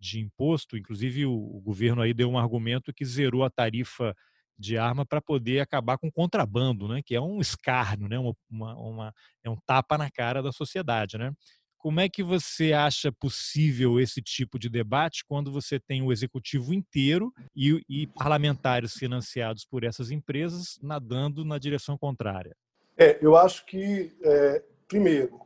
de 0.00 0.18
imposto, 0.18 0.76
inclusive 0.76 1.26
o, 1.26 1.32
o 1.32 1.60
governo 1.60 2.02
aí 2.02 2.12
deu 2.12 2.28
um 2.28 2.38
argumento 2.38 2.92
que 2.92 3.04
zerou 3.04 3.44
a 3.44 3.50
tarifa 3.50 4.16
de 4.58 4.76
arma 4.76 5.06
para 5.06 5.22
poder 5.22 5.60
acabar 5.60 5.96
com 5.96 6.08
o 6.08 6.12
contrabando, 6.12 6.86
né? 6.86 7.00
que 7.02 7.14
é 7.14 7.20
um 7.20 7.40
escárnio, 7.40 8.08
né? 8.08 8.18
Uma, 8.18 8.34
uma, 8.50 8.74
uma, 8.76 9.14
é 9.42 9.48
um 9.48 9.56
tapa 9.64 9.96
na 9.96 10.10
cara 10.10 10.42
da 10.42 10.52
sociedade. 10.52 11.16
Né? 11.16 11.32
Como 11.80 11.98
é 11.98 12.10
que 12.10 12.22
você 12.22 12.74
acha 12.74 13.10
possível 13.10 13.98
esse 13.98 14.20
tipo 14.20 14.58
de 14.58 14.68
debate 14.68 15.24
quando 15.26 15.50
você 15.50 15.80
tem 15.80 16.02
o 16.02 16.12
executivo 16.12 16.74
inteiro 16.74 17.32
e, 17.56 17.82
e 17.88 18.06
parlamentares 18.06 18.92
financiados 18.92 19.64
por 19.64 19.82
essas 19.82 20.10
empresas 20.10 20.78
nadando 20.82 21.42
na 21.42 21.58
direção 21.58 21.96
contrária? 21.96 22.54
É, 22.98 23.18
eu 23.22 23.34
acho 23.34 23.64
que, 23.64 24.12
é, 24.22 24.62
primeiro, 24.86 25.40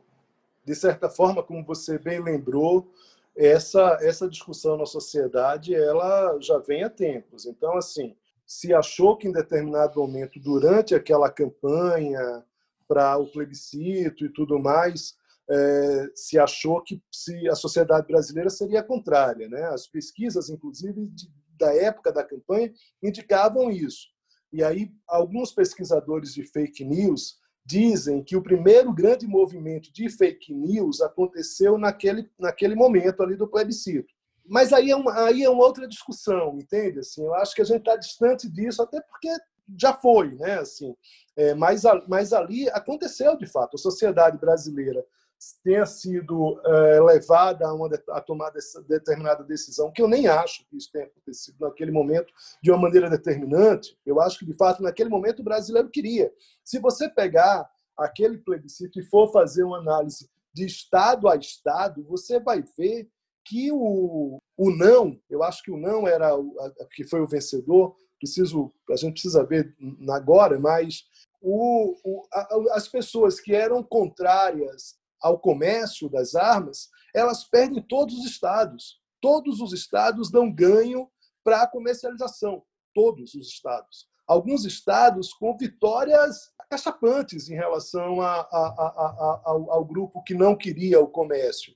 de 0.65 0.75
certa 0.75 1.09
forma, 1.09 1.41
como 1.41 1.63
você 1.63 1.97
bem 1.97 2.21
lembrou, 2.21 2.91
essa, 3.33 3.97
essa 4.01 4.27
discussão 4.27 4.75
na 4.75 4.85
sociedade 4.85 5.73
ela 5.73 6.37
já 6.41 6.57
vem 6.57 6.83
há 6.83 6.89
tempos. 6.89 7.45
Então, 7.45 7.77
assim, 7.77 8.13
se 8.45 8.73
achou 8.73 9.15
que 9.15 9.29
em 9.29 9.31
determinado 9.31 10.01
momento, 10.01 10.37
durante 10.37 10.93
aquela 10.93 11.29
campanha 11.29 12.43
para 12.89 13.17
o 13.17 13.25
plebiscito 13.25 14.25
e 14.25 14.29
tudo 14.29 14.59
mais, 14.59 15.15
é, 15.49 16.07
se 16.15 16.39
achou 16.39 16.81
que 16.81 17.01
se 17.11 17.47
a 17.49 17.55
sociedade 17.55 18.07
brasileira 18.07 18.49
seria 18.49 18.83
contrária. 18.83 19.47
Né? 19.47 19.63
As 19.65 19.87
pesquisas, 19.87 20.49
inclusive, 20.49 21.07
de, 21.07 21.29
da 21.57 21.73
época 21.73 22.11
da 22.11 22.23
campanha, 22.23 22.73
indicavam 23.01 23.71
isso. 23.71 24.07
E 24.51 24.63
aí, 24.63 24.89
alguns 25.07 25.51
pesquisadores 25.51 26.33
de 26.33 26.43
fake 26.43 26.83
news 26.83 27.37
dizem 27.65 28.23
que 28.23 28.35
o 28.35 28.43
primeiro 28.43 28.93
grande 28.93 29.27
movimento 29.27 29.91
de 29.91 30.07
fake 30.09 30.53
news 30.53 31.01
aconteceu 31.01 31.77
naquele, 31.77 32.29
naquele 32.39 32.75
momento 32.75 33.23
ali 33.23 33.35
do 33.35 33.47
plebiscito. 33.47 34.13
Mas 34.47 34.71
aí 34.71 34.91
é, 34.91 34.95
uma, 34.95 35.25
aí 35.25 35.43
é 35.43 35.49
uma 35.49 35.65
outra 35.65 35.87
discussão, 35.87 36.59
entende? 36.59 36.99
Assim, 36.99 37.23
eu 37.25 37.33
acho 37.33 37.55
que 37.55 37.61
a 37.61 37.65
gente 37.65 37.79
está 37.79 37.95
distante 37.95 38.47
disso, 38.47 38.81
até 38.83 39.01
porque 39.01 39.29
já 39.79 39.93
foi, 39.93 40.35
né? 40.35 40.59
Assim, 40.59 40.95
é, 41.35 41.55
mas, 41.55 41.81
mas 42.07 42.31
ali 42.31 42.69
aconteceu 42.69 43.35
de 43.35 43.47
fato. 43.47 43.75
A 43.75 43.79
sociedade 43.79 44.37
brasileira 44.37 45.03
tenha 45.63 45.85
sido 45.85 46.59
é, 46.65 46.99
levada 47.01 47.67
a, 47.67 47.73
uma, 47.73 47.89
a 48.09 48.21
tomar 48.21 48.51
determinada 48.87 49.43
decisão, 49.43 49.91
que 49.91 50.01
eu 50.01 50.07
nem 50.07 50.27
acho 50.27 50.65
que 50.67 50.77
isso 50.77 50.89
tenha 50.91 51.05
acontecido 51.05 51.57
naquele 51.59 51.91
momento 51.91 52.33
de 52.61 52.71
uma 52.71 52.79
maneira 52.79 53.09
determinante. 53.09 53.97
Eu 54.05 54.21
acho 54.21 54.39
que, 54.39 54.45
de 54.45 54.53
fato, 54.53 54.81
naquele 54.81 55.09
momento 55.09 55.39
o 55.39 55.43
brasileiro 55.43 55.89
queria. 55.89 56.31
Se 56.63 56.79
você 56.79 57.09
pegar 57.09 57.69
aquele 57.97 58.37
plebiscito 58.37 58.99
e 58.99 59.03
for 59.03 59.31
fazer 59.31 59.63
uma 59.63 59.79
análise 59.79 60.29
de 60.53 60.65
Estado 60.65 61.27
a 61.27 61.35
Estado, 61.35 62.03
você 62.03 62.39
vai 62.39 62.63
ver 62.77 63.09
que 63.45 63.71
o, 63.71 64.39
o 64.57 64.71
não, 64.71 65.19
eu 65.29 65.43
acho 65.43 65.61
que 65.61 65.71
o 65.71 65.77
não 65.77 66.07
era 66.07 66.35
o 66.35 66.55
a, 66.59 66.85
que 66.91 67.03
foi 67.03 67.21
o 67.21 67.27
vencedor, 67.27 67.95
preciso, 68.17 68.73
a 68.89 68.95
gente 68.95 69.13
precisa 69.13 69.45
ver 69.45 69.75
agora, 70.09 70.59
mas 70.59 71.03
o, 71.41 71.95
o, 72.03 72.27
a, 72.33 72.75
as 72.75 72.87
pessoas 72.87 73.39
que 73.39 73.53
eram 73.53 73.83
contrárias 73.83 74.95
ao 75.25 75.39
comércio 75.39 76.07
das 76.07 76.35
armas, 76.35 76.87
elas 77.11 77.43
perdem 77.43 77.81
todos 77.81 78.19
os 78.19 78.25
estados. 78.25 79.01
Todos 79.19 79.59
os 79.59 79.73
estados 79.73 80.29
dão 80.29 80.53
ganho 80.53 81.09
para 81.43 81.63
a 81.63 81.67
comercialização. 81.67 82.61
Todos 82.93 83.33
os 83.33 83.47
estados. 83.47 84.07
Alguns 84.27 84.65
estados 84.65 85.33
com 85.33 85.57
vitórias 85.57 86.51
acachapantes 86.59 87.49
em 87.49 87.55
relação 87.55 88.21
a, 88.21 88.41
a, 88.41 88.45
a, 88.51 89.41
ao, 89.45 89.71
ao 89.71 89.83
grupo 89.83 90.21
que 90.21 90.35
não 90.35 90.55
queria 90.55 90.99
o 90.99 91.07
comércio. 91.07 91.73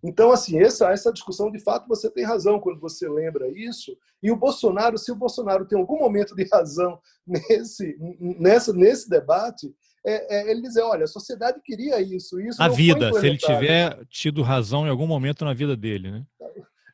Então, 0.00 0.30
assim, 0.30 0.60
essa, 0.60 0.92
essa 0.92 1.12
discussão, 1.12 1.50
de 1.50 1.58
fato, 1.58 1.88
você 1.88 2.08
tem 2.08 2.24
razão 2.24 2.60
quando 2.60 2.80
você 2.80 3.08
lembra 3.08 3.48
isso. 3.48 3.96
E 4.22 4.30
o 4.30 4.36
Bolsonaro, 4.36 4.96
se 4.96 5.10
o 5.10 5.16
Bolsonaro 5.16 5.66
tem 5.66 5.76
algum 5.76 5.98
momento 5.98 6.36
de 6.36 6.48
razão 6.52 7.00
nesse, 7.26 7.96
nessa, 8.20 8.72
nesse 8.72 9.10
debate, 9.10 9.74
é, 10.04 10.36
é, 10.36 10.50
ele 10.50 10.62
dizer, 10.62 10.82
olha, 10.82 11.04
a 11.04 11.08
sociedade 11.08 11.60
queria 11.62 12.00
isso, 12.00 12.40
isso 12.40 12.60
a 12.60 12.68
vida, 12.68 13.12
se 13.12 13.26
ele 13.26 13.38
tiver 13.38 14.04
tido 14.06 14.42
razão 14.42 14.86
em 14.86 14.90
algum 14.90 15.06
momento 15.06 15.44
na 15.44 15.54
vida 15.54 15.76
dele, 15.76 16.10
né? 16.10 16.26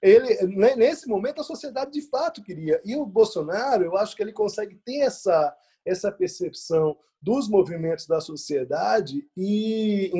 Ele, 0.01 0.47
nesse 0.77 1.09
momento, 1.09 1.41
a 1.41 1.45
sociedade 1.45 1.91
de 1.91 2.03
fato 2.03 2.43
queria. 2.43 2.81
E 2.85 2.95
o 2.95 3.05
Bolsonaro, 3.05 3.83
eu 3.85 3.97
acho 3.97 4.15
que 4.15 4.23
ele 4.23 4.33
consegue 4.33 4.77
ter 4.85 4.99
essa, 4.99 5.53
essa 5.85 6.13
percepção 6.13 6.97
dos 7.21 7.49
movimentos 7.49 8.07
da 8.07 8.21
sociedade 8.21 9.27
e 9.37 10.13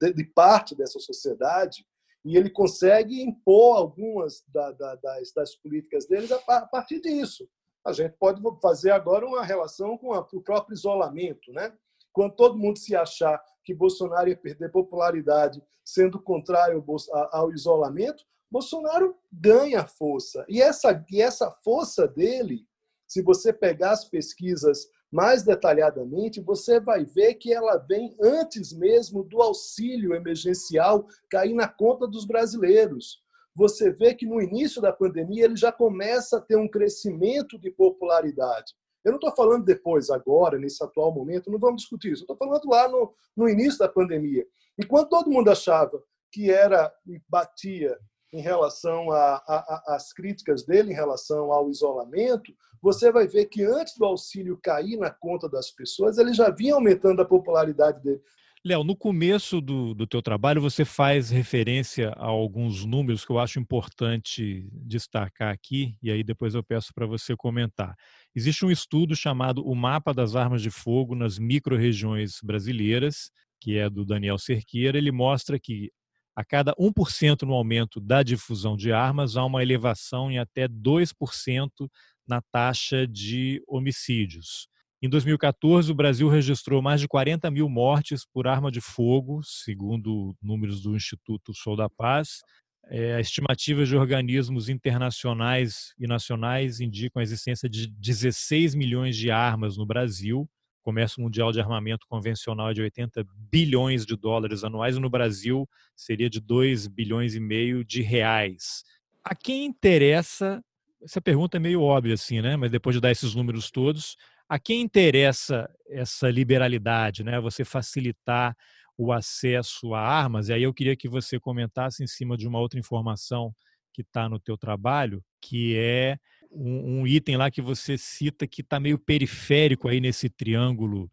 de, 0.00 0.12
de 0.14 0.24
parte 0.24 0.74
dessa 0.74 0.98
sociedade, 0.98 1.84
e 2.24 2.36
ele 2.36 2.48
consegue 2.48 3.20
impor 3.20 3.76
algumas 3.76 4.42
da, 4.48 4.70
da, 4.72 4.94
das, 4.94 5.32
das, 5.34 5.56
políticas 5.56 6.06
deles 6.06 6.30
a, 6.32 6.66
partir 6.66 7.00
disso. 7.00 7.48
A 7.84 7.92
gente 7.92 8.12
pode 8.12 8.40
fazer 8.62 8.92
agora 8.92 9.26
uma 9.26 9.44
relação 9.44 9.98
com 9.98 10.14
o 10.14 10.42
próprio 10.42 10.74
isolamento, 10.74 11.52
né? 11.52 11.72
Quando 12.12 12.34
todo 12.34 12.58
mundo 12.58 12.78
se 12.78 12.94
achar 12.94 13.42
que 13.64 13.74
Bolsonaro 13.74 14.28
ia 14.28 14.36
perder 14.36 14.70
popularidade 14.70 15.62
sendo 15.84 16.20
contrário 16.20 16.84
ao 17.30 17.52
isolamento, 17.52 18.24
Bolsonaro 18.50 19.16
ganha 19.32 19.86
força. 19.86 20.44
E 20.48 20.60
essa, 20.60 21.04
e 21.10 21.22
essa 21.22 21.50
força 21.64 22.06
dele, 22.06 22.66
se 23.08 23.22
você 23.22 23.52
pegar 23.52 23.92
as 23.92 24.04
pesquisas 24.04 24.88
mais 25.10 25.42
detalhadamente, 25.42 26.40
você 26.40 26.80
vai 26.80 27.04
ver 27.04 27.34
que 27.34 27.52
ela 27.52 27.76
vem 27.76 28.16
antes 28.20 28.72
mesmo 28.72 29.22
do 29.22 29.42
auxílio 29.42 30.14
emergencial 30.14 31.06
cair 31.30 31.54
na 31.54 31.68
conta 31.68 32.06
dos 32.06 32.24
brasileiros. 32.26 33.22
Você 33.54 33.90
vê 33.90 34.14
que 34.14 34.26
no 34.26 34.40
início 34.40 34.80
da 34.80 34.92
pandemia 34.92 35.44
ele 35.44 35.56
já 35.56 35.70
começa 35.70 36.38
a 36.38 36.40
ter 36.40 36.56
um 36.56 36.68
crescimento 36.68 37.58
de 37.58 37.70
popularidade. 37.70 38.74
Eu 39.04 39.12
não 39.12 39.18
estou 39.18 39.34
falando 39.34 39.64
depois, 39.64 40.10
agora, 40.10 40.58
nesse 40.58 40.82
atual 40.82 41.12
momento, 41.12 41.50
não 41.50 41.58
vamos 41.58 41.82
discutir 41.82 42.12
isso. 42.12 42.22
Estou 42.22 42.36
falando 42.36 42.68
lá 42.68 42.88
no, 42.88 43.12
no 43.36 43.48
início 43.48 43.78
da 43.78 43.88
pandemia. 43.88 44.46
E 44.78 44.84
quando 44.84 45.08
todo 45.08 45.30
mundo 45.30 45.50
achava 45.50 46.02
que 46.30 46.50
era 46.50 46.92
e 47.06 47.20
batia 47.28 47.96
em 48.32 48.40
relação 48.40 49.08
às 49.10 50.12
críticas 50.12 50.64
dele 50.64 50.92
em 50.92 50.94
relação 50.94 51.52
ao 51.52 51.68
isolamento, 51.68 52.54
você 52.80 53.12
vai 53.12 53.28
ver 53.28 53.46
que 53.46 53.62
antes 53.62 53.96
do 53.96 54.04
auxílio 54.04 54.58
cair 54.62 54.96
na 54.96 55.10
conta 55.10 55.48
das 55.48 55.70
pessoas, 55.70 56.16
ele 56.16 56.32
já 56.32 56.50
vinha 56.50 56.74
aumentando 56.74 57.20
a 57.20 57.26
popularidade 57.26 58.02
dele. 58.02 58.22
Léo, 58.64 58.84
no 58.84 58.96
começo 58.96 59.60
do, 59.60 59.92
do 59.92 60.06
teu 60.06 60.22
trabalho, 60.22 60.60
você 60.60 60.84
faz 60.84 61.30
referência 61.30 62.10
a 62.10 62.26
alguns 62.26 62.84
números 62.84 63.24
que 63.24 63.32
eu 63.32 63.38
acho 63.40 63.58
importante 63.58 64.68
destacar 64.72 65.52
aqui, 65.52 65.96
e 66.00 66.12
aí 66.12 66.22
depois 66.22 66.54
eu 66.54 66.62
peço 66.62 66.94
para 66.94 67.04
você 67.04 67.34
comentar. 67.36 67.96
Existe 68.34 68.64
um 68.64 68.70
estudo 68.70 69.14
chamado 69.14 69.62
O 69.66 69.74
Mapa 69.74 70.14
das 70.14 70.34
Armas 70.34 70.62
de 70.62 70.70
Fogo 70.70 71.14
nas 71.14 71.38
Microrregiões 71.38 72.38
Brasileiras, 72.42 73.30
que 73.60 73.76
é 73.76 73.90
do 73.90 74.04
Daniel 74.04 74.38
Cerqueira. 74.38 74.96
Ele 74.96 75.12
mostra 75.12 75.58
que 75.58 75.90
a 76.34 76.42
cada 76.42 76.74
1% 76.76 77.42
no 77.42 77.52
aumento 77.52 78.00
da 78.00 78.22
difusão 78.22 78.74
de 78.74 78.90
armas, 78.90 79.36
há 79.36 79.44
uma 79.44 79.62
elevação 79.62 80.30
em 80.30 80.38
até 80.38 80.66
2% 80.66 81.88
na 82.26 82.40
taxa 82.40 83.06
de 83.06 83.62
homicídios. 83.68 84.66
Em 85.02 85.08
2014, 85.08 85.90
o 85.90 85.94
Brasil 85.94 86.28
registrou 86.28 86.80
mais 86.80 87.00
de 87.00 87.08
40 87.08 87.50
mil 87.50 87.68
mortes 87.68 88.24
por 88.24 88.46
arma 88.46 88.70
de 88.70 88.80
fogo, 88.80 89.42
segundo 89.42 90.34
números 90.40 90.80
do 90.80 90.96
Instituto 90.96 91.52
Sou 91.54 91.76
da 91.76 91.90
Paz. 91.90 92.40
É, 92.88 93.20
estimativas 93.20 93.88
de 93.88 93.96
organismos 93.96 94.68
internacionais 94.68 95.94
e 95.98 96.06
nacionais 96.06 96.80
indicam 96.80 97.20
a 97.20 97.22
existência 97.22 97.68
de 97.68 97.86
16 97.86 98.74
milhões 98.74 99.16
de 99.16 99.30
armas 99.30 99.76
no 99.76 99.86
Brasil. 99.86 100.40
O 100.80 100.84
comércio 100.84 101.22
mundial 101.22 101.52
de 101.52 101.60
armamento 101.60 102.06
convencional 102.08 102.70
é 102.70 102.74
de 102.74 102.82
80 102.82 103.24
bilhões 103.50 104.04
de 104.04 104.16
dólares 104.16 104.64
anuais 104.64 104.96
e 104.96 105.00
no 105.00 105.08
Brasil 105.08 105.68
seria 105.94 106.28
de 106.28 106.40
2 106.40 106.88
bilhões 106.88 107.34
e 107.34 107.40
meio 107.40 107.84
de 107.84 108.02
reais. 108.02 108.82
A 109.24 109.34
quem 109.34 109.64
interessa, 109.64 110.60
essa 111.00 111.20
pergunta 111.20 111.56
é 111.56 111.60
meio 111.60 111.80
óbvia 111.80 112.14
assim, 112.14 112.40
né? 112.40 112.56
Mas 112.56 112.70
depois 112.72 112.94
de 112.94 113.00
dar 113.00 113.12
esses 113.12 113.34
números 113.34 113.70
todos, 113.70 114.16
a 114.48 114.58
quem 114.58 114.82
interessa 114.82 115.70
essa 115.88 116.28
liberalidade, 116.28 117.22
né? 117.22 117.40
Você 117.40 117.64
facilitar 117.64 118.56
o 118.96 119.12
acesso 119.12 119.94
a 119.94 120.00
armas. 120.00 120.48
E 120.48 120.52
aí 120.52 120.62
eu 120.62 120.74
queria 120.74 120.96
que 120.96 121.08
você 121.08 121.38
comentasse 121.38 122.02
em 122.02 122.06
cima 122.06 122.36
de 122.36 122.46
uma 122.46 122.58
outra 122.58 122.78
informação 122.78 123.54
que 123.92 124.02
está 124.02 124.28
no 124.28 124.38
teu 124.38 124.56
trabalho, 124.56 125.22
que 125.40 125.76
é 125.76 126.16
um, 126.50 127.00
um, 127.00 127.06
item 127.06 127.36
lá 127.36 127.50
que 127.50 127.62
você 127.62 127.96
cita 127.98 128.46
que 128.46 128.62
está 128.62 128.78
meio 128.78 128.98
periférico 128.98 129.88
aí 129.88 130.00
nesse 130.00 130.28
triângulo 130.28 131.10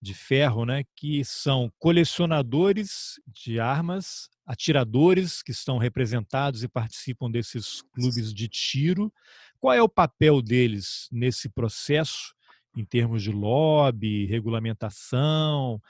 de 0.00 0.14
ferro, 0.14 0.64
né? 0.64 0.84
Que 0.94 1.24
são 1.24 1.72
colecionadores 1.78 3.20
de 3.26 3.58
armas, 3.58 4.28
atiradores 4.46 5.42
que 5.42 5.52
estão 5.52 5.78
representados 5.78 6.62
e 6.62 6.68
participam 6.68 7.30
desses 7.30 7.82
clubes 7.92 8.32
de 8.32 8.48
tiro. 8.48 9.12
Qual 9.58 9.72
é 9.72 9.82
o 9.82 9.88
papel 9.88 10.42
deles 10.42 11.08
nesse 11.10 11.48
processo? 11.48 12.36
em 12.76 12.84
termos 12.84 13.22
de 13.22 13.32
lobby, 13.32 14.26
regulamentação, 14.26 15.80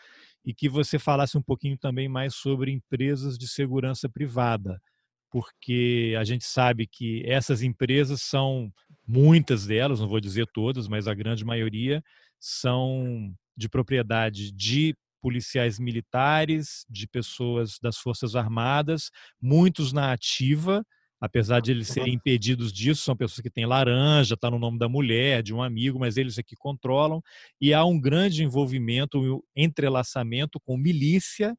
e 0.46 0.54
que 0.54 0.68
você 0.68 0.98
falasse 0.98 1.36
um 1.36 1.42
pouquinho 1.42 1.76
também 1.76 2.08
mais 2.08 2.36
sobre 2.36 2.70
empresas 2.70 3.36
de 3.36 3.48
segurança 3.48 4.08
privada, 4.08 4.80
porque 5.28 6.14
a 6.18 6.22
gente 6.22 6.44
sabe 6.44 6.86
que 6.86 7.22
essas 7.26 7.62
empresas 7.62 8.22
são, 8.22 8.72
muitas 9.06 9.66
delas, 9.66 10.00
não 10.00 10.08
vou 10.08 10.20
dizer 10.20 10.46
todas, 10.54 10.86
mas 10.86 11.08
a 11.08 11.14
grande 11.14 11.44
maioria, 11.44 12.02
são 12.38 13.34
de 13.56 13.68
propriedade 13.68 14.52
de 14.52 14.94
policiais 15.20 15.80
militares, 15.80 16.86
de 16.88 17.08
pessoas 17.08 17.78
das 17.82 17.96
Forças 17.98 18.36
Armadas, 18.36 19.10
muitos 19.42 19.92
na 19.92 20.12
ativa, 20.12 20.86
apesar 21.20 21.60
de 21.60 21.70
eles 21.70 21.88
serem 21.88 22.14
impedidos 22.14 22.72
disso, 22.72 23.02
são 23.02 23.16
pessoas 23.16 23.40
que 23.40 23.50
têm 23.50 23.66
laranja, 23.66 24.34
está 24.34 24.50
no 24.50 24.58
nome 24.58 24.78
da 24.78 24.88
mulher, 24.88 25.42
de 25.42 25.54
um 25.54 25.62
amigo, 25.62 25.98
mas 25.98 26.16
eles 26.16 26.38
aqui 26.38 26.54
controlam, 26.56 27.22
e 27.60 27.72
há 27.72 27.84
um 27.84 28.00
grande 28.00 28.44
envolvimento, 28.44 29.18
um 29.18 29.40
entrelaçamento 29.54 30.60
com 30.60 30.76
milícia, 30.76 31.56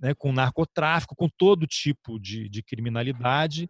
né, 0.00 0.14
com 0.14 0.32
narcotráfico, 0.32 1.14
com 1.14 1.28
todo 1.28 1.66
tipo 1.66 2.18
de, 2.18 2.48
de 2.48 2.62
criminalidade, 2.62 3.68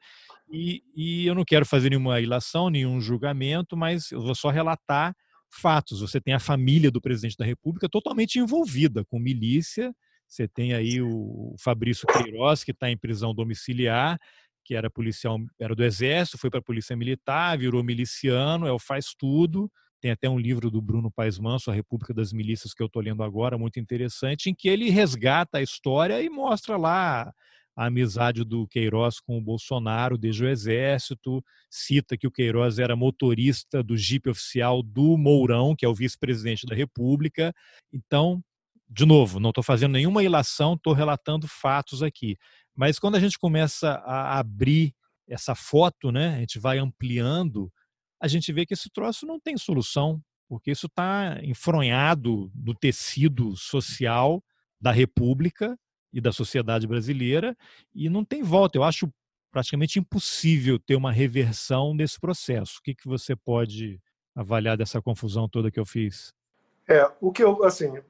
e, 0.52 0.82
e, 0.94 1.26
eu 1.26 1.34
não 1.34 1.44
quero 1.44 1.64
fazer 1.64 1.90
nenhuma 1.90 2.20
ilação, 2.20 2.68
nenhum 2.68 3.00
julgamento, 3.00 3.76
mas 3.76 4.10
eu 4.10 4.20
vou 4.20 4.34
só 4.34 4.48
relatar 4.48 5.14
fatos. 5.48 6.00
Você 6.00 6.20
tem 6.20 6.34
a 6.34 6.40
família 6.40 6.90
do 6.90 7.00
presidente 7.00 7.36
da 7.36 7.44
República 7.44 7.88
totalmente 7.88 8.38
envolvida 8.38 9.04
com 9.04 9.18
milícia, 9.18 9.92
você 10.26 10.46
tem 10.46 10.72
aí 10.72 11.02
o 11.02 11.56
Fabrício 11.58 12.06
Queiroz, 12.06 12.62
que 12.62 12.70
está 12.70 12.88
em 12.88 12.96
prisão 12.96 13.34
domiciliar, 13.34 14.16
que 14.64 14.74
era 14.74 14.90
policial, 14.90 15.38
era 15.58 15.74
do 15.74 15.84
exército, 15.84 16.38
foi 16.38 16.50
para 16.50 16.60
a 16.60 16.62
polícia 16.62 16.96
militar, 16.96 17.58
virou 17.58 17.82
miliciano, 17.82 18.66
é 18.66 18.72
o 18.72 18.78
faz 18.78 19.14
tudo. 19.18 19.70
Tem 20.00 20.10
até 20.10 20.28
um 20.28 20.38
livro 20.38 20.70
do 20.70 20.80
Bruno 20.80 21.10
Paes 21.10 21.38
Manso, 21.38 21.70
A 21.70 21.74
República 21.74 22.14
das 22.14 22.32
Milícias, 22.32 22.72
que 22.72 22.82
eu 22.82 22.86
estou 22.86 23.02
lendo 23.02 23.22
agora, 23.22 23.58
muito 23.58 23.78
interessante, 23.78 24.48
em 24.48 24.54
que 24.54 24.68
ele 24.68 24.88
resgata 24.88 25.58
a 25.58 25.62
história 25.62 26.22
e 26.22 26.30
mostra 26.30 26.76
lá 26.76 27.32
a 27.76 27.86
amizade 27.86 28.44
do 28.44 28.66
Queiroz 28.66 29.20
com 29.20 29.38
o 29.38 29.42
Bolsonaro 29.42 30.18
desde 30.18 30.44
o 30.44 30.48
Exército, 30.48 31.42
cita 31.70 32.16
que 32.16 32.26
o 32.26 32.30
Queiroz 32.30 32.78
era 32.78 32.96
motorista 32.96 33.82
do 33.82 33.96
jipe 33.96 34.30
oficial 34.30 34.82
do 34.82 35.16
Mourão, 35.16 35.74
que 35.76 35.84
é 35.84 35.88
o 35.88 35.94
vice-presidente 35.94 36.66
da 36.66 36.74
República. 36.74 37.54
Então, 37.92 38.42
de 38.88 39.06
novo, 39.06 39.38
não 39.38 39.50
estou 39.50 39.62
fazendo 39.62 39.92
nenhuma 39.92 40.22
ilação, 40.22 40.74
estou 40.74 40.92
relatando 40.92 41.46
fatos 41.46 42.02
aqui. 42.02 42.36
Mas 42.76 42.98
quando 42.98 43.16
a 43.16 43.20
gente 43.20 43.38
começa 43.38 43.90
a 44.04 44.38
abrir 44.38 44.94
essa 45.28 45.54
foto, 45.54 46.10
né, 46.10 46.36
a 46.36 46.40
gente 46.40 46.58
vai 46.58 46.78
ampliando, 46.78 47.72
a 48.20 48.28
gente 48.28 48.52
vê 48.52 48.66
que 48.66 48.74
esse 48.74 48.90
troço 48.90 49.26
não 49.26 49.38
tem 49.38 49.56
solução, 49.56 50.20
porque 50.48 50.70
isso 50.70 50.86
está 50.86 51.38
enfronhado 51.42 52.50
no 52.54 52.74
tecido 52.74 53.56
social 53.56 54.42
da 54.80 54.90
República 54.90 55.78
e 56.12 56.20
da 56.20 56.32
sociedade 56.32 56.86
brasileira 56.86 57.56
e 57.94 58.08
não 58.08 58.24
tem 58.24 58.42
volta. 58.42 58.76
Eu 58.76 58.84
acho 58.84 59.08
praticamente 59.52 59.98
impossível 59.98 60.78
ter 60.78 60.96
uma 60.96 61.12
reversão 61.12 61.96
desse 61.96 62.18
processo. 62.18 62.78
O 62.78 62.82
que, 62.82 62.94
que 62.94 63.06
você 63.06 63.36
pode 63.36 64.00
avaliar 64.34 64.76
dessa 64.76 65.00
confusão 65.02 65.48
toda 65.48 65.70
que 65.70 65.78
eu 65.78 65.86
fiz? 65.86 66.32
É, 66.90 67.08
o 67.20 67.30
que 67.30 67.44
eu, 67.44 67.62
assim, 67.62 67.96
é, 67.96 68.02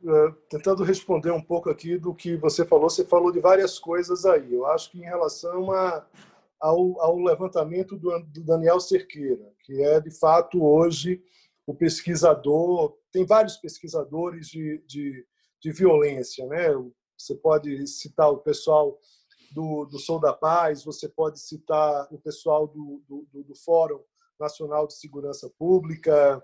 tentando 0.48 0.82
responder 0.82 1.30
um 1.30 1.42
pouco 1.42 1.68
aqui 1.68 1.98
do 1.98 2.14
que 2.14 2.34
você 2.36 2.64
falou, 2.64 2.88
você 2.88 3.04
falou 3.04 3.30
de 3.30 3.38
várias 3.38 3.78
coisas 3.78 4.24
aí. 4.24 4.54
Eu 4.54 4.64
acho 4.64 4.90
que 4.90 4.98
em 4.98 5.04
relação 5.04 5.70
a, 5.70 6.06
ao, 6.58 6.98
ao 6.98 7.18
levantamento 7.18 7.94
do, 7.94 8.18
do 8.20 8.42
Daniel 8.42 8.80
Cerqueira, 8.80 9.52
que 9.64 9.82
é, 9.82 10.00
de 10.00 10.10
fato, 10.10 10.64
hoje 10.64 11.22
o 11.66 11.74
pesquisador, 11.74 12.96
tem 13.12 13.26
vários 13.26 13.58
pesquisadores 13.58 14.48
de, 14.48 14.82
de, 14.86 15.26
de 15.60 15.72
violência, 15.72 16.46
né? 16.46 16.68
Você 17.18 17.34
pode 17.34 17.86
citar 17.86 18.30
o 18.30 18.38
pessoal 18.38 18.98
do, 19.52 19.84
do 19.84 19.98
Sou 19.98 20.18
da 20.18 20.32
Paz, 20.32 20.82
você 20.82 21.06
pode 21.06 21.38
citar 21.38 22.08
o 22.10 22.18
pessoal 22.18 22.66
do, 22.66 23.02
do, 23.06 23.44
do 23.44 23.54
Fórum 23.54 24.00
Nacional 24.40 24.86
de 24.86 24.94
Segurança 24.94 25.50
Pública, 25.58 26.42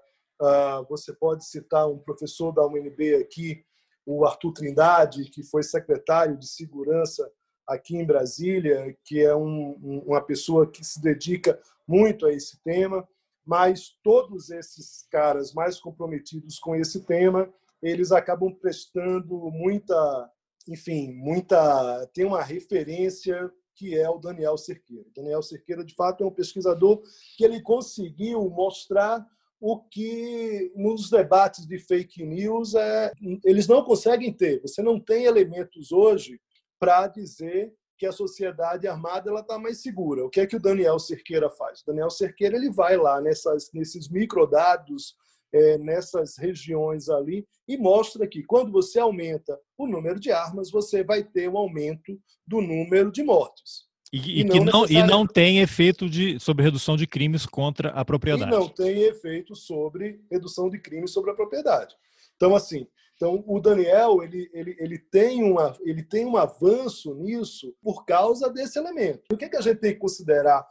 você 0.88 1.12
pode 1.12 1.44
citar 1.46 1.88
um 1.88 1.98
professor 1.98 2.52
da 2.52 2.66
UNB 2.66 3.16
aqui, 3.16 3.64
o 4.04 4.24
Arthur 4.24 4.52
Trindade, 4.52 5.30
que 5.30 5.42
foi 5.42 5.62
secretário 5.62 6.36
de 6.38 6.46
Segurança 6.46 7.28
aqui 7.66 7.96
em 7.96 8.06
Brasília, 8.06 8.96
que 9.04 9.20
é 9.20 9.34
um, 9.34 10.02
uma 10.06 10.20
pessoa 10.20 10.70
que 10.70 10.84
se 10.84 11.02
dedica 11.02 11.60
muito 11.86 12.26
a 12.26 12.32
esse 12.32 12.62
tema, 12.62 13.06
mas 13.44 13.90
todos 14.02 14.50
esses 14.50 15.06
caras 15.10 15.52
mais 15.52 15.80
comprometidos 15.80 16.58
com 16.58 16.76
esse 16.76 17.00
tema, 17.04 17.52
eles 17.82 18.12
acabam 18.12 18.52
prestando 18.52 19.50
muita, 19.50 20.30
enfim, 20.68 21.12
muita, 21.12 22.06
tem 22.14 22.24
uma 22.24 22.42
referência 22.42 23.50
que 23.74 23.96
é 23.96 24.08
o 24.08 24.18
Daniel 24.18 24.56
Cerqueira. 24.56 25.04
Daniel 25.14 25.42
Cerqueira, 25.42 25.84
de 25.84 25.94
fato, 25.94 26.24
é 26.24 26.26
um 26.26 26.32
pesquisador 26.32 27.02
que 27.36 27.44
ele 27.44 27.60
conseguiu 27.60 28.48
mostrar 28.48 29.24
o 29.60 29.80
que 29.80 30.72
nos 30.74 31.10
debates 31.10 31.66
de 31.66 31.78
fake 31.78 32.24
news 32.24 32.74
é, 32.74 33.12
eles 33.44 33.66
não 33.66 33.82
conseguem 33.82 34.32
ter. 34.32 34.60
Você 34.60 34.82
não 34.82 35.00
tem 35.00 35.24
elementos 35.24 35.92
hoje 35.92 36.40
para 36.78 37.06
dizer 37.08 37.72
que 37.98 38.06
a 38.06 38.12
sociedade 38.12 38.86
armada 38.86 39.30
ela 39.30 39.40
está 39.40 39.58
mais 39.58 39.80
segura. 39.80 40.24
O 40.24 40.30
que 40.30 40.40
é 40.40 40.46
que 40.46 40.56
o 40.56 40.60
Daniel 40.60 40.98
Cerqueira 40.98 41.48
faz? 41.50 41.80
O 41.80 41.86
Daniel 41.86 42.10
Cerqueira 42.10 42.56
ele 42.56 42.70
vai 42.70 42.96
lá 42.96 43.20
nessas, 43.20 43.70
nesses 43.72 44.10
microdados, 44.10 45.16
é, 45.52 45.78
nessas 45.78 46.36
regiões 46.36 47.08
ali 47.08 47.46
e 47.66 47.78
mostra 47.78 48.26
que 48.26 48.42
quando 48.42 48.70
você 48.70 48.98
aumenta 48.98 49.58
o 49.78 49.86
número 49.86 50.20
de 50.20 50.30
armas, 50.30 50.70
você 50.70 51.02
vai 51.02 51.24
ter 51.24 51.48
um 51.48 51.56
aumento 51.56 52.20
do 52.46 52.60
número 52.60 53.10
de 53.10 53.22
mortes. 53.22 53.86
E, 54.12 54.40
e, 54.40 54.44
não, 54.44 54.64
não 54.64 54.86
e 54.86 55.02
não 55.02 55.26
tem 55.26 55.58
efeito 55.58 56.08
de, 56.08 56.38
sobre 56.38 56.64
redução 56.64 56.96
de 56.96 57.06
crimes 57.06 57.44
contra 57.44 57.90
a 57.90 58.04
propriedade. 58.04 58.50
E 58.50 58.54
não 58.54 58.68
tem 58.68 59.02
efeito 59.02 59.56
sobre 59.56 60.20
redução 60.30 60.70
de 60.70 60.78
crimes 60.78 61.10
sobre 61.10 61.32
a 61.32 61.34
propriedade. 61.34 61.94
Então, 62.36 62.54
assim, 62.54 62.86
Então, 63.16 63.42
o 63.46 63.58
Daniel 63.60 64.22
ele, 64.22 64.48
ele, 64.52 64.76
ele, 64.78 64.98
tem 64.98 65.42
uma, 65.42 65.74
ele 65.80 66.02
tem 66.02 66.26
um 66.26 66.36
avanço 66.36 67.14
nisso 67.14 67.74
por 67.82 68.04
causa 68.04 68.50
desse 68.50 68.78
elemento. 68.78 69.22
O 69.32 69.36
que, 69.36 69.46
é 69.46 69.48
que 69.48 69.56
a 69.56 69.60
gente 69.62 69.80
tem 69.80 69.94
que 69.94 69.98
considerar 69.98 70.66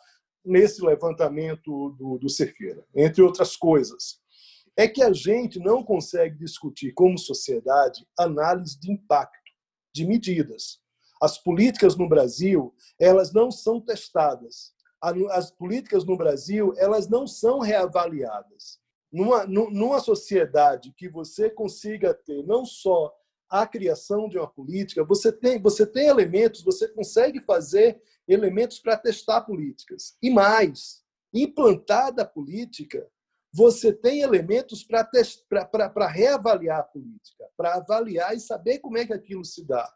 nesse 0.46 0.86
levantamento 0.86 1.90
do, 1.98 2.20
do 2.20 2.30
Cerqueira? 2.30 2.86
Entre 2.96 3.22
outras 3.22 3.58
coisas, 3.58 4.20
é 4.78 4.88
que 4.88 5.02
a 5.02 5.12
gente 5.12 5.60
não 5.60 5.84
consegue 5.84 6.38
discutir 6.38 6.94
como 6.94 7.18
sociedade 7.18 8.06
análise 8.18 8.80
de 8.80 8.92
impacto, 8.92 9.52
de 9.94 10.06
medidas. 10.06 10.80
As 11.22 11.38
políticas 11.38 11.96
no 11.96 12.08
Brasil, 12.08 12.74
elas 13.00 13.32
não 13.32 13.52
são 13.52 13.80
testadas. 13.80 14.74
As 15.32 15.52
políticas 15.52 16.06
no 16.06 16.18
Brasil, 16.18 16.74
elas 16.78 17.08
não 17.08 17.28
são 17.28 17.60
reavaliadas. 17.60 18.80
Numa, 19.12 19.46
numa 19.46 20.00
sociedade 20.00 20.94
que 20.98 21.08
você 21.08 21.50
consiga 21.50 22.14
ter 22.14 22.44
não 22.46 22.66
só 22.66 23.14
a 23.50 23.66
criação 23.66 24.28
de 24.28 24.38
uma 24.38 24.48
política, 24.48 25.04
você 25.04 25.32
tem, 25.32 25.62
você 25.62 25.86
tem 25.86 26.08
elementos, 26.08 26.64
você 26.64 26.88
consegue 26.88 27.40
fazer 27.42 28.02
elementos 28.28 28.80
para 28.80 28.98
testar 28.98 29.42
políticas. 29.42 30.18
E 30.22 30.30
mais, 30.30 31.04
implantada 31.34 32.24
a 32.24 32.28
política, 32.28 33.08
você 33.54 33.94
tem 33.94 34.22
elementos 34.22 34.84
para 34.84 36.08
reavaliar 36.08 36.80
a 36.80 36.84
política, 36.84 37.46
para 37.56 37.76
avaliar 37.76 38.36
e 38.36 38.40
saber 38.40 38.80
como 38.80 38.98
é 38.98 39.06
que 39.06 39.14
aquilo 39.14 39.46
se 39.46 39.64
dá. 39.64 39.90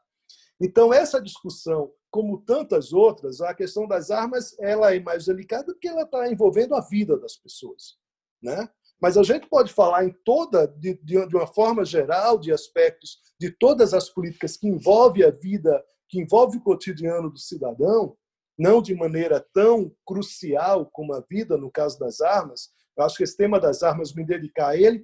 Então, 0.61 0.93
essa 0.93 1.21
discussão, 1.21 1.91
como 2.11 2.41
tantas 2.41 2.91
outras, 2.91 3.39
a 3.39 3.53
questão 3.53 3.87
das 3.87 4.11
armas 4.11 4.57
ela 4.59 4.93
é 4.93 4.99
mais 4.99 5.25
delicada 5.25 5.65
porque 5.73 5.87
ela 5.87 6.01
está 6.03 6.29
envolvendo 6.29 6.75
a 6.75 6.81
vida 6.81 7.17
das 7.17 7.37
pessoas. 7.37 7.97
Né? 8.41 8.67
Mas 9.01 9.17
a 9.17 9.23
gente 9.23 9.47
pode 9.47 9.71
falar 9.71 10.05
em 10.05 10.13
toda, 10.25 10.67
de, 10.67 10.99
de 11.03 11.35
uma 11.35 11.47
forma 11.47 11.85
geral, 11.85 12.37
de 12.37 12.51
aspectos 12.51 13.19
de 13.39 13.49
todas 13.51 13.93
as 13.93 14.09
políticas 14.09 14.57
que 14.57 14.67
envolvem 14.67 15.23
a 15.23 15.31
vida, 15.31 15.81
que 16.09 16.19
envolve 16.19 16.57
o 16.57 16.61
cotidiano 16.61 17.29
do 17.29 17.39
cidadão, 17.39 18.17
não 18.57 18.81
de 18.81 18.93
maneira 18.93 19.39
tão 19.53 19.95
crucial 20.05 20.85
como 20.91 21.13
a 21.13 21.21
vida, 21.21 21.55
no 21.55 21.71
caso 21.71 21.97
das 21.97 22.19
armas, 22.19 22.69
eu 22.99 23.05
acho 23.05 23.17
que 23.17 23.23
esse 23.23 23.37
tema 23.37 23.59
das 23.59 23.81
armas, 23.81 24.13
me 24.13 24.25
dedicar 24.25 24.69
a 24.69 24.77
ele, 24.77 25.03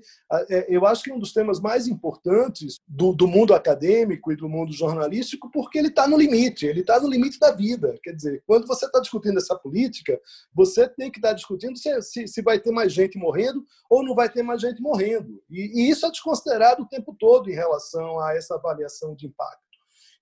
é, 0.49 0.65
eu 0.67 0.85
acho 0.85 1.03
que 1.03 1.11
é 1.11 1.13
um 1.13 1.19
dos 1.19 1.31
temas 1.31 1.61
mais 1.61 1.87
importantes 1.87 2.77
do, 2.87 3.13
do 3.13 3.27
mundo 3.27 3.53
acadêmico 3.53 4.31
e 4.31 4.35
do 4.35 4.49
mundo 4.49 4.73
jornalístico, 4.73 5.49
porque 5.51 5.79
ele 5.79 5.87
está 5.87 6.07
no 6.07 6.17
limite, 6.17 6.65
ele 6.65 6.81
está 6.81 6.99
no 6.99 7.09
limite 7.09 7.39
da 7.39 7.51
vida. 7.51 7.97
Quer 8.03 8.11
dizer, 8.11 8.43
quando 8.45 8.67
você 8.67 8.85
está 8.85 8.99
discutindo 8.99 9.37
essa 9.37 9.55
política, 9.55 10.19
você 10.53 10.89
tem 10.89 11.09
que 11.09 11.19
estar 11.19 11.29
tá 11.29 11.35
discutindo 11.35 11.77
se, 11.77 12.01
se, 12.01 12.27
se, 12.27 12.41
vai 12.41 12.59
ter 12.59 12.71
mais 12.71 12.91
gente 12.91 13.17
morrendo 13.17 13.65
ou 13.89 14.03
não 14.03 14.13
vai 14.13 14.29
ter 14.29 14.43
mais 14.43 14.61
gente 14.61 14.81
morrendo. 14.81 15.41
E, 15.49 15.81
e 15.81 15.89
isso 15.89 16.05
é 16.05 16.11
desconsiderado 16.11 16.83
o 16.83 16.87
tempo 16.87 17.15
todo 17.17 17.49
em 17.49 17.55
relação 17.55 18.19
a 18.19 18.35
essa 18.35 18.55
avaliação 18.55 19.15
de 19.15 19.27
impacto. 19.27 19.64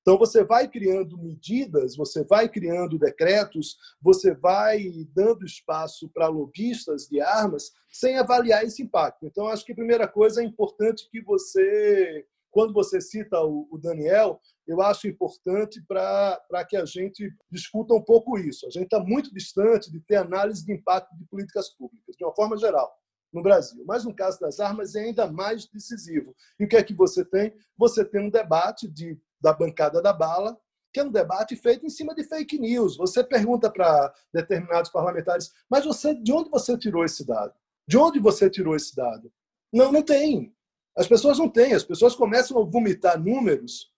Então, 0.03 0.17
você 0.17 0.43
vai 0.43 0.67
criando 0.67 1.17
medidas, 1.17 1.95
você 1.95 2.25
vai 2.25 2.49
criando 2.49 2.99
decretos, 2.99 3.77
você 4.01 4.35
vai 4.35 4.91
dando 5.15 5.45
espaço 5.45 6.09
para 6.09 6.27
lobistas 6.27 7.07
de 7.07 7.21
armas 7.21 7.71
sem 7.89 8.17
avaliar 8.17 8.65
esse 8.65 8.83
impacto. 8.83 9.25
Então, 9.25 9.47
acho 9.47 9.65
que 9.65 9.71
a 9.71 9.75
primeira 9.75 10.05
coisa 10.05 10.41
é 10.41 10.45
importante 10.45 11.09
que 11.09 11.21
você, 11.21 12.25
quando 12.51 12.73
você 12.73 12.99
cita 12.99 13.39
o 13.39 13.79
Daniel, 13.81 14.41
eu 14.67 14.81
acho 14.81 15.07
importante 15.07 15.81
para 15.87 16.65
que 16.67 16.75
a 16.75 16.83
gente 16.83 17.33
discuta 17.49 17.93
um 17.93 18.01
pouco 18.01 18.37
isso. 18.37 18.67
A 18.67 18.69
gente 18.69 18.85
está 18.85 18.99
muito 18.99 19.33
distante 19.33 19.89
de 19.89 20.01
ter 20.01 20.17
análise 20.17 20.65
de 20.65 20.73
impacto 20.73 21.15
de 21.15 21.23
políticas 21.27 21.69
públicas, 21.69 22.13
de 22.17 22.25
uma 22.25 22.35
forma 22.35 22.57
geral 22.57 22.93
no 23.31 23.41
Brasil. 23.41 23.83
Mas 23.87 24.03
no 24.05 24.13
caso 24.13 24.39
das 24.39 24.59
armas 24.59 24.95
é 24.95 25.05
ainda 25.05 25.31
mais 25.31 25.65
decisivo. 25.65 26.35
E 26.59 26.65
o 26.65 26.67
que 26.67 26.75
é 26.75 26.83
que 26.83 26.93
você 26.93 27.25
tem? 27.25 27.53
Você 27.77 28.05
tem 28.05 28.21
um 28.21 28.29
debate 28.29 28.87
de 28.87 29.17
da 29.43 29.51
bancada 29.51 30.01
da 30.01 30.13
bala, 30.13 30.57
que 30.93 31.01
é 31.01 31.03
um 31.03 31.11
debate 31.11 31.55
feito 31.57 31.85
em 31.85 31.89
cima 31.89 32.15
de 32.15 32.23
fake 32.23 32.57
news. 32.57 32.95
Você 32.95 33.23
pergunta 33.23 33.69
para 33.69 34.13
determinados 34.33 34.89
parlamentares, 34.89 35.51
mas 35.69 35.83
você, 35.83 36.15
de 36.15 36.31
onde 36.31 36.49
você 36.49 36.77
tirou 36.77 37.03
esse 37.03 37.25
dado? 37.25 37.53
De 37.85 37.97
onde 37.97 38.19
você 38.19 38.49
tirou 38.49 38.75
esse 38.75 38.95
dado? 38.95 39.29
Não, 39.71 39.91
não 39.91 40.01
tem. 40.01 40.55
As 40.95 41.07
pessoas 41.07 41.37
não 41.37 41.49
têm. 41.49 41.73
As 41.73 41.83
pessoas 41.83 42.15
começam 42.15 42.57
a 42.61 42.63
vomitar 42.63 43.19
números, 43.19 43.91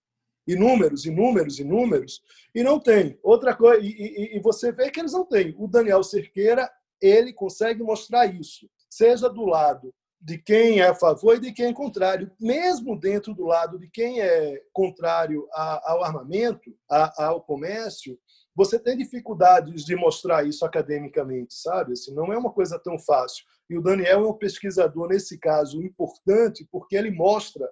e 0.48 0.56
números, 0.56 1.06
e 1.06 1.12
números, 1.12 1.60
e 1.60 1.64
números, 1.64 2.24
e 2.54 2.64
não 2.64 2.80
tem. 2.80 3.20
Outra 3.22 3.56
coisa, 3.56 3.84
e, 3.84 3.90
e, 3.90 4.38
e 4.38 4.40
você 4.40 4.72
vê 4.72 4.90
que 4.90 5.00
eles 5.00 5.14
não 5.14 5.26
têm. 5.26 5.54
O 5.60 5.68
Daniel 5.68 6.04
Cerqueira, 6.04 6.72
ele 7.02 7.34
consegue 7.34 7.84
mostrar 7.84 8.26
isso, 8.26 8.70
seja 8.90 9.30
do 9.30 9.46
lado 9.46 9.94
de 10.26 10.40
quem 10.40 10.80
é 10.80 10.88
a 10.88 10.96
favor 10.96 11.36
e 11.36 11.40
de 11.40 11.54
quem 11.54 11.68
é 11.68 11.74
contrário. 11.74 12.32
Mesmo 12.40 13.00
dentro 13.00 13.32
do 13.32 13.46
lado 13.46 13.78
de 13.78 13.88
quem 13.88 14.20
é 14.20 14.60
contrário 14.74 15.48
ao 15.54 16.04
armamento, 16.04 16.76
ao 16.90 17.40
comércio, 17.42 18.18
você 18.56 18.80
tem 18.80 18.98
dificuldades 18.98 19.86
de 19.86 19.96
mostrar 19.96 20.44
isso 20.44 20.66
academicamente, 20.66 21.54
sabe? 21.54 21.94
Assim, 21.94 22.12
não 22.16 22.34
é 22.34 22.38
uma 22.38 22.52
coisa 22.52 22.80
tão 22.80 22.98
fácil. 22.98 23.46
E 23.70 23.78
o 23.78 23.82
Daniel 23.82 24.26
é 24.26 24.28
um 24.28 24.34
pesquisador, 24.34 25.10
nesse 25.10 25.38
caso, 25.38 25.80
importante, 25.84 26.68
porque 26.72 26.96
ele 26.96 27.12
mostra, 27.12 27.70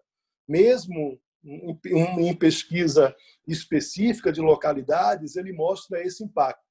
mesmo 0.47 1.19
em 1.43 2.35
pesquisa 2.35 3.15
específica 3.47 4.31
de 4.31 4.41
localidades, 4.41 5.35
ele 5.35 5.51
mostra 5.51 6.05
esse 6.05 6.23
impacto. 6.23 6.62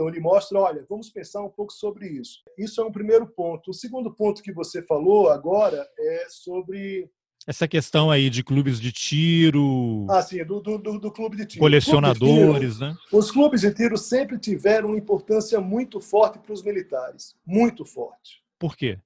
Então, 0.00 0.08
ele 0.08 0.18
mostra: 0.18 0.58
olha, 0.58 0.86
vamos 0.88 1.10
pensar 1.10 1.42
um 1.42 1.50
pouco 1.50 1.74
sobre 1.74 2.08
isso. 2.08 2.38
Isso 2.56 2.80
é 2.80 2.84
um 2.84 2.90
primeiro 2.90 3.26
ponto. 3.26 3.70
O 3.70 3.74
segundo 3.74 4.10
ponto 4.10 4.42
que 4.42 4.50
você 4.50 4.82
falou 4.82 5.28
agora 5.28 5.86
é 5.98 6.26
sobre. 6.30 7.10
Essa 7.46 7.68
questão 7.68 8.10
aí 8.10 8.30
de 8.30 8.42
clubes 8.42 8.80
de 8.80 8.92
tiro. 8.92 10.06
Ah, 10.08 10.22
sim, 10.22 10.42
do, 10.42 10.58
do, 10.58 10.78
do 10.78 11.12
clube 11.12 11.36
de 11.36 11.44
tiro. 11.44 11.60
Colecionadores, 11.60 12.74
de 12.74 12.78
tiro, 12.78 12.92
né? 12.92 12.96
Os 13.12 13.30
clubes 13.30 13.60
de 13.60 13.74
tiro 13.74 13.98
sempre 13.98 14.38
tiveram 14.38 14.88
uma 14.88 14.98
importância 14.98 15.60
muito 15.60 16.00
forte 16.00 16.38
para 16.38 16.52
os 16.54 16.62
militares. 16.62 17.36
Muito 17.46 17.84
forte. 17.84 18.42
Por 18.58 18.74
quê? 18.74 18.98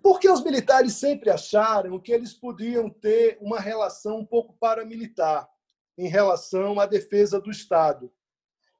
Porque 0.00 0.30
os 0.30 0.44
militares 0.44 0.92
sempre 0.92 1.30
acharam 1.30 1.98
que 1.98 2.12
eles 2.12 2.32
podiam 2.32 2.88
ter 2.88 3.38
uma 3.40 3.58
relação 3.58 4.20
um 4.20 4.24
pouco 4.24 4.54
paramilitar 4.60 5.48
em 5.96 6.06
relação 6.06 6.78
à 6.78 6.86
defesa 6.86 7.40
do 7.40 7.50
Estado. 7.50 8.08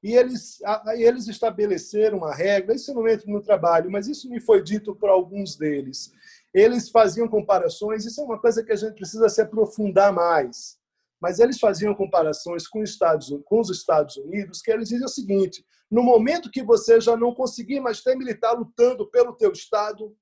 E 0.01 0.15
eles, 0.15 0.59
eles 0.97 1.27
estabeleceram 1.27 2.19
uma 2.19 2.33
regra, 2.33 2.73
isso 2.73 2.93
não 2.93 3.07
entra 3.07 3.29
no 3.29 3.41
trabalho, 3.41 3.91
mas 3.91 4.07
isso 4.07 4.29
me 4.29 4.39
foi 4.39 4.63
dito 4.63 4.95
por 4.95 5.09
alguns 5.09 5.57
deles. 5.57 6.13
Eles 6.53 6.89
faziam 6.89 7.27
comparações, 7.27 8.05
isso 8.05 8.21
é 8.21 8.23
uma 8.23 8.39
coisa 8.39 8.63
que 8.63 8.71
a 8.71 8.75
gente 8.75 8.95
precisa 8.95 9.27
se 9.27 9.41
aprofundar 9.41 10.13
mais. 10.13 10.79
Mas 11.21 11.39
eles 11.39 11.59
faziam 11.59 11.93
comparações 11.93 12.65
com, 12.65 12.81
Estados, 12.81 13.29
com 13.43 13.59
os 13.59 13.69
Estados 13.69 14.15
Unidos, 14.15 14.61
que 14.61 14.71
eles 14.71 14.87
diziam 14.87 15.05
o 15.05 15.09
seguinte: 15.09 15.65
no 15.91 16.01
momento 16.01 16.49
que 16.49 16.63
você 16.63 17.01
já 17.01 17.17
não 17.17 17.35
conseguir 17.35 17.81
mais 17.81 18.01
ter 18.01 18.15
militar 18.15 18.53
lutando 18.53 19.05
pelo 19.11 19.35
teu 19.35 19.51
Estado, 19.51 20.15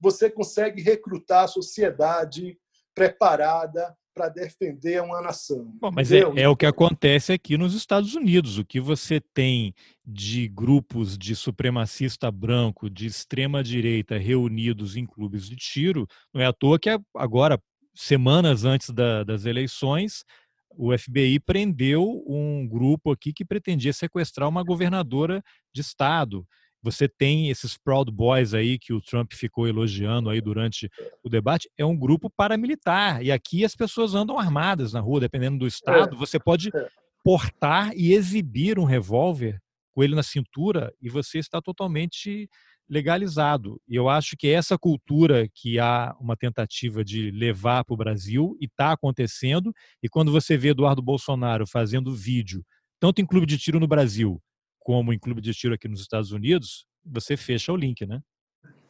você 0.00 0.30
consegue 0.30 0.80
recrutar 0.80 1.44
a 1.44 1.48
sociedade 1.48 2.56
preparada 2.94 3.97
para 4.18 4.28
defender 4.28 5.00
uma 5.00 5.22
nação. 5.22 5.72
Bom, 5.80 5.92
mas 5.92 6.10
é, 6.10 6.18
é, 6.34 6.48
o 6.48 6.56
que 6.56 6.66
acontece 6.66 7.32
aqui 7.32 7.56
nos 7.56 7.72
Estados 7.72 8.16
Unidos. 8.16 8.58
O 8.58 8.64
que 8.64 8.80
você 8.80 9.20
tem 9.20 9.72
de 10.04 10.48
grupos 10.48 11.16
de 11.16 11.36
supremacista 11.36 12.28
branco, 12.28 12.90
de 12.90 13.06
extrema 13.06 13.62
direita 13.62 14.18
reunidos 14.18 14.96
em 14.96 15.06
clubes 15.06 15.48
de 15.48 15.54
tiro, 15.54 16.04
não 16.34 16.42
é 16.42 16.46
à 16.46 16.52
toa 16.52 16.80
que 16.80 16.90
agora, 17.14 17.62
semanas 17.94 18.64
antes 18.64 18.90
da, 18.90 19.22
das 19.22 19.44
eleições, 19.44 20.24
o 20.70 20.96
FBI 20.96 21.38
prendeu 21.38 22.24
um 22.26 22.66
grupo 22.66 23.12
aqui 23.12 23.32
que 23.32 23.44
pretendia 23.44 23.92
sequestrar 23.92 24.48
uma 24.48 24.64
governadora 24.64 25.40
de 25.72 25.80
estado. 25.80 26.44
Você 26.82 27.08
tem 27.08 27.50
esses 27.50 27.76
Proud 27.76 28.10
Boys 28.10 28.54
aí 28.54 28.78
que 28.78 28.92
o 28.92 29.00
Trump 29.00 29.32
ficou 29.32 29.66
elogiando 29.66 30.30
aí 30.30 30.40
durante 30.40 30.88
o 31.24 31.28
debate, 31.28 31.68
é 31.76 31.84
um 31.84 31.96
grupo 31.96 32.30
paramilitar. 32.30 33.22
E 33.22 33.32
aqui 33.32 33.64
as 33.64 33.74
pessoas 33.74 34.14
andam 34.14 34.38
armadas 34.38 34.92
na 34.92 35.00
rua, 35.00 35.20
dependendo 35.20 35.58
do 35.58 35.66
estado. 35.66 36.14
É. 36.14 36.18
Você 36.18 36.38
pode 36.38 36.70
é. 36.74 36.88
portar 37.24 37.92
e 37.96 38.12
exibir 38.12 38.78
um 38.78 38.84
revólver 38.84 39.60
com 39.92 40.02
ele 40.04 40.14
na 40.14 40.22
cintura 40.22 40.92
e 41.02 41.08
você 41.08 41.38
está 41.38 41.60
totalmente 41.60 42.48
legalizado. 42.88 43.80
E 43.86 43.94
eu 43.96 44.08
acho 44.08 44.36
que 44.36 44.48
essa 44.48 44.78
cultura 44.78 45.48
que 45.52 45.78
há 45.78 46.16
uma 46.18 46.36
tentativa 46.36 47.04
de 47.04 47.30
levar 47.30 47.84
para 47.84 47.94
o 47.94 47.96
Brasil 47.96 48.56
e 48.60 48.64
está 48.64 48.92
acontecendo, 48.92 49.74
e 50.02 50.08
quando 50.08 50.32
você 50.32 50.56
vê 50.56 50.68
Eduardo 50.68 51.02
Bolsonaro 51.02 51.66
fazendo 51.66 52.14
vídeo, 52.14 52.64
tanto 52.98 53.20
em 53.20 53.26
clube 53.26 53.46
de 53.46 53.58
tiro 53.58 53.78
no 53.78 53.86
Brasil, 53.86 54.40
como 54.88 55.12
em 55.12 55.18
clube 55.18 55.42
de 55.42 55.52
tiro 55.52 55.74
aqui 55.74 55.86
nos 55.86 56.00
Estados 56.00 56.32
Unidos, 56.32 56.86
você 57.04 57.36
fecha 57.36 57.70
o 57.70 57.76
link, 57.76 58.06
né? 58.06 58.22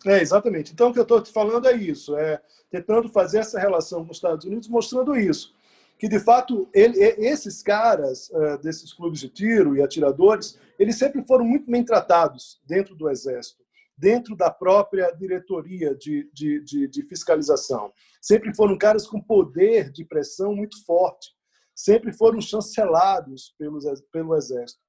É, 0.07 0.23
exatamente. 0.23 0.73
Então, 0.73 0.91
o 0.91 0.93
que 0.93 0.99
eu 1.01 1.03
estou 1.03 1.21
te 1.21 1.33
falando 1.33 1.67
é 1.67 1.75
isso, 1.75 2.17
é 2.17 2.41
tentando 2.71 3.09
fazer 3.09 3.39
essa 3.39 3.59
relação 3.59 4.05
com 4.05 4.13
os 4.13 4.19
Estados 4.19 4.45
Unidos, 4.45 4.69
mostrando 4.69 5.17
isso, 5.17 5.53
que 5.99 6.09
de 6.09 6.21
fato 6.21 6.69
ele, 6.73 6.97
esses 7.19 7.65
caras 7.65 8.31
uh, 8.31 8.63
desses 8.63 8.93
clubes 8.93 9.19
de 9.19 9.29
tiro 9.29 9.75
e 9.75 9.83
atiradores, 9.83 10.57
eles 10.79 10.97
sempre 10.97 11.21
foram 11.27 11.45
muito 11.45 11.69
bem 11.69 11.85
tratados 11.85 12.61
dentro 12.65 12.95
do 12.95 13.11
exército. 13.11 13.65
dentro 13.97 14.37
da 14.37 14.49
própria 14.49 15.11
diretoria 15.11 15.97
de, 15.97 16.31
de, 16.33 16.61
de, 16.61 16.87
de 16.87 17.03
fiscalização. 17.09 17.93
Sempre 18.23 18.55
foram 18.55 18.79
caras 18.79 19.05
com 19.05 19.21
poder 19.21 19.91
de 19.91 20.05
pressão 20.05 20.55
muito 20.55 20.85
forte. 20.85 21.31
Sempre 21.75 22.13
foram 22.13 22.41
chancelados 22.41 23.53
pelos, 23.59 23.85
pelo 24.13 24.37
Exército. 24.37 24.81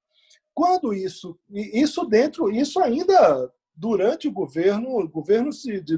Quando 0.54 0.92
isso, 0.92 1.38
isso 1.50 2.04
dentro, 2.04 2.50
isso 2.50 2.80
ainda 2.80 3.50
durante 3.74 4.28
o 4.28 4.32
governo, 4.32 5.08
governo 5.08 5.50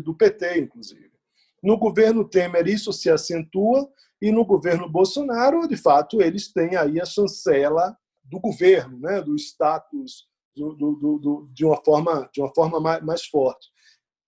do 0.02 0.14
PT, 0.14 0.60
inclusive. 0.60 1.10
No 1.62 1.76
governo 1.76 2.28
Temer 2.28 2.66
isso 2.68 2.92
se 2.92 3.10
acentua 3.10 3.88
e 4.20 4.30
no 4.30 4.44
governo 4.44 4.88
Bolsonaro, 4.88 5.66
de 5.66 5.76
fato, 5.76 6.22
eles 6.22 6.52
têm 6.52 6.76
aí 6.76 7.00
a 7.00 7.04
chancela 7.04 7.96
do 8.22 8.38
governo, 8.38 8.98
né, 8.98 9.20
do 9.20 9.34
status 9.34 10.28
do, 10.54 10.74
do, 10.74 11.18
do, 11.18 11.48
de 11.52 11.64
uma 11.64 11.82
forma 11.82 12.28
de 12.32 12.40
uma 12.40 12.52
forma 12.54 12.78
mais, 12.78 13.02
mais, 13.02 13.24
forte. 13.24 13.68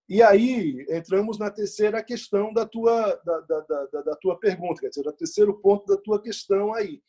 E 0.08 0.22
aí 0.22 0.84
entramos 0.90 1.38
na 1.38 1.50
terceira 1.50 2.02
questão 2.02 2.52
da 2.52 2.66
tua 2.66 3.14
da, 3.24 3.40
da, 3.40 3.60
da, 3.60 4.02
da 4.02 4.16
tua 4.16 4.38
pergunta, 4.38 4.80
quer 4.80 4.88
dizer, 4.88 5.06
o 5.06 5.12
terceiro 5.12 5.54
ponto 5.60 5.86
da 5.86 6.00
tua 6.00 6.20
questão 6.20 6.74
aí. 6.74 7.00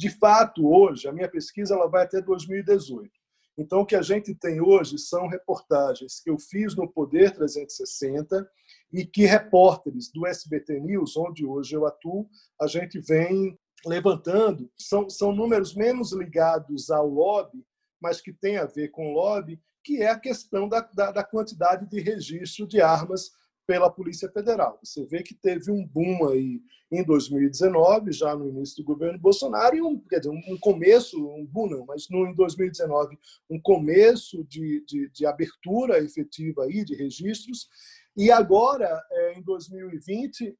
De 0.00 0.08
fato, 0.08 0.66
hoje 0.66 1.06
a 1.06 1.12
minha 1.12 1.28
pesquisa 1.28 1.74
ela 1.74 1.86
vai 1.86 2.04
até 2.04 2.22
2018. 2.22 3.10
Então, 3.58 3.82
o 3.82 3.84
que 3.84 3.94
a 3.94 4.00
gente 4.00 4.34
tem 4.34 4.58
hoje 4.58 4.96
são 4.96 5.28
reportagens 5.28 6.20
que 6.20 6.30
eu 6.30 6.38
fiz 6.38 6.74
no 6.74 6.90
Poder 6.90 7.34
360 7.34 8.50
e 8.90 9.04
que 9.04 9.26
repórteres 9.26 10.10
do 10.10 10.26
SBT 10.26 10.80
News, 10.80 11.18
onde 11.18 11.44
hoje 11.44 11.76
eu 11.76 11.84
atuo, 11.84 12.26
a 12.58 12.66
gente 12.66 12.98
vem 12.98 13.58
levantando. 13.84 14.70
São, 14.74 15.10
são 15.10 15.34
números 15.34 15.74
menos 15.74 16.14
ligados 16.14 16.88
ao 16.88 17.06
lobby, 17.06 17.62
mas 18.00 18.22
que 18.22 18.32
tem 18.32 18.56
a 18.56 18.64
ver 18.64 18.88
com 18.88 19.12
lobby, 19.12 19.60
que 19.84 20.00
é 20.00 20.08
a 20.08 20.18
questão 20.18 20.66
da, 20.66 20.80
da, 20.80 21.12
da 21.12 21.22
quantidade 21.22 21.86
de 21.86 22.00
registro 22.00 22.66
de 22.66 22.80
armas 22.80 23.32
pela 23.66 23.90
Polícia 23.90 24.30
Federal. 24.30 24.78
Você 24.82 25.04
vê 25.06 25.22
que 25.22 25.34
teve 25.34 25.70
um 25.70 25.86
boom 25.86 26.28
aí 26.28 26.60
em 26.90 27.04
2019, 27.04 28.12
já 28.12 28.34
no 28.34 28.48
início 28.48 28.76
do 28.78 28.84
governo 28.84 29.18
Bolsonaro, 29.18 29.76
e 29.76 29.80
um, 29.82 29.98
quer 29.98 30.18
dizer, 30.18 30.30
um 30.30 30.58
começo, 30.58 31.16
um 31.28 31.46
boom 31.46 31.68
não, 31.68 31.86
mas 31.86 32.08
no, 32.10 32.26
em 32.26 32.34
2019, 32.34 33.16
um 33.48 33.60
começo 33.60 34.44
de, 34.44 34.84
de, 34.86 35.08
de 35.10 35.24
abertura 35.24 36.02
efetiva 36.02 36.64
aí 36.64 36.84
de 36.84 36.96
registros, 36.96 37.68
e 38.16 38.30
agora, 38.30 39.00
é, 39.12 39.38
em 39.38 39.42
2020, 39.42 40.56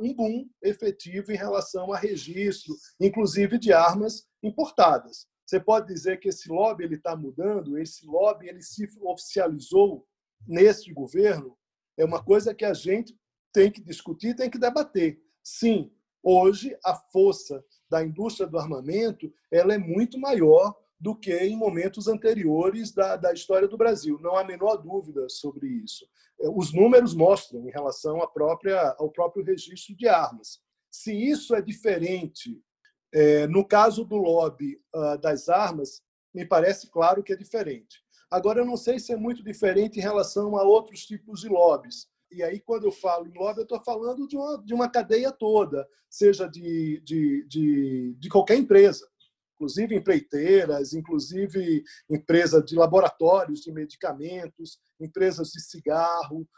um 0.00 0.14
boom 0.14 0.48
efetivo 0.62 1.32
em 1.32 1.36
relação 1.36 1.92
a 1.92 1.98
registro, 1.98 2.74
inclusive 3.00 3.58
de 3.58 3.72
armas 3.72 4.26
importadas. 4.42 5.26
Você 5.46 5.60
pode 5.60 5.86
dizer 5.86 6.18
que 6.18 6.28
esse 6.28 6.48
lobby 6.48 6.84
ele 6.84 6.96
está 6.96 7.16
mudando, 7.16 7.78
esse 7.78 8.06
lobby 8.06 8.48
ele 8.48 8.62
se 8.62 8.88
oficializou 9.02 10.06
neste 10.46 10.92
governo, 10.92 11.56
é 11.96 12.04
uma 12.04 12.22
coisa 12.22 12.54
que 12.54 12.64
a 12.64 12.74
gente 12.74 13.18
tem 13.52 13.70
que 13.70 13.80
discutir, 13.80 14.34
tem 14.34 14.50
que 14.50 14.58
debater. 14.58 15.20
Sim, 15.42 15.92
hoje 16.22 16.76
a 16.84 16.94
força 16.94 17.64
da 17.90 18.02
indústria 18.02 18.46
do 18.46 18.58
armamento 18.58 19.32
ela 19.50 19.74
é 19.74 19.78
muito 19.78 20.18
maior 20.18 20.74
do 20.98 21.16
que 21.16 21.36
em 21.36 21.56
momentos 21.56 22.06
anteriores 22.06 22.92
da, 22.92 23.16
da 23.16 23.32
história 23.32 23.66
do 23.66 23.76
Brasil. 23.76 24.18
Não 24.20 24.36
há 24.36 24.42
a 24.42 24.46
menor 24.46 24.76
dúvida 24.76 25.28
sobre 25.28 25.66
isso. 25.66 26.06
É, 26.40 26.48
os 26.48 26.72
números 26.72 27.14
mostram 27.14 27.66
em 27.66 27.72
relação 27.72 28.22
à 28.22 28.28
própria, 28.28 28.94
ao 28.98 29.10
próprio 29.10 29.44
registro 29.44 29.96
de 29.96 30.06
armas. 30.06 30.60
Se 30.90 31.12
isso 31.12 31.54
é 31.54 31.60
diferente, 31.60 32.62
é, 33.12 33.46
no 33.46 33.66
caso 33.66 34.04
do 34.04 34.16
lobby 34.16 34.80
uh, 34.94 35.18
das 35.18 35.48
armas, 35.48 36.02
me 36.34 36.46
parece 36.46 36.88
claro 36.90 37.22
que 37.22 37.32
é 37.32 37.36
diferente. 37.36 38.01
Agora, 38.32 38.60
eu 38.60 38.64
não 38.64 38.78
sei 38.78 38.98
se 38.98 39.12
é 39.12 39.16
muito 39.16 39.44
diferente 39.44 39.98
em 39.98 40.02
relação 40.02 40.56
a 40.56 40.62
outros 40.62 41.04
tipos 41.04 41.42
de 41.42 41.50
lobbies. 41.50 42.08
E 42.30 42.42
aí, 42.42 42.58
quando 42.58 42.84
eu 42.84 42.90
falo 42.90 43.26
em 43.26 43.38
lobby, 43.38 43.60
eu 43.60 43.64
estou 43.64 43.84
falando 43.84 44.26
de 44.26 44.38
uma, 44.38 44.56
de 44.64 44.72
uma 44.72 44.90
cadeia 44.90 45.30
toda, 45.30 45.86
seja 46.08 46.48
de, 46.48 47.02
de, 47.04 47.46
de, 47.46 48.16
de 48.18 48.28
qualquer 48.30 48.56
empresa, 48.56 49.06
inclusive 49.54 49.94
empreiteiras, 49.94 50.94
inclusive 50.94 51.84
empresas 52.08 52.64
de 52.64 52.74
laboratórios 52.74 53.60
de 53.60 53.70
medicamentos, 53.70 54.78
empresas 54.98 55.50
de 55.50 55.60
cigarro, 55.60 56.48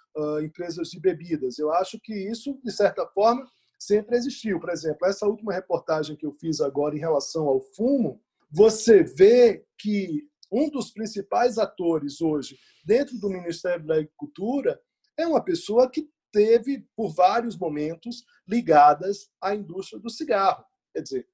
empresas 0.44 0.90
de 0.90 1.00
bebidas. 1.00 1.58
Eu 1.58 1.72
acho 1.72 1.98
que 2.00 2.14
isso, 2.14 2.56
de 2.62 2.70
certa 2.70 3.04
forma, 3.08 3.44
sempre 3.80 4.16
existiu. 4.16 4.60
Por 4.60 4.70
exemplo, 4.70 5.08
essa 5.08 5.26
última 5.26 5.52
reportagem 5.52 6.14
que 6.14 6.24
eu 6.24 6.36
fiz 6.40 6.60
agora 6.60 6.94
em 6.94 7.00
relação 7.00 7.48
ao 7.48 7.60
fumo, 7.60 8.22
você 8.48 9.02
vê 9.02 9.66
que 9.76 10.28
um 10.50 10.70
dos 10.70 10.90
principais 10.90 11.58
atores 11.58 12.20
hoje 12.20 12.58
dentro 12.84 13.18
do 13.18 13.28
Ministério 13.28 13.86
da 13.86 13.94
Agricultura 13.94 14.80
é 15.16 15.26
uma 15.26 15.42
pessoa 15.42 15.90
que 15.90 16.08
teve, 16.32 16.84
por 16.96 17.14
vários 17.14 17.56
momentos, 17.56 18.24
ligadas 18.46 19.30
à 19.40 19.54
indústria 19.54 20.00
do 20.00 20.10
cigarro. 20.10 20.64
Quer 20.92 21.02
dizer, 21.02 21.28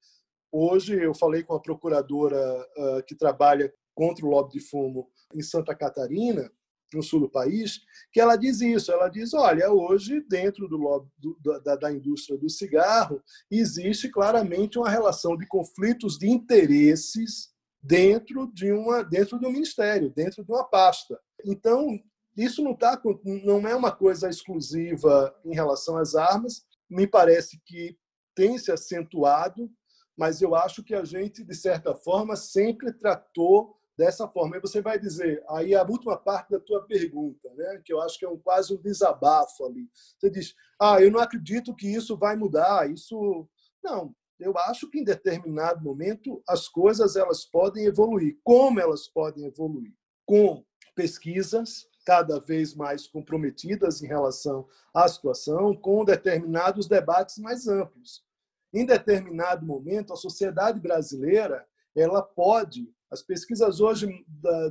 hoje 0.53 1.03
eu 1.03 1.15
falei 1.15 1.43
com 1.43 1.55
a 1.55 1.61
procuradora 1.61 2.39
uh, 2.77 3.03
que 3.07 3.15
trabalha 3.15 3.73
contra 3.95 4.25
o 4.25 4.29
lobby 4.29 4.53
de 4.53 4.61
fumo 4.61 5.11
em 5.35 5.43
Santa 5.43 5.75
Catarina, 5.75 6.51
no 6.93 7.03
sul 7.03 7.21
do 7.21 7.31
país, 7.31 7.81
que 8.13 8.21
ela 8.21 8.37
diz 8.37 8.61
isso. 8.61 8.91
Ela 8.91 9.09
diz: 9.09 9.33
olha, 9.33 9.71
hoje, 9.73 10.21
dentro 10.29 10.69
do 10.69 10.77
lobby, 10.77 11.09
do, 11.19 11.37
da, 11.63 11.77
da 11.77 11.93
indústria 11.93 12.37
do 12.37 12.51
cigarro, 12.51 13.23
existe 13.51 14.09
claramente 14.11 14.79
uma 14.79 14.91
relação 14.91 15.37
de 15.37 15.47
conflitos 15.47 16.19
de 16.19 16.29
interesses 16.29 17.51
dentro 17.83 18.47
de 18.53 18.72
uma 18.72 19.03
dentro 19.03 19.39
do 19.39 19.51
ministério, 19.51 20.11
dentro 20.11 20.45
de 20.45 20.53
uma 20.53 20.64
pasta. 20.64 21.18
Então, 21.45 21.99
isso 22.37 22.62
não 22.62 22.74
tá 22.74 23.01
não 23.24 23.66
é 23.66 23.74
uma 23.74 23.91
coisa 23.91 24.28
exclusiva 24.28 25.35
em 25.45 25.55
relação 25.55 25.97
às 25.97 26.14
armas. 26.14 26.64
Me 26.89 27.07
parece 27.07 27.61
que 27.64 27.97
tem 28.35 28.59
se 28.59 28.70
acentuado, 28.70 29.70
mas 30.16 30.43
eu 30.43 30.55
acho 30.55 30.83
que 30.83 30.95
a 30.95 31.05
gente 31.05 31.43
de 31.43 31.55
certa 31.55 31.95
forma 31.95 32.37
sempre 32.37 32.93
tratou 32.93 33.76
dessa 33.97 34.26
forma. 34.28 34.57
Aí 34.57 34.61
você 34.61 34.81
vai 34.81 34.99
dizer, 34.99 35.43
aí 35.51 35.74
a 35.74 35.83
última 35.83 36.16
parte 36.16 36.51
da 36.51 36.61
tua 36.61 36.83
pergunta, 36.87 37.53
né, 37.55 37.83
que 37.85 37.93
eu 37.93 38.01
acho 38.01 38.18
que 38.18 38.24
é 38.24 38.28
um, 38.28 38.39
quase 38.39 38.72
um 38.72 38.81
desabafo 38.81 39.66
ali. 39.66 39.91
Você 40.18 40.31
diz, 40.31 40.55
ah, 40.81 41.01
eu 41.03 41.11
não 41.11 41.20
acredito 41.20 41.74
que 41.74 41.87
isso 41.87 42.16
vai 42.16 42.35
mudar, 42.35 42.91
isso 42.91 43.47
não 43.85 44.14
eu 44.41 44.57
acho 44.59 44.88
que 44.91 44.99
em 44.99 45.05
determinado 45.05 45.82
momento 45.82 46.43
as 46.49 46.68
coisas 46.68 47.16
elas 47.16 47.45
podem 47.45 47.84
evoluir. 47.84 48.38
Como 48.43 48.80
elas 48.80 49.07
podem 49.09 49.45
evoluir? 49.45 49.93
Com 50.26 50.64
pesquisas 50.95 51.88
cada 52.05 52.41
vez 52.41 52.74
mais 52.74 53.07
comprometidas 53.07 54.03
em 54.03 54.07
relação 54.07 54.66
à 54.93 55.07
situação, 55.07 55.76
com 55.76 56.05
determinados 56.05 56.88
debates 56.88 57.38
mais 57.38 57.68
amplos. 57.68 58.24
Em 58.72 58.86
determinado 58.86 59.66
momento, 59.66 60.12
a 60.12 60.16
sociedade 60.16 60.80
brasileira 60.80 61.66
ela 61.95 62.22
pode 62.22 62.88
as 63.11 63.22
pesquisas 63.22 63.80
hoje, 63.80 64.07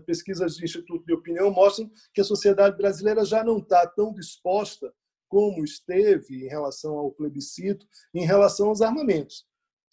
pesquisas 0.05 0.55
do 0.55 0.63
Instituto 0.63 1.05
de 1.05 1.13
Opinião, 1.13 1.51
mostram 1.51 1.91
que 2.13 2.22
a 2.22 2.24
sociedade 2.24 2.78
brasileira 2.78 3.26
já 3.26 3.43
não 3.43 3.57
está 3.57 3.86
tão 3.86 4.13
disposta 4.13 4.93
como 5.28 5.63
esteve 5.63 6.45
em 6.45 6.47
relação 6.47 6.97
ao 6.97 7.11
plebiscito, 7.11 7.86
em 8.13 8.26
relação 8.26 8.70
aos 8.70 8.82
armamentos. 8.82 9.45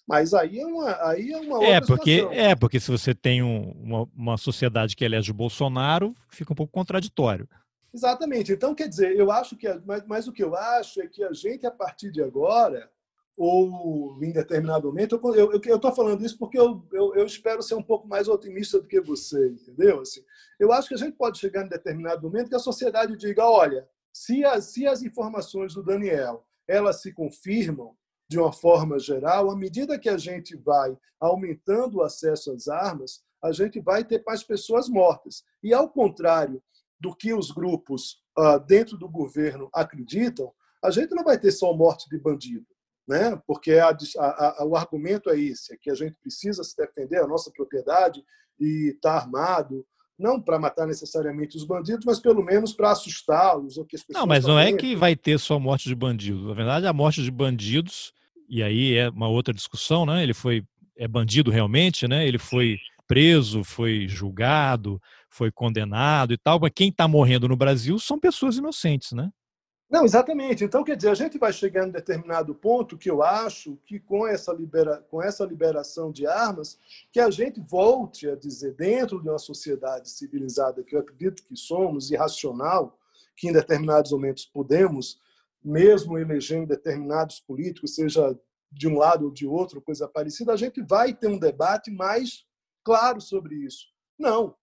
Mas 0.06 0.32
aí 0.32 0.60
é 0.60 0.66
uma, 0.66 1.08
aí 1.08 1.32
é 1.32 1.38
uma 1.38 1.64
é, 1.64 1.80
porque 1.80 2.18
situação. 2.18 2.40
É, 2.40 2.54
porque 2.54 2.78
se 2.78 2.90
você 2.90 3.14
tem 3.14 3.42
um, 3.42 3.72
uma, 3.72 4.08
uma 4.14 4.36
sociedade 4.36 4.94
que 4.94 5.04
elege 5.04 5.32
o 5.32 5.34
Bolsonaro, 5.34 6.14
fica 6.28 6.52
um 6.52 6.56
pouco 6.56 6.72
contraditório. 6.72 7.48
Exatamente. 7.92 8.52
Então, 8.52 8.74
quer 8.74 8.88
dizer, 8.88 9.16
eu 9.16 9.32
acho 9.32 9.56
que. 9.56 9.68
Mas, 9.84 10.04
mas 10.06 10.28
o 10.28 10.32
que 10.32 10.44
eu 10.44 10.54
acho 10.54 11.00
é 11.00 11.08
que 11.08 11.24
a 11.24 11.32
gente, 11.32 11.66
a 11.66 11.70
partir 11.70 12.12
de 12.12 12.22
agora, 12.22 12.88
ou 13.36 14.22
em 14.22 14.32
determinado 14.32 14.86
momento, 14.86 15.20
eu 15.34 15.76
estou 15.76 15.92
falando 15.92 16.24
isso 16.24 16.38
porque 16.38 16.58
eu, 16.58 16.86
eu, 16.92 17.14
eu, 17.16 17.26
espero 17.26 17.62
ser 17.62 17.74
um 17.74 17.82
pouco 17.82 18.06
mais 18.06 18.28
otimista 18.28 18.80
do 18.80 18.86
que 18.86 19.00
você, 19.00 19.48
entendeu? 19.48 20.00
Assim, 20.00 20.22
eu 20.58 20.72
acho 20.72 20.88
que 20.88 20.94
a 20.94 20.98
gente 20.98 21.16
pode 21.16 21.38
chegar 21.38 21.64
em 21.64 21.68
determinado 21.68 22.22
momento 22.22 22.48
que 22.48 22.54
a 22.54 22.60
sociedade 22.60 23.16
diga: 23.16 23.44
olha, 23.44 23.88
se 24.12 24.44
as, 24.44 24.66
se 24.66 24.86
as 24.86 25.02
informações 25.02 25.74
do 25.74 25.82
Daniel 25.82 26.46
elas 26.68 27.00
se 27.00 27.12
confirmam, 27.12 27.96
de 28.28 28.38
uma 28.38 28.52
forma 28.52 28.98
geral, 28.98 29.50
à 29.50 29.56
medida 29.56 29.98
que 29.98 30.08
a 30.08 30.18
gente 30.18 30.56
vai 30.56 30.96
aumentando 31.20 31.98
o 31.98 32.02
acesso 32.02 32.52
às 32.52 32.68
armas, 32.68 33.22
a 33.42 33.52
gente 33.52 33.80
vai 33.80 34.04
ter 34.04 34.22
mais 34.26 34.42
pessoas 34.42 34.88
mortas. 34.88 35.44
E, 35.62 35.72
ao 35.72 35.88
contrário 35.88 36.62
do 36.98 37.14
que 37.14 37.32
os 37.32 37.50
grupos 37.50 38.22
uh, 38.38 38.58
dentro 38.66 38.96
do 38.96 39.08
governo 39.08 39.68
acreditam, 39.72 40.52
a 40.82 40.90
gente 40.90 41.14
não 41.14 41.24
vai 41.24 41.38
ter 41.38 41.52
só 41.52 41.72
morte 41.72 42.08
de 42.08 42.18
bandido. 42.18 42.66
Né? 43.06 43.40
Porque 43.46 43.74
a, 43.74 43.96
a, 44.18 44.62
a, 44.62 44.64
o 44.64 44.74
argumento 44.74 45.30
é 45.30 45.38
esse: 45.38 45.72
é 45.72 45.76
que 45.76 45.90
a 45.90 45.94
gente 45.94 46.16
precisa 46.20 46.64
se 46.64 46.76
defender 46.76 47.18
a 47.18 47.26
nossa 47.26 47.52
propriedade 47.52 48.24
e 48.58 48.92
estar 48.94 49.12
tá 49.12 49.16
armado, 49.16 49.86
não 50.18 50.40
para 50.40 50.58
matar 50.58 50.86
necessariamente 50.86 51.56
os 51.56 51.64
bandidos, 51.64 52.04
mas 52.04 52.18
pelo 52.18 52.42
menos 52.42 52.72
para 52.72 52.90
assustá-los. 52.90 53.76
Não, 54.10 54.26
mas 54.26 54.44
não 54.44 54.58
é 54.58 54.72
que 54.72 54.96
vai 54.96 55.14
ter 55.14 55.38
só 55.38 55.58
morte 55.58 55.88
de 55.88 55.94
bandidos. 55.94 56.46
Na 56.46 56.54
verdade, 56.54 56.86
a 56.86 56.92
morte 56.92 57.22
de 57.22 57.30
bandidos, 57.30 58.12
e 58.48 58.62
aí 58.62 58.94
é 58.94 59.08
uma 59.10 59.28
outra 59.28 59.52
discussão, 59.52 60.06
né? 60.06 60.22
Ele 60.22 60.34
foi 60.34 60.64
é 60.98 61.06
bandido 61.06 61.50
realmente, 61.50 62.08
né? 62.08 62.26
Ele 62.26 62.38
foi 62.38 62.78
preso, 63.06 63.62
foi 63.62 64.08
julgado, 64.08 65.00
foi 65.30 65.52
condenado 65.52 66.32
e 66.32 66.38
tal, 66.38 66.58
mas 66.58 66.72
quem 66.74 66.88
está 66.88 67.06
morrendo 67.06 67.46
no 67.46 67.56
Brasil 67.56 67.98
são 67.98 68.18
pessoas 68.18 68.56
inocentes, 68.56 69.12
né? 69.12 69.30
Não, 69.88 70.04
exatamente. 70.04 70.64
Então, 70.64 70.82
quer 70.82 70.96
dizer, 70.96 71.10
a 71.10 71.14
gente 71.14 71.38
vai 71.38 71.52
chegar 71.52 71.86
em 71.86 71.90
determinado 71.92 72.54
ponto 72.54 72.98
que 72.98 73.08
eu 73.08 73.22
acho 73.22 73.76
que 73.84 74.00
com 74.00 74.26
essa, 74.26 74.52
libera... 74.52 74.98
com 75.08 75.22
essa 75.22 75.44
liberação 75.44 76.10
de 76.10 76.26
armas, 76.26 76.78
que 77.12 77.20
a 77.20 77.30
gente 77.30 77.60
volte 77.60 78.28
a 78.28 78.34
dizer, 78.34 78.74
dentro 78.74 79.22
de 79.22 79.28
uma 79.28 79.38
sociedade 79.38 80.10
civilizada, 80.10 80.82
que 80.82 80.96
eu 80.96 81.00
acredito 81.00 81.44
que 81.44 81.56
somos, 81.56 82.10
e 82.10 82.16
racional, 82.16 82.98
que 83.36 83.48
em 83.48 83.52
determinados 83.52 84.10
momentos 84.10 84.44
podemos, 84.44 85.20
mesmo 85.64 86.18
elegendo 86.18 86.66
determinados 86.66 87.38
políticos, 87.38 87.94
seja 87.94 88.36
de 88.72 88.88
um 88.88 88.98
lado 88.98 89.26
ou 89.26 89.30
de 89.30 89.46
outro, 89.46 89.80
coisa 89.80 90.08
parecida, 90.08 90.52
a 90.52 90.56
gente 90.56 90.82
vai 90.82 91.14
ter 91.14 91.28
um 91.28 91.38
debate 91.38 91.92
mais 91.92 92.44
claro 92.82 93.20
sobre 93.20 93.54
isso. 93.54 93.86
Não. 94.18 94.56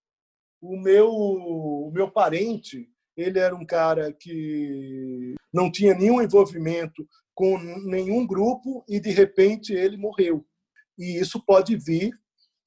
O 0.62 0.78
meu, 0.78 1.10
o 1.10 1.92
meu 1.94 2.12
parente 2.12 2.93
ele 3.16 3.40
era 3.40 3.56
um 3.56 3.66
cara 3.66 4.12
que 4.12 5.36
não 5.54 5.72
tinha 5.72 5.94
nenhum 5.94 6.22
envolvimento 6.22 7.08
com 7.34 7.58
nenhum 7.58 8.26
grupo 8.26 8.84
e 8.88 9.00
de 9.00 9.12
repente 9.12 9.74
ele 9.74 9.98
morreu. 9.98 10.46
E 10.98 11.20
isso 11.20 11.44
pode 11.44 11.76
vir, 11.76 12.12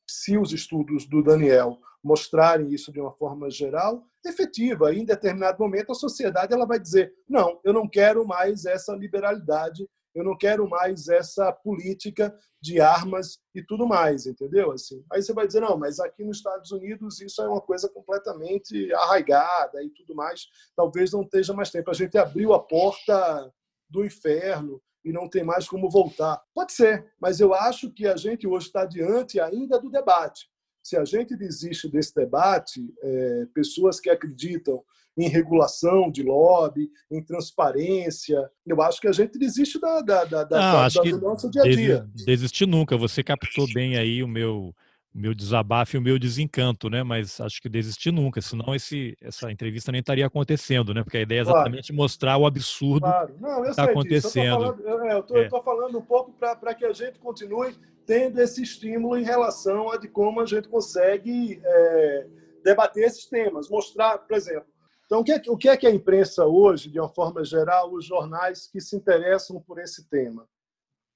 se 0.08 0.36
os 0.36 0.52
estudos 0.52 1.06
do 1.06 1.22
Daniel 1.22 1.78
mostrarem 2.02 2.72
isso 2.72 2.92
de 2.92 3.00
uma 3.00 3.12
forma 3.12 3.50
geral, 3.50 4.06
efetiva. 4.24 4.94
Em 4.94 5.04
determinado 5.04 5.58
momento 5.58 5.92
a 5.92 5.94
sociedade 5.94 6.52
ela 6.52 6.66
vai 6.66 6.78
dizer: 6.78 7.12
"Não, 7.28 7.60
eu 7.64 7.72
não 7.72 7.88
quero 7.88 8.26
mais 8.26 8.64
essa 8.64 8.94
liberalidade 8.94 9.88
eu 10.16 10.24
não 10.24 10.36
quero 10.36 10.68
mais 10.68 11.08
essa 11.08 11.52
política 11.52 12.34
de 12.60 12.80
armas 12.80 13.38
e 13.54 13.62
tudo 13.62 13.86
mais, 13.86 14.26
entendeu? 14.26 14.72
Assim, 14.72 15.04
aí 15.12 15.22
você 15.22 15.34
vai 15.34 15.46
dizer, 15.46 15.60
não, 15.60 15.76
mas 15.76 16.00
aqui 16.00 16.24
nos 16.24 16.38
Estados 16.38 16.72
Unidos 16.72 17.20
isso 17.20 17.42
é 17.42 17.48
uma 17.48 17.60
coisa 17.60 17.86
completamente 17.90 18.92
arraigada 18.94 19.82
e 19.82 19.90
tudo 19.90 20.14
mais. 20.14 20.46
Talvez 20.74 21.12
não 21.12 21.20
esteja 21.20 21.52
mais 21.52 21.70
tempo. 21.70 21.90
A 21.90 21.94
gente 21.94 22.16
abriu 22.16 22.54
a 22.54 22.58
porta 22.58 23.52
do 23.90 24.06
inferno 24.06 24.82
e 25.04 25.12
não 25.12 25.28
tem 25.28 25.44
mais 25.44 25.68
como 25.68 25.90
voltar. 25.90 26.42
Pode 26.54 26.72
ser, 26.72 27.12
mas 27.20 27.38
eu 27.38 27.52
acho 27.52 27.92
que 27.92 28.06
a 28.06 28.16
gente 28.16 28.46
hoje 28.46 28.68
está 28.68 28.86
diante 28.86 29.38
ainda 29.38 29.78
do 29.78 29.90
debate. 29.90 30.48
Se 30.82 30.96
a 30.96 31.04
gente 31.04 31.36
desiste 31.36 31.90
desse 31.90 32.14
debate, 32.14 32.80
é, 33.02 33.46
pessoas 33.52 34.00
que 34.00 34.08
acreditam 34.08 34.82
em 35.16 35.28
regulação 35.28 36.10
de 36.10 36.22
lobby, 36.22 36.90
em 37.10 37.22
transparência. 37.22 38.50
Eu 38.66 38.80
acho 38.82 39.00
que 39.00 39.08
a 39.08 39.12
gente 39.12 39.38
desiste 39.38 39.80
da, 39.80 40.00
da, 40.02 40.24
da, 40.24 40.44
da, 40.44 40.58
Não, 40.58 40.72
da, 40.72 40.88
da 40.88 41.16
do 41.16 41.20
nosso 41.20 41.50
dia 41.50 41.62
a 41.62 41.68
dia. 41.68 42.08
Desistir 42.26 42.66
nunca. 42.66 42.96
Você 42.96 43.22
captou 43.22 43.66
bem 43.72 43.96
aí 43.96 44.22
o 44.22 44.28
meu 44.28 44.74
o 45.16 45.18
meu 45.18 45.34
desabafo 45.34 45.96
e 45.96 45.98
o 45.98 46.02
meu 46.02 46.18
desencanto, 46.18 46.90
né? 46.90 47.02
Mas 47.02 47.40
acho 47.40 47.60
que 47.62 47.70
desistir 47.70 48.12
nunca, 48.12 48.42
senão 48.42 48.74
esse, 48.74 49.16
essa 49.22 49.50
entrevista 49.50 49.90
nem 49.90 50.00
estaria 50.00 50.26
acontecendo, 50.26 50.92
né? 50.92 51.02
Porque 51.02 51.16
a 51.16 51.22
ideia 51.22 51.38
é 51.38 51.40
exatamente 51.40 51.88
claro. 51.88 52.02
mostrar 52.02 52.36
o 52.36 52.44
absurdo 52.44 53.00
claro. 53.00 53.34
Não, 53.40 53.62
que 53.62 53.70
está 53.70 53.84
acontecendo. 53.84 54.76
Eu 54.84 55.20
estou 55.20 55.38
é, 55.38 55.48
falando 55.64 55.98
um 55.98 56.02
pouco 56.02 56.32
para 56.32 56.74
que 56.74 56.84
a 56.84 56.92
gente 56.92 57.18
continue 57.18 57.74
tendo 58.04 58.38
esse 58.40 58.62
estímulo 58.62 59.18
em 59.18 59.24
relação 59.24 59.90
a 59.90 59.96
de 59.96 60.06
como 60.06 60.40
a 60.40 60.46
gente 60.46 60.68
consegue 60.68 61.60
é, 61.64 62.26
debater 62.62 63.04
esses 63.04 63.24
temas, 63.24 63.70
mostrar, 63.70 64.18
por 64.18 64.36
exemplo, 64.36 64.66
então, 65.06 65.20
o 65.20 65.24
que, 65.24 65.32
é, 65.32 65.42
o 65.48 65.56
que 65.56 65.68
é 65.68 65.76
que 65.76 65.86
a 65.86 65.94
imprensa 65.94 66.44
hoje, 66.44 66.90
de 66.90 66.98
uma 66.98 67.08
forma 67.08 67.44
geral, 67.44 67.92
os 67.92 68.04
jornais 68.04 68.66
que 68.66 68.80
se 68.80 68.96
interessam 68.96 69.60
por 69.60 69.78
esse 69.78 70.08
tema? 70.08 70.48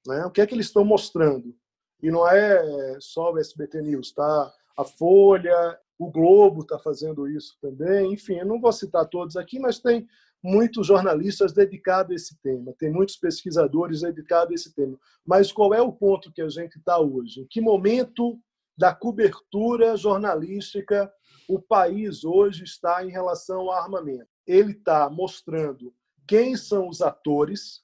Né? 0.07 0.25
O 0.25 0.31
que 0.31 0.41
é 0.41 0.47
que 0.47 0.55
eles 0.55 0.67
estão 0.67 0.85
mostrando? 0.85 1.55
E 2.01 2.11
não 2.11 2.27
é 2.27 2.97
só 3.01 3.33
o 3.33 3.39
SBT 3.39 3.83
News, 3.83 4.13
tá? 4.13 4.53
A 4.77 4.85
Folha, 4.85 5.79
o 5.99 6.11
Globo 6.11 6.63
está 6.63 6.79
fazendo 6.79 7.29
isso 7.29 7.59
também. 7.61 8.13
Enfim, 8.13 8.37
eu 8.37 8.47
não 8.47 8.61
vou 8.61 8.73
citar 8.73 9.07
todos 9.07 9.37
aqui, 9.37 9.59
mas 9.59 9.81
tem 9.81 10.07
muitos 10.43 10.87
jornalistas 10.87 11.53
dedicados 11.53 12.13
a 12.13 12.15
esse 12.15 12.41
tema, 12.41 12.73
tem 12.79 12.91
muitos 12.91 13.17
pesquisadores 13.17 14.01
dedicados 14.01 14.53
a 14.53 14.55
esse 14.55 14.75
tema. 14.75 14.99
Mas 15.27 15.53
qual 15.53 15.75
é 15.75 15.83
o 15.83 15.93
ponto 15.93 16.33
que 16.33 16.41
a 16.41 16.49
gente 16.49 16.79
está 16.79 16.99
hoje? 16.99 17.41
Em 17.41 17.47
que 17.47 17.61
momento 17.61 18.41
da 18.79 18.95
cobertura 18.95 19.97
jornalística 19.97 21.13
o 21.51 21.61
país 21.61 22.23
hoje 22.23 22.63
está 22.63 23.05
em 23.05 23.11
relação 23.11 23.63
ao 23.63 23.73
armamento. 23.73 24.29
Ele 24.47 24.71
está 24.71 25.11
mostrando 25.11 25.93
quem 26.25 26.57
são 26.57 26.89
os 26.89 27.03
atores, 27.03 27.83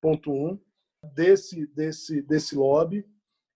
ponto 0.00 0.32
um, 0.32 0.58
desse, 1.14 1.66
desse, 1.66 2.22
desse 2.22 2.56
lobby. 2.56 3.06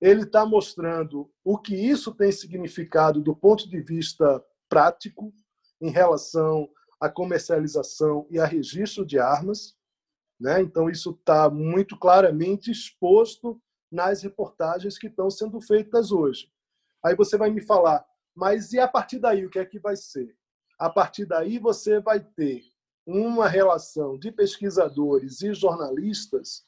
Ele 0.02 0.24
está 0.24 0.44
mostrando 0.44 1.32
o 1.42 1.56
que 1.56 1.74
isso 1.74 2.14
tem 2.14 2.30
significado 2.30 3.22
do 3.22 3.34
ponto 3.34 3.66
de 3.66 3.80
vista 3.80 4.44
prático 4.68 5.32
em 5.80 5.90
relação 5.90 6.68
à 7.00 7.08
comercialização 7.08 8.26
e 8.30 8.38
a 8.38 8.44
registro 8.44 9.06
de 9.06 9.18
armas. 9.18 9.74
Né? 10.38 10.60
Então, 10.60 10.90
isso 10.90 11.12
está 11.18 11.48
muito 11.48 11.98
claramente 11.98 12.70
exposto 12.70 13.58
nas 13.90 14.20
reportagens 14.22 14.98
que 14.98 15.06
estão 15.06 15.30
sendo 15.30 15.58
feitas 15.58 16.12
hoje. 16.12 16.52
Aí 17.02 17.16
você 17.16 17.38
vai 17.38 17.50
me 17.50 17.62
falar, 17.62 18.04
mas 18.38 18.72
e 18.72 18.78
a 18.78 18.86
partir 18.86 19.18
daí, 19.18 19.44
o 19.44 19.50
que 19.50 19.58
é 19.58 19.64
que 19.64 19.80
vai 19.80 19.96
ser? 19.96 20.32
A 20.78 20.88
partir 20.88 21.26
daí, 21.26 21.58
você 21.58 21.98
vai 21.98 22.20
ter 22.20 22.62
uma 23.04 23.48
relação 23.48 24.16
de 24.16 24.30
pesquisadores 24.30 25.42
e 25.42 25.52
jornalistas 25.52 26.64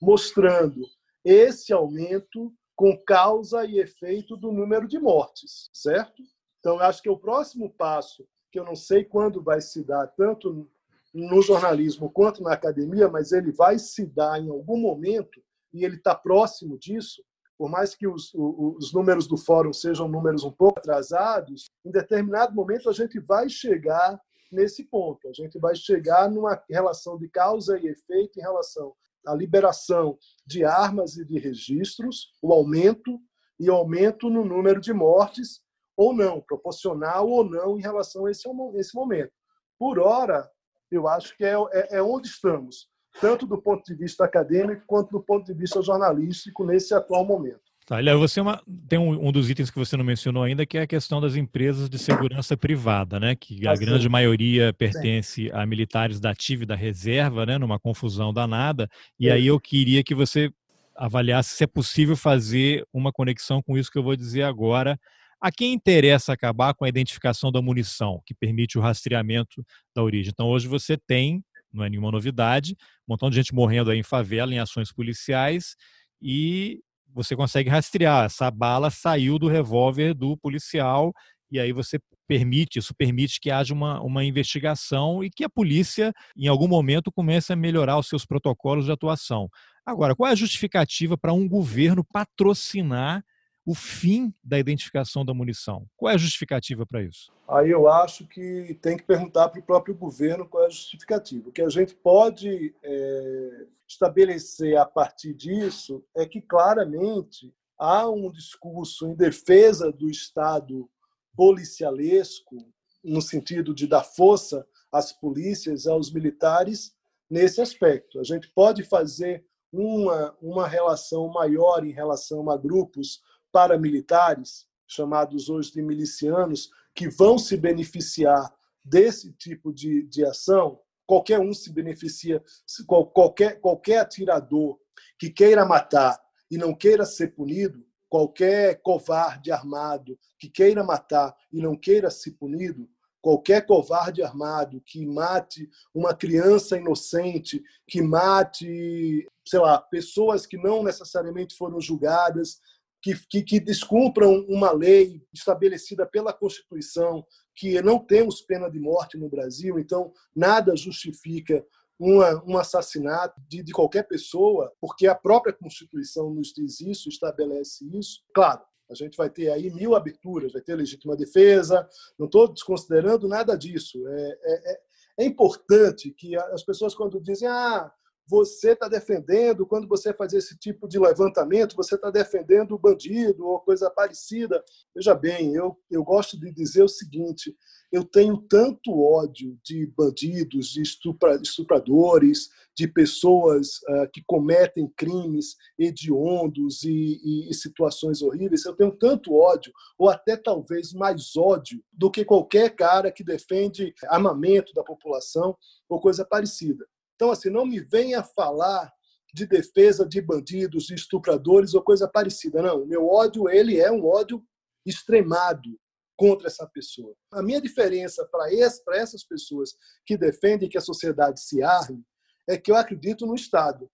mostrando 0.00 0.80
esse 1.24 1.72
aumento 1.72 2.52
com 2.74 2.96
causa 2.96 3.64
e 3.64 3.78
efeito 3.78 4.36
do 4.36 4.50
número 4.50 4.88
de 4.88 4.98
mortes, 4.98 5.70
certo? 5.72 6.24
Então, 6.58 6.74
eu 6.78 6.82
acho 6.82 7.00
que 7.00 7.08
o 7.08 7.16
próximo 7.16 7.70
passo, 7.70 8.26
que 8.50 8.58
eu 8.58 8.64
não 8.64 8.74
sei 8.74 9.04
quando 9.04 9.40
vai 9.40 9.60
se 9.60 9.84
dar, 9.84 10.08
tanto 10.08 10.68
no 11.14 11.40
jornalismo 11.40 12.10
quanto 12.10 12.42
na 12.42 12.54
academia, 12.54 13.06
mas 13.08 13.30
ele 13.30 13.52
vai 13.52 13.78
se 13.78 14.06
dar 14.06 14.40
em 14.40 14.50
algum 14.50 14.76
momento, 14.76 15.40
e 15.72 15.84
ele 15.84 15.96
está 15.96 16.16
próximo 16.16 16.76
disso, 16.76 17.22
por 17.58 17.70
mais 17.70 17.94
que 17.94 18.06
os, 18.06 18.32
os 18.34 18.92
números 18.92 19.26
do 19.26 19.36
fórum 19.36 19.72
sejam 19.72 20.08
números 20.08 20.44
um 20.44 20.50
pouco 20.50 20.78
atrasados, 20.78 21.70
em 21.84 21.90
determinado 21.90 22.54
momento 22.54 22.88
a 22.88 22.92
gente 22.92 23.20
vai 23.20 23.48
chegar 23.48 24.20
nesse 24.50 24.84
ponto. 24.84 25.28
A 25.28 25.32
gente 25.32 25.58
vai 25.58 25.74
chegar 25.74 26.30
numa 26.30 26.62
relação 26.68 27.16
de 27.18 27.28
causa 27.28 27.78
e 27.78 27.86
efeito 27.86 28.38
em 28.38 28.42
relação 28.42 28.94
à 29.26 29.34
liberação 29.34 30.18
de 30.46 30.64
armas 30.64 31.16
e 31.16 31.24
de 31.24 31.38
registros, 31.38 32.32
o 32.42 32.52
aumento 32.52 33.18
e 33.58 33.70
o 33.70 33.74
aumento 33.74 34.28
no 34.28 34.44
número 34.44 34.80
de 34.80 34.92
mortes 34.92 35.60
ou 35.96 36.14
não, 36.14 36.40
proporcional 36.40 37.28
ou 37.28 37.44
não 37.44 37.78
em 37.78 37.82
relação 37.82 38.26
a 38.26 38.30
esse, 38.30 38.48
esse 38.74 38.94
momento. 38.94 39.32
Por 39.78 39.98
hora, 39.98 40.50
eu 40.90 41.08
acho 41.08 41.36
que 41.36 41.44
é, 41.44 41.54
é, 41.72 41.96
é 41.96 42.02
onde 42.02 42.28
estamos 42.28 42.88
tanto 43.20 43.46
do 43.46 43.60
ponto 43.60 43.84
de 43.84 43.94
vista 43.94 44.24
acadêmico 44.24 44.82
quanto 44.86 45.10
do 45.10 45.20
ponto 45.20 45.46
de 45.46 45.54
vista 45.54 45.82
jornalístico 45.82 46.64
nesse 46.64 46.94
atual 46.94 47.24
momento. 47.24 47.60
Tá, 47.84 47.96
aliás, 47.96 48.18
você 48.18 48.38
é 48.38 48.42
uma, 48.42 48.62
tem 48.88 48.98
um, 48.98 49.28
um, 49.28 49.32
dos 49.32 49.50
itens 49.50 49.68
que 49.68 49.78
você 49.78 49.96
não 49.96 50.04
mencionou 50.04 50.44
ainda, 50.44 50.64
que 50.64 50.78
é 50.78 50.82
a 50.82 50.86
questão 50.86 51.20
das 51.20 51.34
empresas 51.34 51.90
de 51.90 51.98
segurança 51.98 52.56
privada, 52.56 53.18
né? 53.18 53.34
Que 53.34 53.66
a 53.66 53.72
ah, 53.72 53.76
grande 53.76 54.08
maioria 54.08 54.72
pertence 54.72 55.46
sim. 55.46 55.50
a 55.52 55.66
militares 55.66 56.20
da 56.20 56.30
ativa 56.30 56.62
e 56.62 56.66
da 56.66 56.76
reserva, 56.76 57.44
né? 57.44 57.58
Numa 57.58 57.80
confusão 57.80 58.32
danada. 58.32 58.88
E 59.18 59.28
é. 59.28 59.32
aí 59.32 59.48
eu 59.48 59.58
queria 59.58 60.04
que 60.04 60.14
você 60.14 60.48
avaliasse 60.94 61.56
se 61.56 61.64
é 61.64 61.66
possível 61.66 62.16
fazer 62.16 62.86
uma 62.92 63.12
conexão 63.12 63.60
com 63.60 63.76
isso 63.76 63.90
que 63.90 63.98
eu 63.98 64.02
vou 64.02 64.14
dizer 64.14 64.42
agora. 64.42 64.98
A 65.40 65.50
quem 65.50 65.72
interessa 65.72 66.32
acabar 66.32 66.72
com 66.74 66.84
a 66.84 66.88
identificação 66.88 67.50
da 67.50 67.60
munição, 67.60 68.22
que 68.24 68.32
permite 68.32 68.78
o 68.78 68.80
rastreamento 68.80 69.64
da 69.92 70.00
origem? 70.00 70.30
Então, 70.32 70.46
hoje 70.46 70.68
você 70.68 70.96
tem 70.96 71.42
não 71.72 71.84
é 71.84 71.90
nenhuma 71.90 72.10
novidade. 72.10 72.76
Um 73.08 73.12
montão 73.12 73.30
de 73.30 73.36
gente 73.36 73.54
morrendo 73.54 73.90
aí 73.90 73.98
em 73.98 74.02
favela, 74.02 74.52
em 74.52 74.58
ações 74.58 74.92
policiais, 74.92 75.74
e 76.20 76.80
você 77.14 77.36
consegue 77.36 77.68
rastrear. 77.68 78.26
Essa 78.26 78.50
bala 78.50 78.90
saiu 78.90 79.38
do 79.38 79.48
revólver 79.48 80.14
do 80.14 80.36
policial, 80.36 81.12
e 81.50 81.60
aí 81.60 81.72
você 81.72 81.98
permite, 82.26 82.78
isso 82.78 82.94
permite 82.94 83.38
que 83.38 83.50
haja 83.50 83.74
uma, 83.74 84.00
uma 84.00 84.24
investigação 84.24 85.22
e 85.22 85.30
que 85.30 85.44
a 85.44 85.50
polícia, 85.50 86.12
em 86.36 86.48
algum 86.48 86.66
momento, 86.66 87.12
comece 87.12 87.52
a 87.52 87.56
melhorar 87.56 87.98
os 87.98 88.08
seus 88.08 88.24
protocolos 88.24 88.86
de 88.86 88.92
atuação. 88.92 89.48
Agora, 89.84 90.14
qual 90.14 90.28
é 90.30 90.32
a 90.32 90.36
justificativa 90.36 91.18
para 91.18 91.32
um 91.32 91.46
governo 91.46 92.04
patrocinar 92.04 93.22
o 93.64 93.74
fim 93.74 94.34
da 94.42 94.58
identificação 94.58 95.24
da 95.24 95.32
munição. 95.32 95.86
Qual 95.96 96.10
é 96.10 96.14
a 96.14 96.18
justificativa 96.18 96.84
para 96.84 97.02
isso? 97.02 97.32
Aí 97.48 97.70
eu 97.70 97.88
acho 97.88 98.26
que 98.26 98.78
tem 98.82 98.96
que 98.96 99.04
perguntar 99.04 99.48
para 99.48 99.60
o 99.60 99.64
próprio 99.64 99.94
governo 99.94 100.48
qual 100.48 100.64
é 100.64 100.66
a 100.66 100.70
justificativa. 100.70 101.48
O 101.48 101.52
que 101.52 101.62
a 101.62 101.68
gente 101.68 101.94
pode 101.94 102.74
é, 102.82 103.66
estabelecer 103.88 104.76
a 104.76 104.84
partir 104.84 105.34
disso 105.34 106.04
é 106.16 106.26
que 106.26 106.40
claramente 106.40 107.54
há 107.78 108.08
um 108.08 108.30
discurso 108.30 109.06
em 109.06 109.14
defesa 109.14 109.92
do 109.92 110.10
Estado 110.10 110.88
policialesco, 111.36 112.56
no 113.02 113.20
sentido 113.20 113.74
de 113.74 113.86
dar 113.86 114.04
força 114.04 114.66
às 114.90 115.12
polícias, 115.12 115.86
aos 115.86 116.12
militares, 116.12 116.94
nesse 117.30 117.60
aspecto. 117.60 118.20
A 118.20 118.24
gente 118.24 118.48
pode 118.54 118.82
fazer 118.82 119.44
uma, 119.72 120.36
uma 120.40 120.68
relação 120.68 121.28
maior 121.28 121.84
em 121.84 121.92
relação 121.92 122.50
a 122.50 122.56
grupos 122.56 123.22
paramilitares, 123.52 124.66
chamados 124.86 125.48
hoje 125.48 125.72
de 125.72 125.82
milicianos, 125.82 126.70
que 126.94 127.08
vão 127.08 127.38
se 127.38 127.56
beneficiar 127.56 128.52
desse 128.84 129.32
tipo 129.32 129.72
de, 129.72 130.02
de 130.04 130.24
ação, 130.24 130.80
qualquer 131.06 131.38
um 131.38 131.52
se 131.52 131.72
beneficia, 131.72 132.42
qualquer, 132.86 133.60
qualquer 133.60 133.98
atirador 133.98 134.78
que 135.18 135.30
queira 135.30 135.64
matar 135.64 136.20
e 136.50 136.58
não 136.58 136.74
queira 136.74 137.04
ser 137.04 137.28
punido, 137.28 137.84
qualquer 138.08 138.80
covarde 138.82 139.50
armado 139.50 140.18
que 140.38 140.48
queira 140.48 140.82
matar 140.84 141.34
e 141.52 141.62
não 141.62 141.76
queira 141.76 142.10
ser 142.10 142.32
punido, 142.32 142.88
qualquer 143.22 143.64
covarde 143.64 144.22
armado 144.22 144.82
que 144.84 145.06
mate 145.06 145.70
uma 145.94 146.12
criança 146.12 146.76
inocente, 146.76 147.62
que 147.86 148.02
mate, 148.02 149.26
sei 149.46 149.60
lá, 149.60 149.78
pessoas 149.78 150.44
que 150.44 150.56
não 150.56 150.82
necessariamente 150.82 151.56
foram 151.56 151.80
julgadas, 151.80 152.60
que, 153.02 153.14
que, 153.26 153.42
que 153.42 153.60
descumpram 153.60 154.46
uma 154.48 154.70
lei 154.70 155.20
estabelecida 155.34 156.06
pela 156.06 156.32
Constituição, 156.32 157.26
que 157.54 157.82
não 157.82 157.98
temos 157.98 158.40
pena 158.40 158.70
de 158.70 158.78
morte 158.78 159.18
no 159.18 159.28
Brasil, 159.28 159.78
então 159.78 160.12
nada 160.34 160.76
justifica 160.76 161.66
uma, 161.98 162.42
um 162.46 162.56
assassinato 162.56 163.40
de, 163.48 163.62
de 163.62 163.72
qualquer 163.72 164.04
pessoa, 164.04 164.72
porque 164.80 165.06
a 165.08 165.14
própria 165.14 165.52
Constituição 165.52 166.30
nos 166.32 166.52
diz 166.52 166.80
isso, 166.80 167.08
estabelece 167.08 167.84
isso. 167.96 168.22
Claro, 168.32 168.62
a 168.88 168.94
gente 168.94 169.16
vai 169.16 169.28
ter 169.28 169.50
aí 169.50 169.70
mil 169.72 169.96
aberturas, 169.96 170.52
vai 170.52 170.62
ter 170.62 170.76
legítima 170.76 171.16
defesa, 171.16 171.88
não 172.18 172.26
estou 172.26 172.46
desconsiderando 172.52 173.26
nada 173.26 173.56
disso. 173.56 174.06
É, 174.06 174.38
é, 174.42 174.72
é, 174.72 174.80
é 175.20 175.24
importante 175.24 176.10
que 176.12 176.36
as 176.36 176.62
pessoas, 176.62 176.94
quando 176.94 177.20
dizem, 177.20 177.48
ah, 177.48 177.92
você 178.26 178.72
está 178.72 178.88
defendendo, 178.88 179.66
quando 179.66 179.88
você 179.88 180.12
faz 180.12 180.32
esse 180.32 180.56
tipo 180.56 180.88
de 180.88 180.98
levantamento, 180.98 181.76
você 181.76 181.96
está 181.96 182.10
defendendo 182.10 182.72
o 182.72 182.78
bandido 182.78 183.46
ou 183.46 183.60
coisa 183.60 183.90
parecida. 183.90 184.62
Veja 184.94 185.14
bem, 185.14 185.54
eu, 185.54 185.76
eu 185.90 186.04
gosto 186.04 186.38
de 186.38 186.52
dizer 186.52 186.82
o 186.82 186.88
seguinte: 186.88 187.54
eu 187.90 188.04
tenho 188.04 188.38
tanto 188.38 189.02
ódio 189.02 189.58
de 189.62 189.86
bandidos, 189.86 190.68
de 190.68 190.82
estupradores, 190.82 192.48
de 192.74 192.88
pessoas 192.88 193.76
uh, 193.88 194.10
que 194.10 194.22
cometem 194.26 194.90
crimes 194.96 195.56
hediondos 195.78 196.84
e, 196.84 197.20
e, 197.22 197.50
e 197.50 197.54
situações 197.54 198.22
horríveis. 198.22 198.64
Eu 198.64 198.74
tenho 198.74 198.96
tanto 198.96 199.34
ódio, 199.34 199.72
ou 199.98 200.08
até 200.08 200.36
talvez 200.36 200.94
mais 200.94 201.36
ódio, 201.36 201.84
do 201.92 202.10
que 202.10 202.24
qualquer 202.24 202.74
cara 202.74 203.12
que 203.12 203.22
defende 203.22 203.94
armamento 204.06 204.72
da 204.72 204.82
população 204.82 205.54
ou 205.86 206.00
coisa 206.00 206.24
parecida. 206.24 206.86
Então, 207.14 207.30
assim, 207.30 207.50
não 207.50 207.64
me 207.64 207.80
venha 207.80 208.22
falar 208.22 208.92
de 209.34 209.46
defesa 209.46 210.06
de 210.06 210.20
bandidos, 210.20 210.84
de 210.84 210.94
estupradores 210.94 211.74
ou 211.74 211.82
coisa 211.82 212.08
parecida. 212.08 212.60
Não, 212.60 212.84
meu 212.86 213.06
ódio, 213.06 213.48
ele 213.48 213.78
é 213.78 213.90
um 213.90 214.04
ódio 214.04 214.44
extremado 214.84 215.78
contra 216.16 216.48
essa 216.48 216.66
pessoa. 216.66 217.14
A 217.32 217.42
minha 217.42 217.60
diferença 217.60 218.28
para 218.30 218.96
essas 218.96 219.24
pessoas 219.24 219.74
que 220.04 220.16
defendem 220.16 220.68
que 220.68 220.78
a 220.78 220.82
sociedade 220.82 221.40
se 221.40 221.62
arme 221.62 222.04
é 222.48 222.58
que 222.58 222.70
eu 222.70 222.76
acredito 222.76 223.26
no 223.26 223.34
Estado. 223.34 223.90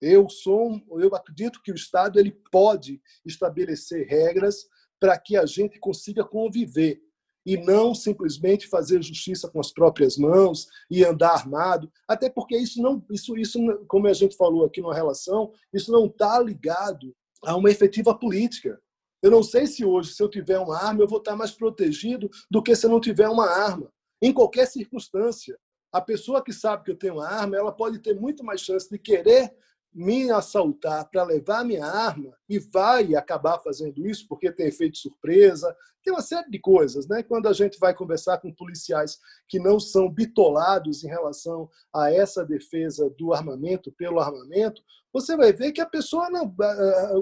Eu 0.00 0.28
sou, 0.28 0.80
eu 1.00 1.14
acredito 1.14 1.62
que 1.62 1.72
o 1.72 1.74
Estado 1.74 2.18
ele 2.18 2.32
pode 2.52 3.00
estabelecer 3.24 4.06
regras 4.06 4.66
para 5.00 5.18
que 5.18 5.36
a 5.36 5.46
gente 5.46 5.78
consiga 5.78 6.24
conviver 6.24 7.00
e 7.44 7.56
não 7.56 7.94
simplesmente 7.94 8.68
fazer 8.68 9.02
justiça 9.02 9.48
com 9.48 9.60
as 9.60 9.70
próprias 9.72 10.16
mãos 10.16 10.66
e 10.90 11.04
andar 11.04 11.32
armado, 11.32 11.90
até 12.08 12.30
porque 12.30 12.56
isso 12.56 12.80
não, 12.80 13.04
isso, 13.10 13.36
isso, 13.36 13.58
como 13.86 14.06
a 14.06 14.12
gente 14.12 14.36
falou 14.36 14.64
aqui 14.64 14.80
numa 14.80 14.94
relação, 14.94 15.52
isso 15.72 15.92
não 15.92 16.06
está 16.06 16.40
ligado 16.40 17.14
a 17.44 17.54
uma 17.56 17.70
efetiva 17.70 18.14
política. 18.14 18.80
Eu 19.22 19.30
não 19.30 19.42
sei 19.42 19.66
se 19.66 19.84
hoje, 19.84 20.14
se 20.14 20.22
eu 20.22 20.28
tiver 20.28 20.58
uma 20.58 20.76
arma, 20.76 21.02
eu 21.02 21.08
vou 21.08 21.18
estar 21.18 21.36
mais 21.36 21.50
protegido 21.50 22.30
do 22.50 22.62
que 22.62 22.74
se 22.74 22.86
eu 22.86 22.90
não 22.90 23.00
tiver 23.00 23.28
uma 23.28 23.46
arma, 23.46 23.90
em 24.20 24.32
qualquer 24.32 24.66
circunstância. 24.66 25.58
A 25.92 26.00
pessoa 26.00 26.42
que 26.42 26.52
sabe 26.52 26.84
que 26.84 26.90
eu 26.90 26.96
tenho 26.96 27.14
uma 27.14 27.28
arma, 27.28 27.56
ela 27.56 27.72
pode 27.72 27.98
ter 28.00 28.18
muito 28.18 28.44
mais 28.44 28.60
chance 28.60 28.88
de 28.90 28.98
querer 28.98 29.54
me 29.94 30.30
assaltar 30.30 31.08
para 31.08 31.22
levar 31.22 31.64
minha 31.64 31.86
arma 31.86 32.36
e 32.48 32.58
vai 32.58 33.14
acabar 33.14 33.60
fazendo 33.60 34.06
isso 34.06 34.26
porque 34.28 34.50
tem 34.50 34.66
efeito 34.66 34.98
surpresa, 34.98 35.74
tem 36.02 36.12
uma 36.12 36.20
série 36.20 36.50
de 36.50 36.58
coisas, 36.58 37.06
né? 37.06 37.22
Quando 37.22 37.48
a 37.48 37.52
gente 37.52 37.78
vai 37.78 37.94
conversar 37.94 38.38
com 38.38 38.52
policiais 38.52 39.18
que 39.48 39.58
não 39.58 39.78
são 39.78 40.10
bitolados 40.10 41.04
em 41.04 41.08
relação 41.08 41.70
a 41.94 42.12
essa 42.12 42.44
defesa 42.44 43.08
do 43.16 43.32
armamento 43.32 43.92
pelo 43.92 44.20
armamento, 44.20 44.82
você 45.12 45.36
vai 45.36 45.52
ver 45.52 45.72
que 45.72 45.80
a 45.80 45.86
pessoa 45.86 46.28
não, 46.28 46.52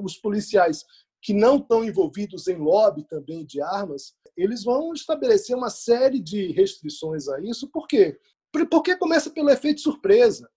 os 0.03 0.16
policiais 0.16 0.85
que 1.20 1.33
não 1.33 1.57
estão 1.57 1.85
envolvidos 1.85 2.49
em 2.49 2.57
lobby 2.57 3.05
também 3.05 3.45
de 3.45 3.61
armas, 3.61 4.14
eles 4.37 4.64
vão 4.64 4.93
estabelecer 4.93 5.55
uma 5.57 5.70
série 5.70 6.18
de 6.18 6.51
restrições 6.53 7.29
a 7.29 7.41
isso, 7.41 7.68
por 7.68 7.87
quê? 7.87 8.18
Porque 8.70 8.97
começa 8.97 9.31
pelo 9.31 9.51
efeito 9.51 9.81
surpresa. 9.81 10.51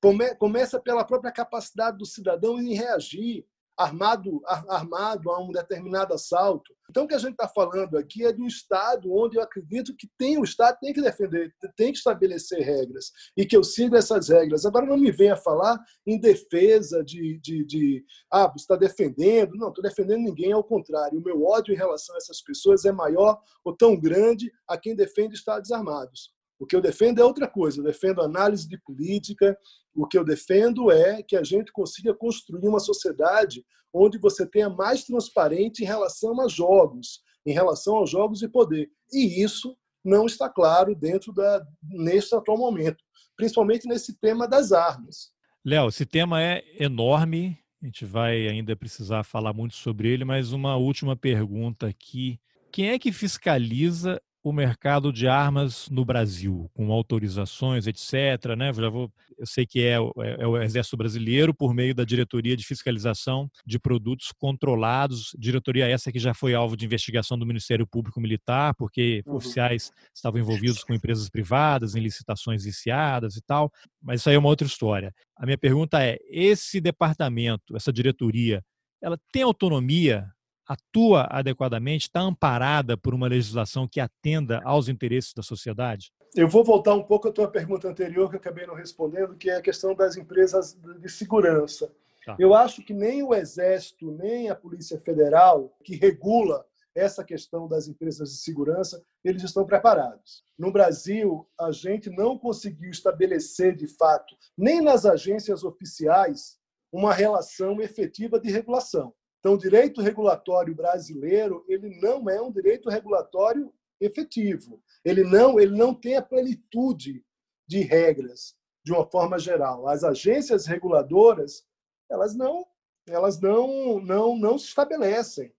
Come, 0.00 0.34
começa 0.36 0.80
pela 0.80 1.04
própria 1.04 1.32
capacidade 1.32 1.98
do 1.98 2.06
cidadão 2.06 2.60
em 2.60 2.74
reagir 2.74 3.44
armado, 3.78 4.40
armado 4.44 5.30
a 5.30 5.40
um 5.40 5.52
determinado 5.52 6.12
assalto. 6.12 6.74
Então, 6.90 7.04
o 7.04 7.08
que 7.08 7.14
a 7.14 7.18
gente 7.18 7.32
está 7.32 7.46
falando 7.46 7.96
aqui 7.96 8.24
é 8.24 8.32
de 8.32 8.42
um 8.42 8.46
Estado 8.46 9.12
onde 9.14 9.36
eu 9.36 9.42
acredito 9.42 9.94
que 9.94 10.08
tem 10.18 10.36
o 10.36 10.42
Estado 10.42 10.78
tem 10.80 10.92
que 10.92 11.00
defender, 11.00 11.54
tem 11.76 11.92
que 11.92 11.98
estabelecer 11.98 12.60
regras 12.60 13.12
e 13.36 13.46
que 13.46 13.56
eu 13.56 13.62
siga 13.62 13.98
essas 13.98 14.28
regras. 14.28 14.66
Agora, 14.66 14.84
não 14.84 14.96
me 14.96 15.12
venha 15.12 15.36
falar 15.36 15.78
em 16.04 16.18
defesa 16.18 17.04
de, 17.04 17.38
de, 17.40 17.64
de 17.64 18.04
ah, 18.32 18.48
você 18.48 18.64
está 18.64 18.74
defendendo. 18.74 19.54
Não, 19.54 19.68
estou 19.68 19.82
defendendo 19.82 20.22
ninguém, 20.22 20.52
ao 20.52 20.64
contrário. 20.64 21.20
O 21.20 21.22
meu 21.22 21.44
ódio 21.44 21.72
em 21.72 21.78
relação 21.78 22.16
a 22.16 22.18
essas 22.18 22.42
pessoas 22.42 22.84
é 22.84 22.90
maior 22.90 23.40
ou 23.64 23.76
tão 23.76 23.98
grande 23.98 24.50
a 24.66 24.76
quem 24.76 24.96
defende 24.96 25.36
Estados 25.36 25.70
armados. 25.70 26.32
O 26.58 26.66
que 26.66 26.74
eu 26.74 26.80
defendo 26.80 27.20
é 27.20 27.24
outra 27.24 27.48
coisa, 27.48 27.78
eu 27.78 27.84
defendo 27.84 28.20
análise 28.20 28.68
de 28.68 28.78
política, 28.82 29.56
o 29.94 30.06
que 30.06 30.18
eu 30.18 30.24
defendo 30.24 30.90
é 30.90 31.22
que 31.22 31.36
a 31.36 31.44
gente 31.44 31.70
consiga 31.72 32.14
construir 32.14 32.66
uma 32.66 32.80
sociedade 32.80 33.64
onde 33.92 34.18
você 34.18 34.46
tenha 34.46 34.68
mais 34.68 35.04
transparente 35.04 35.82
em 35.82 35.86
relação 35.86 36.40
a 36.40 36.48
jogos, 36.48 37.20
em 37.46 37.52
relação 37.52 37.96
aos 37.96 38.10
jogos 38.10 38.40
de 38.40 38.48
poder. 38.48 38.90
E 39.12 39.42
isso 39.42 39.76
não 40.04 40.26
está 40.26 40.48
claro 40.48 40.94
dentro 40.94 41.32
da 41.32 41.62
neste 41.82 42.34
atual 42.34 42.58
momento, 42.58 43.02
principalmente 43.36 43.86
nesse 43.86 44.18
tema 44.18 44.46
das 44.46 44.72
armas. 44.72 45.30
Léo, 45.64 45.88
esse 45.88 46.06
tema 46.06 46.42
é 46.42 46.62
enorme, 46.78 47.58
a 47.82 47.86
gente 47.86 48.04
vai 48.04 48.48
ainda 48.48 48.74
precisar 48.74 49.22
falar 49.22 49.52
muito 49.52 49.76
sobre 49.76 50.08
ele, 50.08 50.24
mas 50.24 50.52
uma 50.52 50.76
última 50.76 51.14
pergunta 51.16 51.86
aqui. 51.86 52.40
Quem 52.72 52.90
é 52.90 52.98
que 52.98 53.12
fiscaliza 53.12 54.20
o 54.48 54.52
mercado 54.52 55.12
de 55.12 55.28
armas 55.28 55.88
no 55.90 56.04
Brasil, 56.04 56.70
com 56.72 56.90
autorizações, 56.90 57.86
etc. 57.86 58.56
Né? 58.56 58.72
Já 58.72 58.88
vou, 58.88 59.12
eu 59.38 59.46
sei 59.46 59.66
que 59.66 59.80
é, 59.80 59.96
é, 59.96 60.42
é, 60.42 60.46
o 60.46 60.60
Exército 60.60 60.96
Brasileiro, 60.96 61.54
por 61.54 61.74
meio 61.74 61.94
da 61.94 62.04
Diretoria 62.04 62.56
de 62.56 62.64
Fiscalização 62.64 63.50
de 63.66 63.78
Produtos 63.78 64.32
Controlados, 64.32 65.36
diretoria 65.38 65.86
essa 65.86 66.10
que 66.10 66.18
já 66.18 66.32
foi 66.32 66.54
alvo 66.54 66.76
de 66.76 66.86
investigação 66.86 67.38
do 67.38 67.44
Ministério 67.44 67.86
Público 67.86 68.20
Militar, 68.20 68.74
porque 68.74 69.22
uhum. 69.26 69.36
oficiais 69.36 69.90
estavam 70.14 70.40
envolvidos 70.40 70.82
com 70.82 70.94
empresas 70.94 71.28
privadas, 71.28 71.94
em 71.94 72.00
licitações 72.00 72.64
viciadas 72.64 73.36
e 73.36 73.42
tal, 73.42 73.70
mas 74.02 74.20
isso 74.20 74.30
aí 74.30 74.36
é 74.36 74.38
uma 74.38 74.48
outra 74.48 74.66
história. 74.66 75.12
A 75.36 75.44
minha 75.44 75.58
pergunta 75.58 76.02
é: 76.02 76.18
esse 76.30 76.80
departamento, 76.80 77.76
essa 77.76 77.92
diretoria, 77.92 78.64
ela 79.02 79.18
tem 79.30 79.42
autonomia 79.42 80.26
atua 80.68 81.26
adequadamente, 81.30 82.02
está 82.02 82.20
amparada 82.20 82.96
por 82.96 83.14
uma 83.14 83.26
legislação 83.26 83.88
que 83.88 83.98
atenda 83.98 84.60
aos 84.64 84.88
interesses 84.88 85.32
da 85.32 85.42
sociedade? 85.42 86.12
Eu 86.36 86.46
vou 86.46 86.62
voltar 86.62 86.94
um 86.94 87.02
pouco 87.02 87.28
à 87.28 87.32
tua 87.32 87.48
pergunta 87.48 87.88
anterior, 87.88 88.28
que 88.28 88.36
eu 88.36 88.40
acabei 88.40 88.66
não 88.66 88.74
respondendo, 88.74 89.34
que 89.34 89.48
é 89.48 89.56
a 89.56 89.62
questão 89.62 89.94
das 89.94 90.16
empresas 90.16 90.78
de 91.00 91.08
segurança. 91.08 91.90
Tá. 92.26 92.36
Eu 92.38 92.54
acho 92.54 92.82
que 92.82 92.92
nem 92.92 93.22
o 93.22 93.34
Exército, 93.34 94.10
nem 94.12 94.50
a 94.50 94.54
Polícia 94.54 95.00
Federal, 95.00 95.74
que 95.82 95.96
regula 95.96 96.66
essa 96.94 97.24
questão 97.24 97.68
das 97.68 97.88
empresas 97.88 98.30
de 98.30 98.36
segurança, 98.38 99.02
eles 99.24 99.42
estão 99.42 99.64
preparados. 99.64 100.42
No 100.58 100.72
Brasil, 100.72 101.48
a 101.58 101.70
gente 101.70 102.10
não 102.10 102.36
conseguiu 102.36 102.90
estabelecer, 102.90 103.76
de 103.76 103.86
fato, 103.86 104.36
nem 104.56 104.80
nas 104.80 105.06
agências 105.06 105.64
oficiais, 105.64 106.58
uma 106.92 107.12
relação 107.12 107.80
efetiva 107.80 108.40
de 108.40 108.50
regulação. 108.50 109.14
Então, 109.40 109.54
o 109.54 109.58
direito 109.58 110.00
regulatório 110.00 110.74
brasileiro 110.74 111.64
ele 111.68 112.00
não 112.00 112.28
é 112.28 112.40
um 112.40 112.50
direito 112.50 112.88
regulatório 112.88 113.72
efetivo. 114.00 114.82
Ele 115.04 115.22
não, 115.24 115.58
ele 115.58 115.76
não 115.76 115.94
tem 115.94 116.16
a 116.16 116.22
plenitude 116.22 117.24
de 117.66 117.80
regras 117.80 118.56
de 118.84 118.92
uma 118.92 119.04
forma 119.06 119.38
geral. 119.38 119.86
As 119.88 120.02
agências 120.02 120.66
reguladoras 120.66 121.64
elas 122.10 122.34
não 122.34 122.66
elas 123.06 123.40
não 123.40 124.00
não 124.00 124.36
não 124.36 124.58
se 124.58 124.66
estabelecem. 124.66 125.52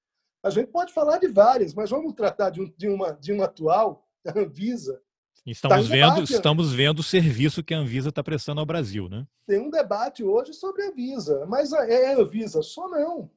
A 0.43 0.49
gente 0.49 0.67
pode 0.67 0.93
falar 0.93 1.17
de 1.19 1.27
várias, 1.27 1.73
mas 1.73 1.89
vamos 1.89 2.13
tratar 2.13 2.49
de, 2.49 2.61
um, 2.61 2.73
de 2.75 2.87
uma 2.87 3.11
de 3.11 3.31
uma 3.31 3.45
atual, 3.45 4.07
a 4.25 4.39
Anvisa. 4.39 5.01
Estamos 5.45 5.87
tá 5.87 5.95
vendo 5.95 6.15
debate, 6.15 6.33
estamos 6.33 6.73
vendo 6.73 6.99
o 6.99 7.03
serviço 7.03 7.63
que 7.63 7.73
a 7.73 7.77
Anvisa 7.77 8.09
está 8.09 8.23
prestando 8.23 8.59
ao 8.59 8.65
Brasil, 8.65 9.07
né? 9.09 9.25
Tem 9.47 9.59
um 9.59 9.69
debate 9.69 10.23
hoje 10.23 10.53
sobre 10.53 10.83
a 10.83 10.89
Anvisa, 10.89 11.45
mas 11.47 11.71
é 11.71 12.13
a 12.13 12.17
Anvisa 12.17 12.61
só 12.61 12.87
não. 12.87 13.29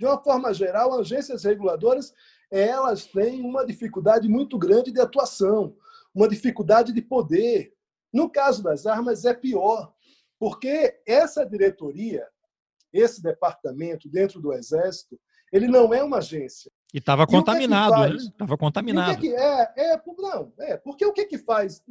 De 0.00 0.06
uma 0.06 0.16
forma 0.16 0.54
geral, 0.54 0.98
agências 0.98 1.44
reguladoras 1.44 2.14
elas 2.50 3.04
têm 3.04 3.42
uma 3.42 3.66
dificuldade 3.66 4.26
muito 4.30 4.58
grande 4.58 4.90
de 4.90 4.98
atuação, 4.98 5.76
uma 6.14 6.26
dificuldade 6.26 6.90
de 6.90 7.02
poder. 7.02 7.74
No 8.10 8.30
caso 8.30 8.62
das 8.62 8.86
armas, 8.86 9.26
é 9.26 9.34
pior, 9.34 9.92
porque 10.38 10.98
essa 11.06 11.44
diretoria, 11.44 12.26
esse 12.90 13.22
departamento 13.22 14.08
dentro 14.08 14.40
do 14.40 14.54
Exército, 14.54 15.20
ele 15.52 15.68
não 15.68 15.92
é 15.92 16.02
uma 16.02 16.16
agência. 16.16 16.72
E 16.94 16.98
estava 16.98 17.26
contaminado, 17.26 18.00
né? 18.00 18.16
Estava 18.16 18.56
contaminado. 18.56 19.20
Que 19.20 19.36
é, 19.36 19.72
é, 19.76 20.02
não, 20.16 20.50
é, 20.60 20.78
porque 20.78 21.04
o 21.04 21.12
que, 21.12 21.26
que 21.26 21.36
faz? 21.36 21.84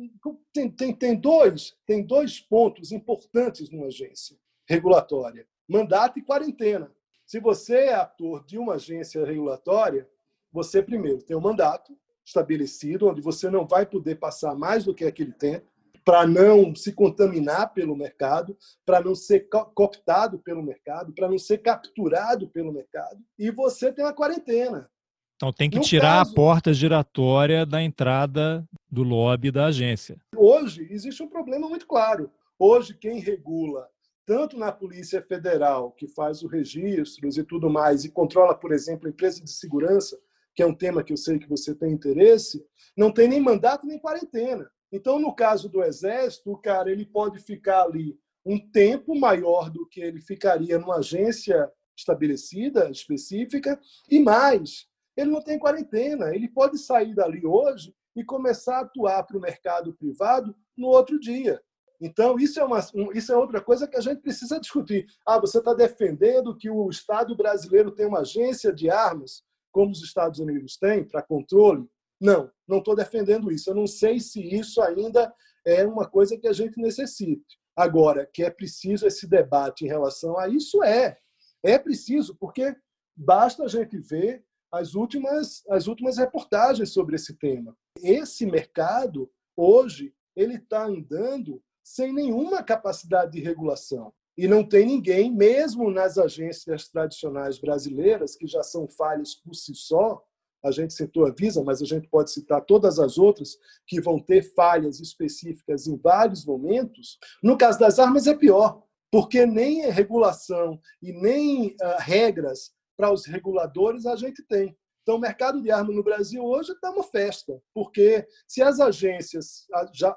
Tem, 0.51 0.71
tem, 0.71 0.95
tem, 0.95 1.15
dois, 1.15 1.75
tem 1.85 2.03
dois 2.03 2.39
pontos 2.39 2.91
importantes 2.91 3.69
numa 3.69 3.85
agência 3.85 4.35
regulatória: 4.67 5.47
mandato 5.67 6.17
e 6.17 6.23
quarentena. 6.23 6.91
Se 7.29 7.39
você 7.39 7.75
é 7.75 7.93
ator 7.93 8.43
de 8.43 8.57
uma 8.57 8.73
agência 8.73 9.23
regulatória, 9.23 10.09
você 10.51 10.81
primeiro 10.81 11.21
tem 11.21 11.37
um 11.37 11.39
mandato 11.39 11.95
estabelecido, 12.25 13.07
onde 13.07 13.21
você 13.21 13.51
não 13.51 13.67
vai 13.67 13.85
poder 13.85 14.15
passar 14.15 14.55
mais 14.55 14.83
do 14.83 14.95
que 14.95 15.05
aquele 15.05 15.33
tempo, 15.33 15.67
para 16.03 16.25
não 16.25 16.73
se 16.73 16.91
contaminar 16.91 17.71
pelo 17.71 17.95
mercado, 17.95 18.57
para 18.83 18.99
não 18.99 19.13
ser 19.13 19.47
cooptado 19.47 20.39
pelo 20.39 20.63
mercado, 20.63 21.13
para 21.13 21.29
não 21.29 21.37
ser 21.37 21.59
capturado 21.59 22.49
pelo 22.49 22.73
mercado, 22.73 23.23
e 23.37 23.51
você 23.51 23.93
tem 23.93 24.03
uma 24.03 24.11
quarentena. 24.11 24.89
Então 25.35 25.53
tem 25.53 25.69
que 25.69 25.77
no 25.77 25.83
tirar 25.83 26.25
caso, 26.25 26.31
a 26.31 26.35
porta 26.35 26.73
giratória 26.73 27.63
da 27.63 27.79
entrada 27.79 28.67
do 28.89 29.03
lobby 29.03 29.51
da 29.51 29.67
agência. 29.67 30.17
Hoje 30.35 30.87
existe 30.89 31.21
um 31.21 31.29
problema 31.29 31.69
muito 31.69 31.85
claro. 31.85 32.31
Hoje 32.57 32.95
quem 32.95 33.19
regula 33.19 33.87
tanto 34.29 34.59
na 34.59 34.71
Polícia 34.71 35.23
Federal, 35.23 35.91
que 35.93 36.07
faz 36.07 36.43
os 36.43 36.51
registros 36.51 37.35
e 37.35 37.43
tudo 37.43 37.67
mais, 37.67 38.05
e 38.05 38.11
controla, 38.11 38.53
por 38.53 38.71
exemplo, 38.71 39.07
a 39.07 39.09
empresa 39.09 39.43
de 39.43 39.49
segurança, 39.49 40.19
que 40.53 40.61
é 40.61 40.65
um 40.67 40.75
tema 40.75 41.03
que 41.03 41.11
eu 41.11 41.17
sei 41.17 41.39
que 41.39 41.49
você 41.49 41.73
tem 41.73 41.91
interesse, 41.91 42.63
não 42.95 43.11
tem 43.11 43.27
nem 43.27 43.41
mandato 43.41 43.87
nem 43.87 43.97
quarentena. 43.97 44.69
Então, 44.91 45.17
no 45.17 45.33
caso 45.33 45.67
do 45.67 45.83
Exército, 45.83 46.51
o 46.51 46.57
cara 46.59 46.91
ele 46.91 47.07
pode 47.07 47.39
ficar 47.39 47.81
ali 47.81 48.19
um 48.45 48.59
tempo 48.69 49.19
maior 49.19 49.71
do 49.71 49.87
que 49.87 49.99
ele 49.99 50.21
ficaria 50.21 50.77
numa 50.77 50.97
agência 50.97 51.67
estabelecida, 51.97 52.87
específica, 52.91 53.79
e 54.11 54.19
mais, 54.19 54.85
ele 55.17 55.31
não 55.31 55.41
tem 55.41 55.57
quarentena, 55.57 56.35
ele 56.35 56.47
pode 56.47 56.77
sair 56.77 57.15
dali 57.15 57.43
hoje 57.43 57.95
e 58.15 58.23
começar 58.23 58.77
a 58.77 58.81
atuar 58.81 59.23
para 59.23 59.39
o 59.39 59.41
mercado 59.41 59.91
privado 59.95 60.55
no 60.77 60.85
outro 60.85 61.19
dia. 61.19 61.59
Então, 62.01 62.37
isso 62.39 62.59
é, 62.59 62.63
uma, 62.63 62.79
isso 63.13 63.31
é 63.33 63.37
outra 63.37 63.61
coisa 63.61 63.87
que 63.87 63.97
a 63.97 64.01
gente 64.01 64.21
precisa 64.21 64.59
discutir. 64.59 65.05
Ah, 65.25 65.39
você 65.39 65.57
está 65.57 65.73
defendendo 65.73 66.55
que 66.55 66.69
o 66.69 66.89
Estado 66.89 67.35
brasileiro 67.35 67.91
tem 67.91 68.05
uma 68.05 68.19
agência 68.19 68.71
de 68.71 68.89
armas, 68.89 69.43
como 69.71 69.91
os 69.91 70.01
Estados 70.01 70.39
Unidos 70.39 70.77
têm, 70.77 71.03
para 71.03 71.21
controle? 71.21 71.85
Não, 72.19 72.49
não 72.67 72.79
estou 72.79 72.95
defendendo 72.95 73.51
isso. 73.51 73.69
Eu 73.69 73.75
não 73.75 73.87
sei 73.87 74.19
se 74.19 74.41
isso 74.41 74.81
ainda 74.81 75.33
é 75.65 75.85
uma 75.85 76.07
coisa 76.09 76.37
que 76.37 76.47
a 76.47 76.53
gente 76.53 76.79
necessite. 76.79 77.59
Agora, 77.75 78.25
que 78.25 78.43
é 78.43 78.49
preciso 78.49 79.05
esse 79.05 79.27
debate 79.27 79.85
em 79.85 79.87
relação 79.87 80.37
a 80.37 80.47
isso, 80.47 80.83
é. 80.83 81.17
É 81.63 81.77
preciso, 81.77 82.35
porque 82.39 82.75
basta 83.15 83.63
a 83.63 83.67
gente 83.67 83.97
ver 83.97 84.43
as 84.71 84.95
últimas, 84.95 85.63
as 85.69 85.87
últimas 85.87 86.17
reportagens 86.17 86.91
sobre 86.91 87.15
esse 87.15 87.35
tema. 87.37 87.75
Esse 88.01 88.45
mercado, 88.45 89.29
hoje, 89.55 90.13
ele 90.35 90.55
está 90.55 90.85
andando 90.85 91.61
sem 91.83 92.13
nenhuma 92.13 92.63
capacidade 92.63 93.31
de 93.31 93.39
regulação. 93.39 94.13
E 94.37 94.47
não 94.47 94.63
tem 94.63 94.85
ninguém, 94.85 95.29
mesmo 95.29 95.91
nas 95.91 96.17
agências 96.17 96.87
tradicionais 96.87 97.59
brasileiras, 97.59 98.35
que 98.35 98.47
já 98.47 98.63
são 98.63 98.87
falhas 98.87 99.35
por 99.35 99.53
si 99.53 99.75
só, 99.75 100.23
a 100.63 100.71
gente 100.71 100.93
citou 100.93 101.25
a 101.25 101.31
Visa, 101.31 101.63
mas 101.63 101.81
a 101.81 101.85
gente 101.85 102.07
pode 102.09 102.31
citar 102.31 102.63
todas 102.65 102.99
as 102.99 103.17
outras 103.17 103.57
que 103.87 104.01
vão 104.01 104.19
ter 104.19 104.43
falhas 104.53 104.99
específicas 104.99 105.87
em 105.87 105.97
vários 105.97 106.45
momentos. 106.45 107.17
No 107.41 107.57
caso 107.57 107.79
das 107.79 107.97
armas 107.97 108.27
é 108.27 108.35
pior, 108.35 108.83
porque 109.11 109.45
nem 109.45 109.89
regulação 109.89 110.79
e 111.01 111.13
nem 111.13 111.67
uh, 111.67 111.97
regras 111.99 112.71
para 112.97 113.11
os 113.11 113.25
reguladores 113.25 114.05
a 114.05 114.15
gente 114.15 114.43
tem. 114.43 114.77
Então, 115.01 115.15
o 115.15 115.19
mercado 115.19 115.61
de 115.61 115.71
armas 115.71 115.95
no 115.95 116.03
Brasil 116.03 116.43
hoje 116.43 116.71
está 116.71 116.91
uma 116.91 117.03
festa, 117.03 117.59
porque 117.73 118.27
se 118.47 118.61
as 118.61 118.79
agências, 118.79 119.65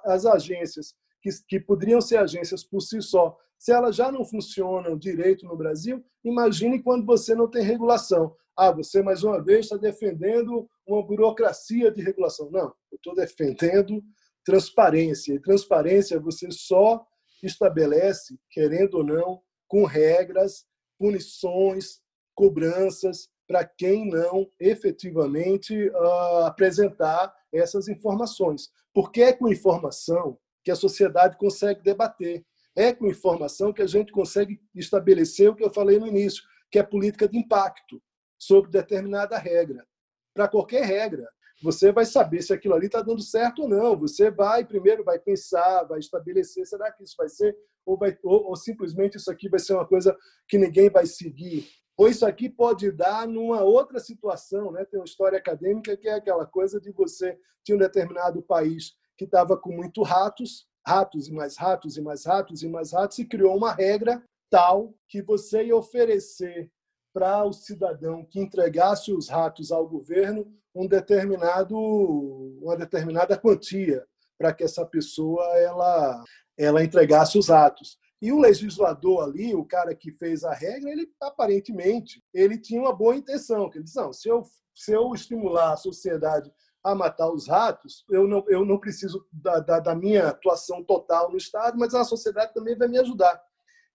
as 0.04 0.26
agências 0.26 0.94
que, 1.22 1.30
que 1.48 1.60
poderiam 1.60 2.00
ser 2.00 2.16
agências 2.16 2.64
por 2.64 2.80
si 2.80 3.00
só, 3.00 3.36
se 3.58 3.72
elas 3.72 3.94
já 3.94 4.10
não 4.10 4.24
funcionam 4.24 4.98
direito 4.98 5.46
no 5.46 5.56
Brasil, 5.56 6.04
imagine 6.24 6.82
quando 6.82 7.06
você 7.06 7.34
não 7.34 7.48
tem 7.48 7.62
regulação. 7.62 8.34
Ah, 8.56 8.72
você 8.72 9.02
mais 9.02 9.22
uma 9.22 9.42
vez 9.42 9.66
está 9.66 9.76
defendendo 9.76 10.68
uma 10.86 11.02
burocracia 11.06 11.90
de 11.90 12.02
regulação. 12.02 12.50
Não, 12.50 12.74
eu 12.90 12.96
estou 12.96 13.14
defendendo 13.14 14.02
transparência. 14.44 15.34
E 15.34 15.40
transparência 15.40 16.20
você 16.20 16.50
só 16.50 17.06
estabelece, 17.42 18.36
querendo 18.50 18.94
ou 18.98 19.04
não, 19.04 19.40
com 19.68 19.84
regras, 19.84 20.66
punições, 20.98 22.00
cobranças 22.34 23.28
para 23.46 23.64
quem 23.64 24.08
não 24.08 24.50
efetivamente 24.58 25.88
uh, 25.90 26.44
apresentar 26.46 27.32
essas 27.52 27.88
informações. 27.88 28.70
Porque 28.92 29.22
é 29.22 29.32
com 29.32 29.48
informação 29.48 30.38
que 30.64 30.70
a 30.70 30.76
sociedade 30.76 31.36
consegue 31.36 31.82
debater. 31.82 32.44
É 32.74 32.92
com 32.92 33.06
informação 33.06 33.72
que 33.72 33.82
a 33.82 33.86
gente 33.86 34.12
consegue 34.12 34.60
estabelecer 34.74 35.50
o 35.50 35.54
que 35.54 35.64
eu 35.64 35.70
falei 35.70 35.98
no 35.98 36.06
início, 36.06 36.42
que 36.70 36.78
é 36.78 36.82
política 36.82 37.28
de 37.28 37.36
impacto 37.36 38.02
sobre 38.38 38.70
determinada 38.70 39.36
regra. 39.36 39.86
Para 40.34 40.48
qualquer 40.48 40.84
regra, 40.84 41.28
você 41.62 41.92
vai 41.92 42.04
saber 42.04 42.42
se 42.42 42.52
aquilo 42.52 42.74
ali 42.74 42.86
está 42.86 43.02
dando 43.02 43.22
certo 43.22 43.62
ou 43.62 43.68
não. 43.68 43.96
Você 43.98 44.30
vai 44.30 44.64
primeiro 44.64 45.04
vai 45.04 45.18
pensar, 45.18 45.84
vai 45.84 46.00
estabelecer, 46.00 46.66
será 46.66 46.90
que 46.90 47.04
isso 47.04 47.14
vai 47.16 47.28
ser 47.28 47.56
ou, 47.84 47.96
vai, 47.96 48.16
ou, 48.22 48.48
ou 48.48 48.56
simplesmente 48.56 49.16
isso 49.16 49.30
aqui 49.30 49.48
vai 49.48 49.60
ser 49.60 49.74
uma 49.74 49.86
coisa 49.86 50.16
que 50.48 50.58
ninguém 50.58 50.90
vai 50.90 51.06
seguir. 51.06 51.68
Ou 51.96 52.08
isso 52.08 52.24
aqui 52.24 52.48
pode 52.48 52.90
dar 52.90 53.28
numa 53.28 53.62
outra 53.62 54.00
situação, 54.00 54.72
né? 54.72 54.84
Tem 54.84 54.98
uma 54.98 55.04
história 55.04 55.38
acadêmica 55.38 55.96
que 55.96 56.08
é 56.08 56.14
aquela 56.14 56.46
coisa 56.46 56.80
de 56.80 56.90
você 56.90 57.38
tinha 57.62 57.76
um 57.76 57.78
determinado 57.78 58.42
país 58.42 58.94
que 59.16 59.24
estava 59.24 59.56
com 59.56 59.72
muito 59.72 60.02
ratos, 60.02 60.66
ratos 60.86 61.28
e 61.28 61.32
mais 61.32 61.56
ratos 61.56 61.96
e 61.96 62.00
mais 62.00 62.24
ratos 62.24 62.62
e 62.62 62.68
mais 62.68 62.92
ratos, 62.92 63.18
e 63.18 63.24
criou 63.24 63.56
uma 63.56 63.72
regra 63.72 64.22
tal 64.50 64.94
que 65.08 65.22
você 65.22 65.64
ia 65.64 65.76
oferecer 65.76 66.70
para 67.12 67.44
o 67.44 67.52
cidadão 67.52 68.24
que 68.24 68.40
entregasse 68.40 69.12
os 69.12 69.28
ratos 69.28 69.70
ao 69.70 69.86
governo 69.86 70.46
um 70.74 70.86
determinado, 70.86 71.76
uma 71.78 72.76
determinada 72.76 73.36
quantia 73.36 74.04
para 74.38 74.52
que 74.52 74.64
essa 74.64 74.84
pessoa 74.84 75.44
ela, 75.58 76.24
ela 76.56 76.82
entregasse 76.82 77.38
os 77.38 77.48
ratos. 77.48 77.98
E 78.20 78.32
o 78.32 78.38
legislador 78.38 79.24
ali, 79.24 79.54
o 79.54 79.64
cara 79.64 79.94
que 79.94 80.12
fez 80.12 80.44
a 80.44 80.54
regra, 80.54 80.90
ele 80.90 81.10
aparentemente 81.20 82.22
ele 82.32 82.58
tinha 82.58 82.80
uma 82.80 82.94
boa 82.94 83.16
intenção, 83.16 83.68
que 83.68 83.78
ele 83.78 83.84
disse, 83.84 83.96
não, 83.96 84.12
se 84.12 84.28
eu, 84.28 84.42
se 84.74 84.92
eu 84.92 85.12
estimular 85.12 85.72
a 85.72 85.76
sociedade 85.76 86.50
a 86.82 86.94
matar 86.94 87.30
os 87.30 87.48
ratos, 87.48 88.04
eu 88.10 88.26
não, 88.26 88.44
eu 88.48 88.64
não 88.64 88.78
preciso 88.78 89.26
da, 89.32 89.60
da, 89.60 89.78
da, 89.78 89.94
minha 89.94 90.28
atuação 90.28 90.82
total 90.82 91.30
no 91.30 91.36
Estado, 91.36 91.78
mas 91.78 91.94
a 91.94 92.04
sociedade 92.04 92.52
também 92.52 92.76
vai 92.76 92.88
me 92.88 92.98
ajudar. 92.98 93.40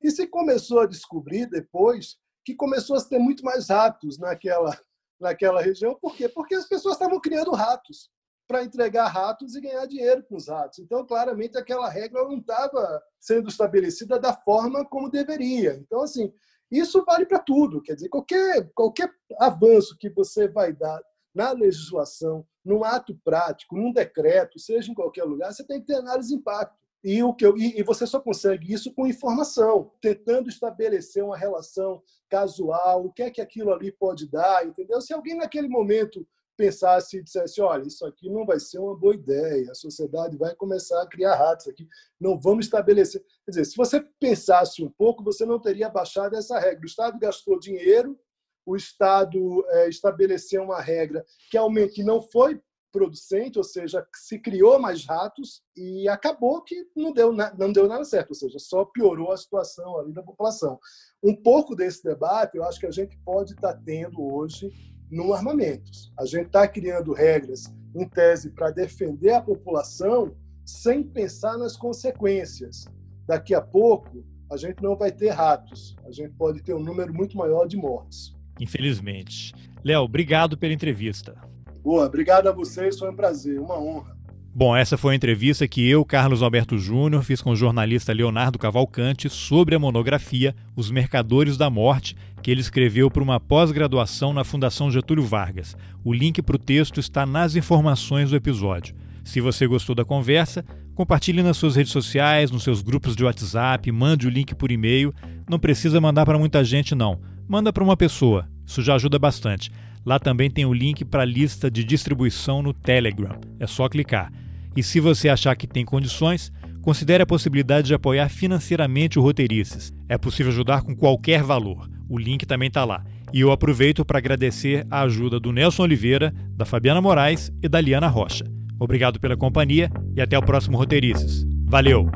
E 0.02 0.10
se 0.10 0.26
começou 0.28 0.80
a 0.80 0.88
descobrir 0.88 1.48
depois 1.48 2.18
que 2.46 2.56
começou 2.56 2.96
a 2.96 3.04
ter 3.04 3.20
muito 3.20 3.44
mais 3.44 3.70
ratos 3.70 4.18
naquela, 4.18 4.78
naquela 5.20 5.62
região. 5.62 5.98
Por 6.00 6.16
quê? 6.16 6.30
Porque 6.30 6.56
as 6.56 6.68
pessoas 6.68 6.94
estavam 6.94 7.20
criando 7.20 7.52
ratos 7.52 8.10
para 8.48 8.64
entregar 8.64 9.08
ratos 9.08 9.56
e 9.56 9.62
ganhar 9.62 9.86
dinheiro 9.86 10.24
com 10.24 10.38
os 10.38 10.48
ratos. 10.48 10.80
Então, 10.80 11.06
claramente, 11.06 11.58
aquela 11.58 11.90
regra 11.90 12.24
não 12.24 12.38
estava 12.38 13.04
sendo 13.20 13.50
estabelecida 13.50 14.18
da 14.18 14.34
forma 14.34 14.86
como 14.86 15.12
deveria. 15.12 15.74
Então, 15.74 16.02
assim, 16.02 16.32
isso 16.72 17.04
vale 17.06 17.26
para 17.26 17.40
tudo. 17.40 17.82
Quer 17.82 17.96
dizer, 17.96 18.08
qualquer, 18.08 18.72
qualquer 18.74 19.12
avanço 19.40 19.98
que 20.00 20.10
você 20.10 20.48
vai 20.48 20.72
dar 20.72 21.02
na 21.36 21.52
legislação, 21.52 22.48
num 22.68 22.84
ato 22.84 23.18
prático, 23.24 23.78
num 23.78 23.94
decreto, 23.94 24.60
seja 24.60 24.92
em 24.92 24.94
qualquer 24.94 25.24
lugar, 25.24 25.54
você 25.54 25.64
tem 25.64 25.80
que 25.80 25.88
ter 25.88 25.96
análise 25.96 26.30
de 26.30 26.36
impacto. 26.36 26.76
E, 27.02 27.24
o 27.24 27.34
que 27.34 27.46
eu, 27.46 27.58
e, 27.58 27.82
você 27.84 28.06
só 28.06 28.20
consegue 28.20 28.74
isso 28.74 28.94
com 28.94 29.08
informação, 29.08 29.92
tentando 30.02 30.50
estabelecer 30.50 31.24
uma 31.24 31.38
relação 31.38 32.04
casual, 32.30 33.06
o 33.06 33.14
que 33.14 33.24
é 33.24 33.32
que 33.32 33.40
aquilo 33.40 33.72
ali 33.72 33.92
pode 33.92 34.30
dar, 34.30 34.66
entendeu? 34.68 35.00
Se 35.00 35.14
alguém 35.14 35.38
naquele 35.38 35.70
momento 35.70 36.28
pensasse 36.58 37.18
e 37.18 37.24
dissesse, 37.24 37.62
olha, 37.62 37.88
isso 37.88 38.06
aqui 38.06 38.30
não 38.30 38.46
vai 38.46 38.60
ser 38.60 38.80
uma 38.80 38.98
boa 38.98 39.14
ideia, 39.14 39.72
a 39.72 39.76
sociedade 39.76 40.36
vai 40.36 40.54
começar 40.56 41.02
a 41.02 41.08
criar 41.08 41.36
ratos 41.36 41.68
aqui, 41.68 41.88
não 42.20 42.38
vamos 42.38 42.66
estabelecer. 42.66 43.24
Quer 43.46 43.52
dizer, 43.52 43.66
se 43.66 43.78
você 43.78 44.02
pensasse 44.20 44.84
um 44.84 44.90
pouco, 44.90 45.24
você 45.24 45.46
não 45.46 45.62
teria 45.62 45.88
baixado 45.88 46.36
essa 46.36 46.60
regra. 46.60 46.82
O 46.82 46.88
Estado 46.88 47.18
gastou 47.20 47.60
dinheiro 47.60 48.20
o 48.68 48.76
Estado 48.76 49.66
é, 49.70 49.88
estabeleceu 49.88 50.62
uma 50.62 50.82
regra 50.82 51.26
que, 51.50 51.88
que 51.88 52.04
não 52.04 52.22
foi 52.22 52.62
producente, 52.92 53.58
ou 53.58 53.64
seja, 53.64 54.06
se 54.16 54.40
criou 54.40 54.80
mais 54.80 55.06
ratos 55.06 55.62
e 55.76 56.08
acabou 56.08 56.62
que 56.62 56.88
não 56.96 57.14
deu, 57.14 57.32
não 57.32 57.72
deu 57.72 57.88
nada 57.88 58.04
certo, 58.04 58.30
ou 58.30 58.36
seja, 58.36 58.58
só 58.60 58.86
piorou 58.86 59.32
a 59.32 59.38
situação 59.38 60.00
ali 60.00 60.14
da 60.14 60.24
população. 60.24 60.80
Um 61.24 61.36
pouco 61.36 61.76
desse 61.76 62.04
debate 62.04 62.58
eu 62.58 62.64
acho 62.64 62.80
que 62.80 62.86
a 62.86 62.92
gente 62.92 63.18
pode 63.26 63.54
estar 63.54 63.74
tendo 63.86 64.22
hoje 64.22 64.72
no 65.10 65.34
armamentos. 65.34 66.12
A 66.20 66.26
gente 66.26 66.48
está 66.48 66.68
criando 66.68 67.14
regras 67.14 67.66
em 67.96 68.08
tese 68.08 68.52
para 68.52 68.72
defender 68.72 69.34
a 69.34 69.42
população 69.42 70.36
sem 70.66 71.04
pensar 71.04 71.58
nas 71.58 71.78
consequências. 71.78 72.86
Daqui 73.26 73.54
a 73.54 73.62
pouco, 73.62 74.26
a 74.52 74.58
gente 74.58 74.82
não 74.82 74.96
vai 74.96 75.12
ter 75.12 75.30
ratos, 75.30 75.96
a 76.06 76.12
gente 76.12 76.34
pode 76.34 76.62
ter 76.62 76.74
um 76.74 76.80
número 76.80 77.14
muito 77.14 77.38
maior 77.38 77.68
de 77.68 77.78
mortes. 77.78 78.36
Infelizmente. 78.60 79.54
Léo, 79.84 80.02
obrigado 80.02 80.58
pela 80.58 80.74
entrevista. 80.74 81.36
Boa, 81.84 82.06
obrigado 82.06 82.48
a 82.48 82.52
vocês, 82.52 82.98
foi 82.98 83.10
um 83.10 83.16
prazer, 83.16 83.60
uma 83.60 83.80
honra. 83.80 84.18
Bom, 84.60 84.76
essa 84.76 84.98
foi 84.98 85.14
a 85.14 85.16
entrevista 85.16 85.68
que 85.68 85.88
eu, 85.88 86.04
Carlos 86.04 86.42
Alberto 86.42 86.80
Júnior, 86.80 87.22
fiz 87.22 87.44
com 87.44 87.52
o 87.52 87.56
jornalista 87.56 88.12
Leonardo 88.12 88.58
Cavalcante 88.58 89.30
sobre 89.30 89.76
a 89.76 89.80
monografia 89.80 90.56
Os 90.76 90.90
Mercadores 90.90 91.58
da 91.58 91.70
Morte, 91.70 92.16
que 92.42 92.50
ele 92.50 92.62
escreveu 92.62 93.12
para 93.12 93.22
uma 93.22 93.40
pós-graduação 93.40 94.34
na 94.34 94.44
Fundação 94.44 94.90
Getúlio 94.90 95.24
Vargas. 95.24 95.78
O 96.04 96.12
link 96.12 96.42
para 96.42 96.56
o 96.56 96.60
texto 96.60 97.00
está 97.00 97.24
nas 97.24 97.56
informações 97.56 98.32
do 98.32 98.36
episódio. 98.36 98.96
Se 99.24 99.40
você 99.40 99.68
gostou 99.68 99.94
da 99.94 100.04
conversa, 100.04 100.66
compartilhe 100.96 101.44
nas 101.44 101.58
suas 101.58 101.76
redes 101.76 101.92
sociais, 101.92 102.50
nos 102.50 102.64
seus 102.64 102.82
grupos 102.82 103.16
de 103.16 103.24
WhatsApp, 103.24 103.92
mande 103.92 104.26
o 104.26 104.32
link 104.32 104.56
por 104.56 104.72
e-mail. 104.72 105.14
Não 105.48 105.60
precisa 105.60 106.02
mandar 106.02 106.26
para 106.26 106.40
muita 106.40 106.64
gente, 106.64 106.96
não. 106.96 107.20
Manda 107.48 107.72
para 107.72 107.84
uma 107.84 107.96
pessoa. 107.96 108.50
Isso 108.66 108.82
já 108.82 108.96
ajuda 108.96 109.20
bastante. 109.20 109.70
Lá 110.08 110.18
também 110.18 110.50
tem 110.50 110.66
o 110.66 110.74
link 110.74 111.04
para 111.04 111.24
a 111.24 111.26
lista 111.26 111.70
de 111.70 111.84
distribuição 111.84 112.62
no 112.62 112.72
Telegram. 112.72 113.38
É 113.60 113.68
só 113.68 113.90
clicar. 113.90 114.32
E 114.74 114.82
se 114.82 115.02
você 115.02 115.28
achar 115.28 115.54
que 115.54 115.68
tem 115.68 115.84
condições, 115.84 116.50
considere 116.82 117.24
a 117.24 117.26
possibilidade 117.26 117.88
de 117.88 117.94
apoiar 117.94 118.30
financeiramente 118.30 119.20
o 119.20 119.22
Roteirices. 119.22 119.92
É 120.08 120.18
possível 120.18 120.50
ajudar 120.50 120.82
com 120.82 120.96
qualquer 120.96 121.44
valor. 121.44 121.90
O 122.08 122.18
link 122.18 122.46
também 122.46 122.70
está 122.70 122.86
lá. 122.86 123.04
E 123.34 123.42
eu 123.42 123.52
aproveito 123.52 124.06
para 124.06 124.20
agradecer 124.20 124.88
a 124.90 125.02
ajuda 125.02 125.42
do 125.42 125.52
Nelson 125.52 125.84
Oliveira, 125.84 126.34
da 126.56 126.64
Fabiana 126.64 127.02
Moraes 127.02 127.52
e 127.62 127.68
da 127.68 127.82
Liana 127.82 128.08
Rocha. 128.08 128.46
Obrigado 128.80 129.20
pela 129.20 129.36
companhia 129.36 129.92
e 130.16 130.22
até 130.22 130.40
o 130.40 130.42
próximo 130.42 130.78
Roteirices. 130.78 131.46
Valeu! 131.66 132.10